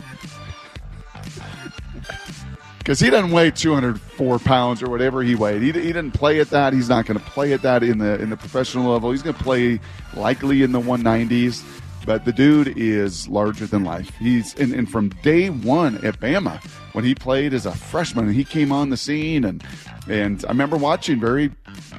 Because 2.80 3.00
he 3.00 3.12
doesn't 3.12 3.32
weigh 3.32 3.52
204 3.52 4.40
pounds 4.40 4.82
or 4.82 4.90
whatever 4.90 5.22
he 5.22 5.36
weighed. 5.36 5.62
He, 5.62 5.72
he 5.72 5.94
didn't 5.94 6.12
play 6.14 6.40
at 6.40 6.50
that. 6.50 6.74
He's 6.74 6.90
not 6.90 7.06
going 7.06 7.20
to 7.20 7.24
play 7.26 7.54
at 7.54 7.62
that 7.62 7.84
in 7.84 8.00
the 8.00 8.20
in 8.20 8.32
the 8.32 8.38
professional 8.38 8.92
level. 8.92 9.12
He's 9.12 9.22
going 9.22 9.36
to 9.36 9.44
play 9.44 9.80
likely 10.16 10.64
in 10.64 10.72
the 10.72 10.82
190s. 10.82 11.64
But 12.06 12.26
the 12.26 12.34
dude 12.34 12.78
is 12.78 13.28
larger 13.28 13.68
than 13.68 13.84
life. 13.84 14.12
He's 14.18 14.56
and, 14.56 14.74
and 14.74 14.90
from 14.90 15.10
day 15.22 15.50
one 15.50 16.04
at 16.06 16.20
Bama 16.20 16.64
when 16.94 17.06
he 17.06 17.14
played 17.14 17.54
as 17.54 17.66
a 17.66 17.72
freshman 17.72 18.32
he 18.34 18.44
came 18.44 18.72
on 18.72 18.90
the 18.90 18.98
scene 18.98 19.46
and 19.46 19.64
and 20.10 20.44
I 20.46 20.50
remember 20.50 20.78
watching 20.78 21.20
very 21.20 21.52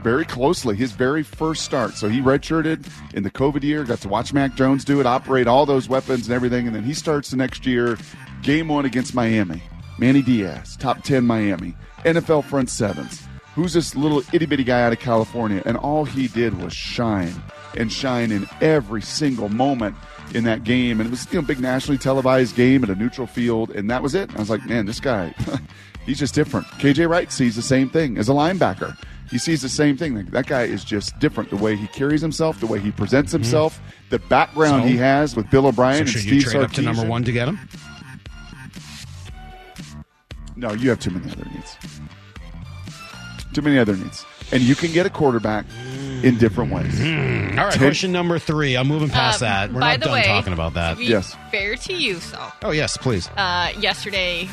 very 0.03 0.25
closely 0.25 0.77
his 0.77 0.93
very 0.93 1.23
first 1.23 1.65
start. 1.65 1.95
So 1.95 2.09
he 2.09 2.21
redshirted 2.21 2.89
in 3.15 3.23
the 3.23 3.31
COVID 3.31 3.63
year, 3.63 3.85
got 3.85 4.01
to 4.01 4.09
watch 4.09 4.33
Mac 4.33 4.57
Jones 4.57 4.85
do 4.85 5.01
it, 5.01 5.07
operate 5.07 5.47
all 5.47 5.65
those 5.67 5.89
weapons 5.89 6.27
and 6.27 6.35
everything, 6.35 6.67
and 6.67 6.75
then 6.75 6.83
he 6.83 6.95
starts 6.95 7.31
the 7.31 7.37
next 7.37 7.65
year, 7.65 7.97
game 8.43 8.69
one 8.69 8.85
against 8.85 9.15
Miami. 9.15 9.63
Manny 9.99 10.23
Diaz, 10.23 10.77
top 10.77 11.03
10 11.05 11.25
Miami, 11.25 11.77
NFL 12.05 12.45
front 12.45 12.69
sevens. 12.71 13.23
Who's 13.55 13.75
this 13.75 13.95
little 13.95 14.23
itty 14.33 14.47
bitty 14.47 14.65
guy 14.65 14.83
out 14.83 14.93
of 14.93 14.99
California? 14.99 15.63
And 15.65 15.77
all 15.77 16.05
he 16.05 16.27
did 16.27 16.61
was 16.61 16.73
shine 16.73 17.35
and 17.77 17.93
shine 17.93 18.31
in 18.31 18.49
every 18.61 19.03
single 19.03 19.49
moment 19.49 19.97
in 20.35 20.45
that 20.45 20.65
game. 20.65 21.01
And 21.01 21.09
it 21.09 21.11
was 21.11 21.27
you 21.33 21.41
know, 21.41 21.45
a 21.45 21.47
big 21.47 21.61
nationally 21.61 21.99
televised 21.99 22.57
game 22.57 22.83
at 22.85 22.91
a 22.91 22.95
neutral 22.95 23.27
field, 23.27 23.71
and 23.71 23.91
that 23.91 24.03
was 24.03 24.15
it. 24.15 24.35
I 24.35 24.39
was 24.39 24.51
like, 24.51 24.65
man, 24.67 24.87
this 24.87 25.01
guy, 25.01 25.35
he's 26.07 26.19
just 26.19 26.35
different. 26.35 26.67
KJ 26.67 27.09
Wright 27.09 27.31
sees 27.31 27.57
the 27.57 27.63
same 27.63 27.89
thing 27.91 28.19
as 28.19 28.29
a 28.29 28.33
linebacker. 28.33 28.97
He 29.31 29.39
sees 29.39 29.63
the 29.63 29.69
same 29.69 29.97
thing. 29.97 30.15
Like, 30.15 30.31
That 30.31 30.47
guy 30.47 30.65
is 30.65 30.85
just 30.85 31.19
different. 31.19 31.49
The 31.49 31.57
way 31.57 31.75
he 31.75 31.87
carries 31.89 32.21
himself, 32.21 32.61
the 32.61 32.67
way 32.67 32.79
he 32.79 32.91
presents 32.91 33.31
mm-hmm. 33.31 33.43
himself, 33.43 33.81
the 34.11 34.19
background 34.19 34.83
So- 34.83 34.89
he 34.89 34.97
has 34.99 35.35
with 35.35 35.51
Bill 35.51 35.67
O'Brien 35.67 36.07
So 36.07 36.13
and 36.13 36.21
Steve 36.21 36.35
you 36.35 36.43
trade 36.43 36.63
up 36.63 36.73
to 36.73 36.83
number 36.83 37.05
one 37.05 37.25
to 37.25 37.33
get 37.33 37.49
him? 37.49 37.59
No, 40.55 40.73
you 40.75 40.91
have 40.91 41.01
too 41.01 41.11
many 41.11 41.33
other 41.33 41.47
needs. 41.47 41.77
Too 43.55 43.63
many 43.63 43.79
other 43.79 43.97
needs. 43.97 44.25
And 44.53 44.63
you 44.63 44.75
can 44.75 44.93
get 44.93 45.07
a 45.07 45.11
quarterback 45.11 45.65
in 46.23 46.39
different 46.39 46.73
ways. 46.73 47.01
All 47.01 47.07
right, 47.07 47.71
Take- 47.73 47.81
question 47.81 48.13
number 48.13 48.39
three. 48.39 48.77
I'm 48.77 48.89
moving 48.89 49.09
past 49.11 49.43
Um, 49.43 49.49
that. 49.49 49.73
We're 49.73 49.81
by 49.81 49.91
not 49.93 50.01
the 50.01 50.05
done 50.07 50.15
way, 50.15 50.23
talking 50.25 50.53
about 50.53 50.75
that. 50.75 50.97
To 50.99 50.99
be 50.99 51.23
Fair 51.51 51.77
to 51.77 51.93
you, 51.93 52.21
so. 52.21 52.39
Oh 52.63 52.71
yes, 52.71 52.97
please. 52.97 53.29
Uh, 53.37 53.73
yesterday, 53.79 54.49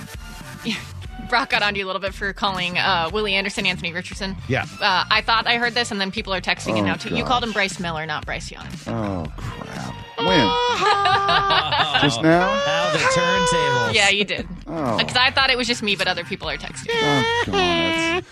Brock 1.29 1.49
got 1.51 1.61
on 1.61 1.73
to 1.73 1.79
you 1.79 1.85
a 1.85 1.87
little 1.87 2.01
bit 2.01 2.13
for 2.13 2.33
calling 2.33 2.77
uh, 2.77 3.09
Willie 3.13 3.35
Anderson 3.35 3.65
Anthony 3.67 3.93
Richardson. 3.93 4.35
Yeah. 4.47 4.63
Uh, 4.81 5.05
I 5.11 5.21
thought 5.21 5.45
I 5.47 5.57
heard 5.57 5.73
this, 5.75 5.91
and 5.91 6.01
then 6.01 6.11
people 6.11 6.33
are 6.33 6.41
texting 6.41 6.77
it 6.77 6.81
Oh, 6.81 6.85
now 6.85 6.95
too. 6.95 7.09
You 7.09 7.17
gosh. 7.23 7.27
called 7.27 7.43
him 7.43 7.51
Bryce 7.51 7.79
Miller, 7.79 8.05
not 8.05 8.25
Bryce 8.25 8.49
Young. 8.51 8.65
Oh 8.87 9.25
crap! 9.37 9.95
When? 10.17 10.39
Just 12.01 12.21
now? 12.21 12.47
How 12.49 12.91
the 12.91 12.99
turntables. 12.99 13.93
Yeah, 13.93 14.09
you 14.09 14.25
did. 14.25 14.47
Oh. 14.67 14.97
Because 14.97 15.15
I 15.15 15.31
thought 15.31 15.49
it 15.49 15.57
was 15.57 15.67
just 15.67 15.83
me, 15.83 15.95
but 15.95 16.07
other 16.07 16.23
people 16.23 16.49
are 16.49 16.57
texting. 16.57 16.87
Oh, 16.93 17.41
come 17.45 17.55
on. 17.55 18.23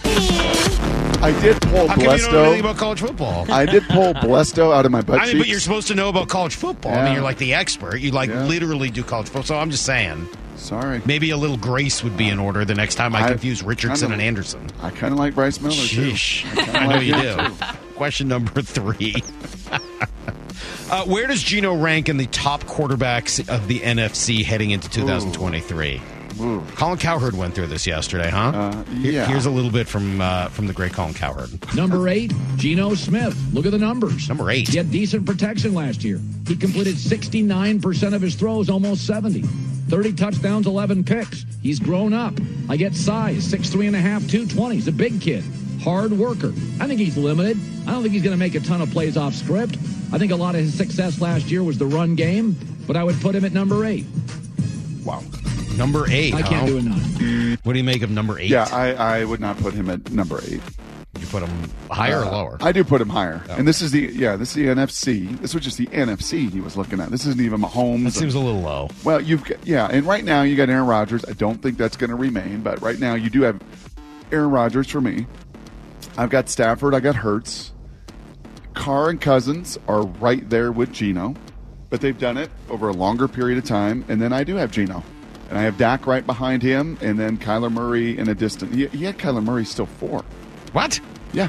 I 1.22 1.38
did 1.42 1.60
pull 1.60 1.86
How 1.86 1.94
come 1.96 2.16
you 2.18 2.32
know 2.32 2.44
anything 2.44 2.60
about 2.60 2.76
college 2.78 3.00
football? 3.00 3.44
I 3.52 3.66
did 3.66 3.82
pull 3.84 4.14
Blesto 4.14 4.74
out 4.74 4.86
of 4.86 4.92
my 4.92 5.02
butt 5.02 5.20
I 5.20 5.26
mean, 5.26 5.38
but 5.38 5.48
you're 5.48 5.60
supposed 5.60 5.88
to 5.88 5.94
know 5.94 6.08
about 6.08 6.28
college 6.28 6.54
football. 6.54 6.92
I 6.92 6.96
Yeah. 6.96 7.04
mean, 7.04 7.14
you're 7.14 7.22
like 7.22 7.36
the 7.36 7.52
expert. 7.54 7.96
You 7.98 8.10
like 8.10 8.30
Yeah. 8.30 8.44
literally 8.44 8.88
do 8.90 9.02
college 9.02 9.26
football. 9.26 9.42
So 9.42 9.58
I'm 9.58 9.70
just 9.70 9.84
saying. 9.84 10.26
Sorry. 10.56 11.02
Maybe 11.04 11.30
a 11.30 11.36
little 11.36 11.56
grace 11.58 12.02
would 12.02 12.16
be 12.16 12.28
in 12.28 12.38
order 12.38 12.64
the 12.64 12.74
next 12.74 12.94
time 12.94 13.14
I, 13.14 13.24
I 13.24 13.28
confuse 13.28 13.62
Richardson 13.62 14.08
kinda- 14.08 14.14
and 14.14 14.22
Anderson. 14.22 14.66
I 14.80 14.90
kind 14.90 15.12
of 15.12 15.18
like 15.18 15.34
Bryce 15.34 15.60
Miller 15.60 15.74
Sheesh. 15.74 16.42
too. 16.54 16.70
I 16.78 16.86
know 16.86 17.00
you 17.00 17.14
do. 17.14 17.36
Question 17.96 18.28
number 18.28 18.62
three. 18.62 19.22
uh, 20.90 21.04
where 21.04 21.26
does 21.26 21.42
Geno 21.42 21.74
rank 21.74 22.08
in 22.08 22.16
the 22.16 22.26
top 22.26 22.64
quarterbacks 22.64 23.46
of 23.48 23.68
the 23.68 23.80
NFC 23.80 24.42
heading 24.42 24.70
into 24.70 24.88
2023? 24.88 26.00
Ooh. 26.40 26.62
Colin 26.74 26.98
Cowherd 26.98 27.36
went 27.36 27.54
through 27.54 27.66
this 27.66 27.86
yesterday, 27.86 28.30
huh? 28.30 28.52
Uh, 28.54 28.84
yeah. 28.92 29.26
Here's 29.26 29.46
a 29.46 29.50
little 29.50 29.70
bit 29.70 29.86
from 29.86 30.20
uh, 30.20 30.48
from 30.48 30.66
the 30.66 30.72
great 30.72 30.92
Colin 30.92 31.14
Cowherd. 31.14 31.50
Number 31.74 32.08
eight, 32.08 32.32
Geno 32.56 32.94
Smith. 32.94 33.36
Look 33.52 33.66
at 33.66 33.72
the 33.72 33.78
numbers. 33.78 34.28
Number 34.28 34.50
eight. 34.50 34.68
He 34.68 34.76
had 34.76 34.90
decent 34.90 35.26
protection 35.26 35.74
last 35.74 36.02
year. 36.02 36.20
He 36.46 36.56
completed 36.56 36.96
69% 36.96 38.14
of 38.14 38.22
his 38.22 38.34
throws, 38.34 38.68
almost 38.70 39.06
70. 39.06 39.42
30 39.42 40.12
touchdowns, 40.12 40.66
11 40.66 41.04
picks. 41.04 41.44
He's 41.62 41.78
grown 41.80 42.12
up. 42.12 42.34
I 42.68 42.76
get 42.76 42.94
size, 42.94 43.46
6'3 43.52 43.88
and 43.88 43.96
a 43.96 44.00
half, 44.00 44.20
220. 44.28 44.76
He's 44.76 44.88
a 44.88 44.92
big 44.92 45.20
kid. 45.20 45.44
Hard 45.82 46.12
worker. 46.12 46.52
I 46.78 46.86
think 46.86 47.00
he's 47.00 47.16
limited. 47.16 47.58
I 47.86 47.92
don't 47.92 48.02
think 48.02 48.12
he's 48.12 48.22
going 48.22 48.34
to 48.34 48.38
make 48.38 48.54
a 48.54 48.60
ton 48.60 48.80
of 48.80 48.90
plays 48.90 49.16
off 49.16 49.34
script. 49.34 49.76
I 50.12 50.18
think 50.18 50.30
a 50.32 50.36
lot 50.36 50.54
of 50.54 50.60
his 50.60 50.74
success 50.74 51.20
last 51.20 51.50
year 51.50 51.62
was 51.64 51.78
the 51.78 51.86
run 51.86 52.14
game, 52.14 52.56
but 52.86 52.96
I 52.96 53.02
would 53.04 53.20
put 53.20 53.34
him 53.34 53.44
at 53.44 53.52
number 53.52 53.84
eight. 53.84 54.06
Wow. 55.04 55.22
Number 55.80 56.04
eight. 56.10 56.34
I 56.34 56.42
can't 56.42 56.60
huh? 56.60 56.66
do 56.66 56.76
a 56.76 56.82
nine. 56.82 57.58
What 57.62 57.72
do 57.72 57.78
you 57.78 57.84
make 57.84 58.02
of 58.02 58.10
number 58.10 58.38
eight? 58.38 58.50
Yeah, 58.50 58.68
I, 58.70 58.92
I 58.92 59.24
would 59.24 59.40
not 59.40 59.56
put 59.56 59.72
him 59.72 59.88
at 59.88 60.10
number 60.12 60.38
eight. 60.44 60.60
You 61.18 61.26
put 61.28 61.42
him 61.42 61.70
higher 61.90 62.20
or 62.20 62.26
Uh, 62.26 62.30
lower? 62.30 62.58
I 62.60 62.70
do 62.70 62.84
put 62.84 63.00
him 63.00 63.08
higher. 63.08 63.42
Oh. 63.48 63.54
And 63.54 63.66
this 63.66 63.80
is 63.80 63.90
the 63.90 64.00
yeah, 64.12 64.36
this 64.36 64.50
is 64.50 64.54
the 64.56 64.66
NFC. 64.66 65.40
This 65.40 65.54
was 65.54 65.64
just 65.64 65.78
the 65.78 65.86
NFC 65.86 66.50
he 66.50 66.60
was 66.60 66.76
looking 66.76 67.00
at. 67.00 67.10
This 67.10 67.24
isn't 67.24 67.40
even 67.40 67.62
Mahomes. 67.62 68.04
That 68.04 68.10
seems 68.12 68.34
a 68.34 68.38
little 68.38 68.60
low. 68.60 68.90
Well, 69.04 69.22
you've 69.22 69.42
got, 69.42 69.66
yeah, 69.66 69.88
and 69.90 70.06
right 70.06 70.22
now 70.22 70.42
you 70.42 70.54
got 70.54 70.68
Aaron 70.68 70.86
Rodgers. 70.86 71.24
I 71.24 71.32
don't 71.32 71.62
think 71.62 71.78
that's 71.78 71.96
going 71.96 72.10
to 72.10 72.16
remain, 72.16 72.60
but 72.60 72.82
right 72.82 72.98
now 72.98 73.14
you 73.14 73.30
do 73.30 73.40
have 73.40 73.58
Aaron 74.32 74.50
Rodgers 74.50 74.88
for 74.90 75.00
me. 75.00 75.26
I've 76.18 76.28
got 76.30 76.50
Stafford. 76.50 76.94
I 76.94 77.00
got 77.00 77.14
Hurts. 77.16 77.72
Carr 78.74 79.08
and 79.08 79.18
Cousins 79.20 79.78
are 79.88 80.02
right 80.02 80.46
there 80.50 80.72
with 80.72 80.92
Geno, 80.92 81.34
but 81.88 82.02
they've 82.02 82.18
done 82.18 82.36
it 82.36 82.50
over 82.68 82.88
a 82.90 82.92
longer 82.92 83.28
period 83.28 83.56
of 83.56 83.64
time. 83.64 84.04
And 84.08 84.20
then 84.20 84.32
I 84.34 84.44
do 84.44 84.56
have 84.56 84.70
Geno. 84.70 85.02
And 85.50 85.58
I 85.58 85.62
have 85.62 85.76
Dak 85.76 86.06
right 86.06 86.24
behind 86.24 86.62
him, 86.62 86.96
and 87.02 87.18
then 87.18 87.36
Kyler 87.36 87.70
Murray 87.72 88.16
in 88.16 88.28
a 88.28 88.34
distance. 88.34 88.74
He, 88.74 88.86
he 88.86 89.04
had 89.04 89.18
Kyler 89.18 89.42
Murray 89.44 89.64
still 89.64 89.86
four. 89.86 90.24
What? 90.72 91.00
Yeah. 91.32 91.48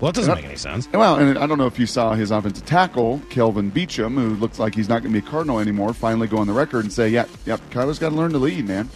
Well, 0.00 0.08
it 0.10 0.14
doesn't 0.16 0.30
And 0.30 0.38
I- 0.38 0.42
make 0.42 0.48
any 0.48 0.56
sense. 0.56 0.88
Well, 0.92 1.16
and 1.16 1.38
I 1.38 1.46
don't 1.46 1.58
know 1.58 1.66
if 1.66 1.78
you 1.78 1.86
saw 1.86 2.14
his 2.14 2.30
offensive 2.30 2.64
tackle, 2.66 3.20
Kelvin 3.30 3.70
Beachum, 3.70 4.14
who 4.14 4.30
looks 4.36 4.58
like 4.58 4.74
he's 4.74 4.88
not 4.88 5.02
going 5.02 5.14
to 5.14 5.20
be 5.20 5.26
a 5.26 5.30
Cardinal 5.30 5.60
anymore, 5.60 5.92
finally 5.94 6.26
go 6.26 6.38
on 6.38 6.46
the 6.46 6.52
record 6.52 6.84
and 6.84 6.92
say, 6.92 7.08
"Yeah, 7.10 7.26
yep, 7.46 7.60
Kyler's 7.70 7.98
got 7.98 8.08
to 8.10 8.14
learn 8.16 8.32
to 8.32 8.38
lead, 8.38 8.66
man." 8.66 8.88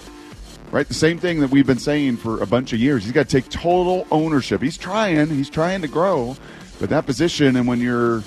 Right, 0.70 0.86
the 0.86 0.92
same 0.94 1.18
thing 1.18 1.40
that 1.40 1.50
we've 1.50 1.66
been 1.66 1.78
saying 1.78 2.18
for 2.18 2.42
a 2.42 2.46
bunch 2.46 2.74
of 2.74 2.78
years. 2.80 3.02
He's 3.04 3.12
got 3.12 3.26
to 3.28 3.40
take 3.40 3.48
total 3.50 4.06
ownership. 4.10 4.60
He's 4.60 4.76
trying, 4.76 5.28
he's 5.28 5.48
trying 5.48 5.80
to 5.82 5.88
grow, 5.88 6.36
but 6.78 6.90
that 6.90 7.06
position, 7.06 7.56
and 7.56 7.66
when 7.66 7.80
you're 7.80 8.22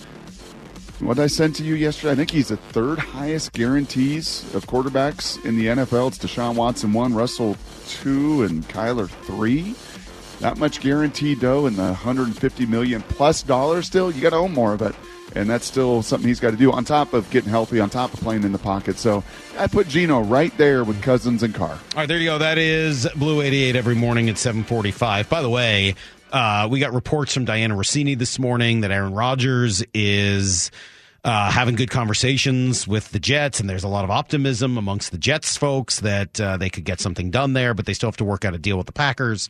what 1.01 1.19
I 1.19 1.27
sent 1.27 1.55
to 1.57 1.63
you 1.63 1.75
yesterday, 1.75 2.11
I 2.11 2.15
think 2.15 2.31
he's 2.31 2.49
the 2.49 2.57
third 2.57 2.99
highest 2.99 3.53
guarantees 3.53 4.43
of 4.53 4.67
quarterbacks 4.67 5.43
in 5.43 5.57
the 5.57 5.67
NFL. 5.67 6.09
It's 6.09 6.19
Deshaun 6.19 6.55
Watson 6.55 6.93
one, 6.93 7.13
Russell 7.13 7.57
two, 7.87 8.43
and 8.43 8.67
Kyler 8.67 9.09
three. 9.09 9.75
That 10.39 10.57
much 10.57 10.79
guaranteed 10.79 11.39
dough 11.39 11.65
and 11.65 11.75
the 11.75 11.83
150 11.83 12.65
million 12.65 13.01
plus 13.03 13.43
dollars 13.43 13.87
still, 13.87 14.11
you 14.11 14.21
got 14.21 14.31
to 14.31 14.37
own 14.37 14.53
more 14.53 14.73
of 14.73 14.81
it. 14.81 14.95
And 15.33 15.49
that's 15.49 15.65
still 15.65 16.03
something 16.03 16.27
he's 16.27 16.39
got 16.39 16.51
to 16.51 16.57
do 16.57 16.71
on 16.71 16.83
top 16.83 17.13
of 17.13 17.29
getting 17.29 17.49
healthy, 17.49 17.79
on 17.79 17.89
top 17.89 18.13
of 18.13 18.19
playing 18.19 18.43
in 18.43 18.51
the 18.51 18.57
pocket. 18.57 18.97
So 18.97 19.23
I 19.57 19.67
put 19.67 19.87
Geno 19.87 20.21
right 20.21 20.55
there 20.57 20.83
with 20.83 21.01
Cousins 21.01 21.41
and 21.41 21.53
Carr. 21.55 21.69
All 21.69 21.79
right, 21.95 22.07
there 22.07 22.17
you 22.17 22.25
go. 22.25 22.37
That 22.37 22.57
is 22.57 23.07
Blue 23.15 23.41
88 23.41 23.75
every 23.75 23.95
morning 23.95 24.29
at 24.29 24.37
745. 24.37 25.29
By 25.29 25.41
the 25.41 25.49
way, 25.49 25.95
uh, 26.31 26.67
we 26.69 26.79
got 26.79 26.93
reports 26.93 27.33
from 27.33 27.45
Dianna 27.45 27.77
Russini 27.77 28.17
this 28.17 28.39
morning 28.39 28.81
that 28.81 28.91
Aaron 28.91 29.13
Rodgers 29.13 29.83
is 29.93 30.71
uh, 31.23 31.51
having 31.51 31.75
good 31.75 31.91
conversations 31.91 32.87
with 32.87 33.11
the 33.11 33.19
Jets, 33.19 33.59
and 33.59 33.69
there's 33.69 33.83
a 33.83 33.87
lot 33.87 34.03
of 34.03 34.09
optimism 34.09 34.77
amongst 34.77 35.11
the 35.11 35.17
Jets 35.17 35.55
folks 35.55 35.99
that 35.99 36.39
uh, 36.41 36.57
they 36.57 36.69
could 36.69 36.83
get 36.83 36.99
something 36.99 37.29
done 37.29 37.53
there, 37.53 37.73
but 37.73 37.85
they 37.85 37.93
still 37.93 38.07
have 38.07 38.17
to 38.17 38.25
work 38.25 38.43
out 38.43 38.55
a 38.55 38.57
deal 38.57 38.77
with 38.77 38.87
the 38.87 38.93
Packers. 38.93 39.49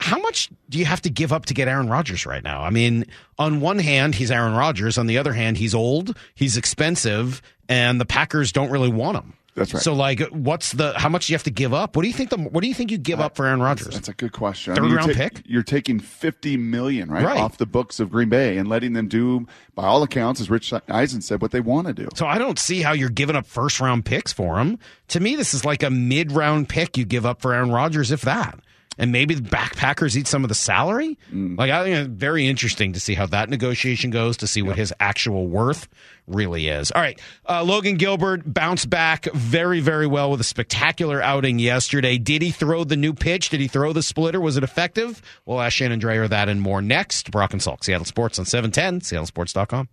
How 0.00 0.18
much 0.18 0.48
do 0.68 0.78
you 0.78 0.84
have 0.84 1.02
to 1.02 1.10
give 1.10 1.32
up 1.32 1.46
to 1.46 1.54
get 1.54 1.68
Aaron 1.68 1.88
Rodgers 1.88 2.24
right 2.24 2.42
now? 2.42 2.62
I 2.62 2.70
mean, 2.70 3.04
on 3.38 3.60
one 3.60 3.78
hand, 3.78 4.14
he's 4.14 4.30
Aaron 4.30 4.54
Rodgers. 4.54 4.96
On 4.96 5.06
the 5.06 5.18
other 5.18 5.32
hand, 5.32 5.56
he's 5.56 5.74
old, 5.74 6.16
he's 6.34 6.56
expensive, 6.56 7.42
and 7.68 8.00
the 8.00 8.06
Packers 8.06 8.52
don't 8.52 8.70
really 8.70 8.90
want 8.90 9.16
him. 9.16 9.34
That's 9.58 9.74
right. 9.74 9.82
So, 9.82 9.94
like, 9.94 10.20
what's 10.30 10.72
the 10.72 10.92
how 10.96 11.08
much 11.08 11.26
do 11.26 11.32
you 11.32 11.34
have 11.34 11.42
to 11.44 11.50
give 11.50 11.74
up? 11.74 11.96
What 11.96 12.02
do 12.02 12.08
you 12.08 12.14
think 12.14 12.30
the 12.30 12.38
What 12.38 12.62
do 12.62 12.68
you 12.68 12.74
think 12.74 12.90
you 12.90 12.98
give 12.98 13.20
up 13.20 13.36
for 13.36 13.46
Aaron 13.46 13.60
Rodgers? 13.60 13.94
That's 13.94 14.08
a 14.08 14.14
good 14.14 14.32
question. 14.32 14.74
Third 14.74 14.86
you're 14.86 14.96
round 14.96 15.12
ta- 15.12 15.16
pick? 15.18 15.42
You're 15.44 15.62
taking 15.62 15.98
50 16.00 16.56
million 16.56 17.10
right, 17.10 17.24
Right. 17.24 17.38
off 17.40 17.58
the 17.58 17.66
books 17.66 18.00
of 18.00 18.10
Green 18.10 18.28
Bay 18.28 18.56
and 18.58 18.68
letting 18.68 18.92
them 18.92 19.08
do, 19.08 19.46
by 19.74 19.84
all 19.84 20.02
accounts, 20.02 20.40
as 20.40 20.48
Rich 20.50 20.72
Eisen 20.88 21.20
said, 21.20 21.40
what 21.42 21.50
they 21.50 21.60
want 21.60 21.86
to 21.88 21.92
do. 21.92 22.08
So 22.14 22.26
I 22.26 22.38
don't 22.38 22.58
see 22.58 22.82
how 22.82 22.92
you're 22.92 23.08
giving 23.10 23.36
up 23.36 23.46
first 23.46 23.80
round 23.80 24.04
picks 24.04 24.32
for 24.32 24.58
him. 24.58 24.78
To 25.08 25.20
me, 25.20 25.36
this 25.36 25.54
is 25.54 25.64
like 25.64 25.82
a 25.82 25.90
mid 25.90 26.32
round 26.32 26.68
pick 26.68 26.96
you 26.96 27.04
give 27.04 27.26
up 27.26 27.40
for 27.40 27.54
Aaron 27.54 27.70
Rodgers, 27.70 28.10
if 28.10 28.22
that. 28.22 28.58
And 28.98 29.12
maybe 29.12 29.34
the 29.34 29.48
backpackers 29.48 30.16
eat 30.16 30.26
some 30.26 30.44
of 30.44 30.48
the 30.48 30.54
salary. 30.56 31.16
Like 31.32 31.70
I 31.70 31.84
think 31.84 31.96
it's 31.96 32.08
very 32.08 32.48
interesting 32.48 32.92
to 32.94 33.00
see 33.00 33.14
how 33.14 33.26
that 33.26 33.48
negotiation 33.48 34.10
goes, 34.10 34.36
to 34.38 34.46
see 34.48 34.60
what 34.60 34.76
his 34.76 34.92
actual 34.98 35.46
worth 35.46 35.88
really 36.26 36.68
is. 36.68 36.90
All 36.90 37.00
right, 37.00 37.18
uh, 37.48 37.62
Logan 37.62 37.96
Gilbert 37.96 38.42
bounced 38.52 38.90
back 38.90 39.26
very, 39.32 39.80
very 39.80 40.06
well 40.06 40.30
with 40.30 40.40
a 40.40 40.44
spectacular 40.44 41.22
outing 41.22 41.58
yesterday. 41.58 42.18
Did 42.18 42.42
he 42.42 42.50
throw 42.50 42.84
the 42.84 42.96
new 42.96 43.14
pitch? 43.14 43.50
Did 43.50 43.60
he 43.60 43.68
throw 43.68 43.92
the 43.92 44.02
splitter? 44.02 44.40
Was 44.40 44.56
it 44.56 44.64
effective? 44.64 45.22
We'll 45.46 45.60
ask 45.60 45.76
Shannon 45.76 46.00
Drayer 46.00 46.28
that 46.28 46.48
and 46.48 46.60
more 46.60 46.82
next. 46.82 47.30
Brock 47.30 47.52
and 47.52 47.62
Salk, 47.62 47.84
Seattle 47.84 48.04
Sports 48.04 48.38
on 48.38 48.44
seven 48.44 48.70
ten, 48.70 49.00
SeattleSports.com. 49.00 49.88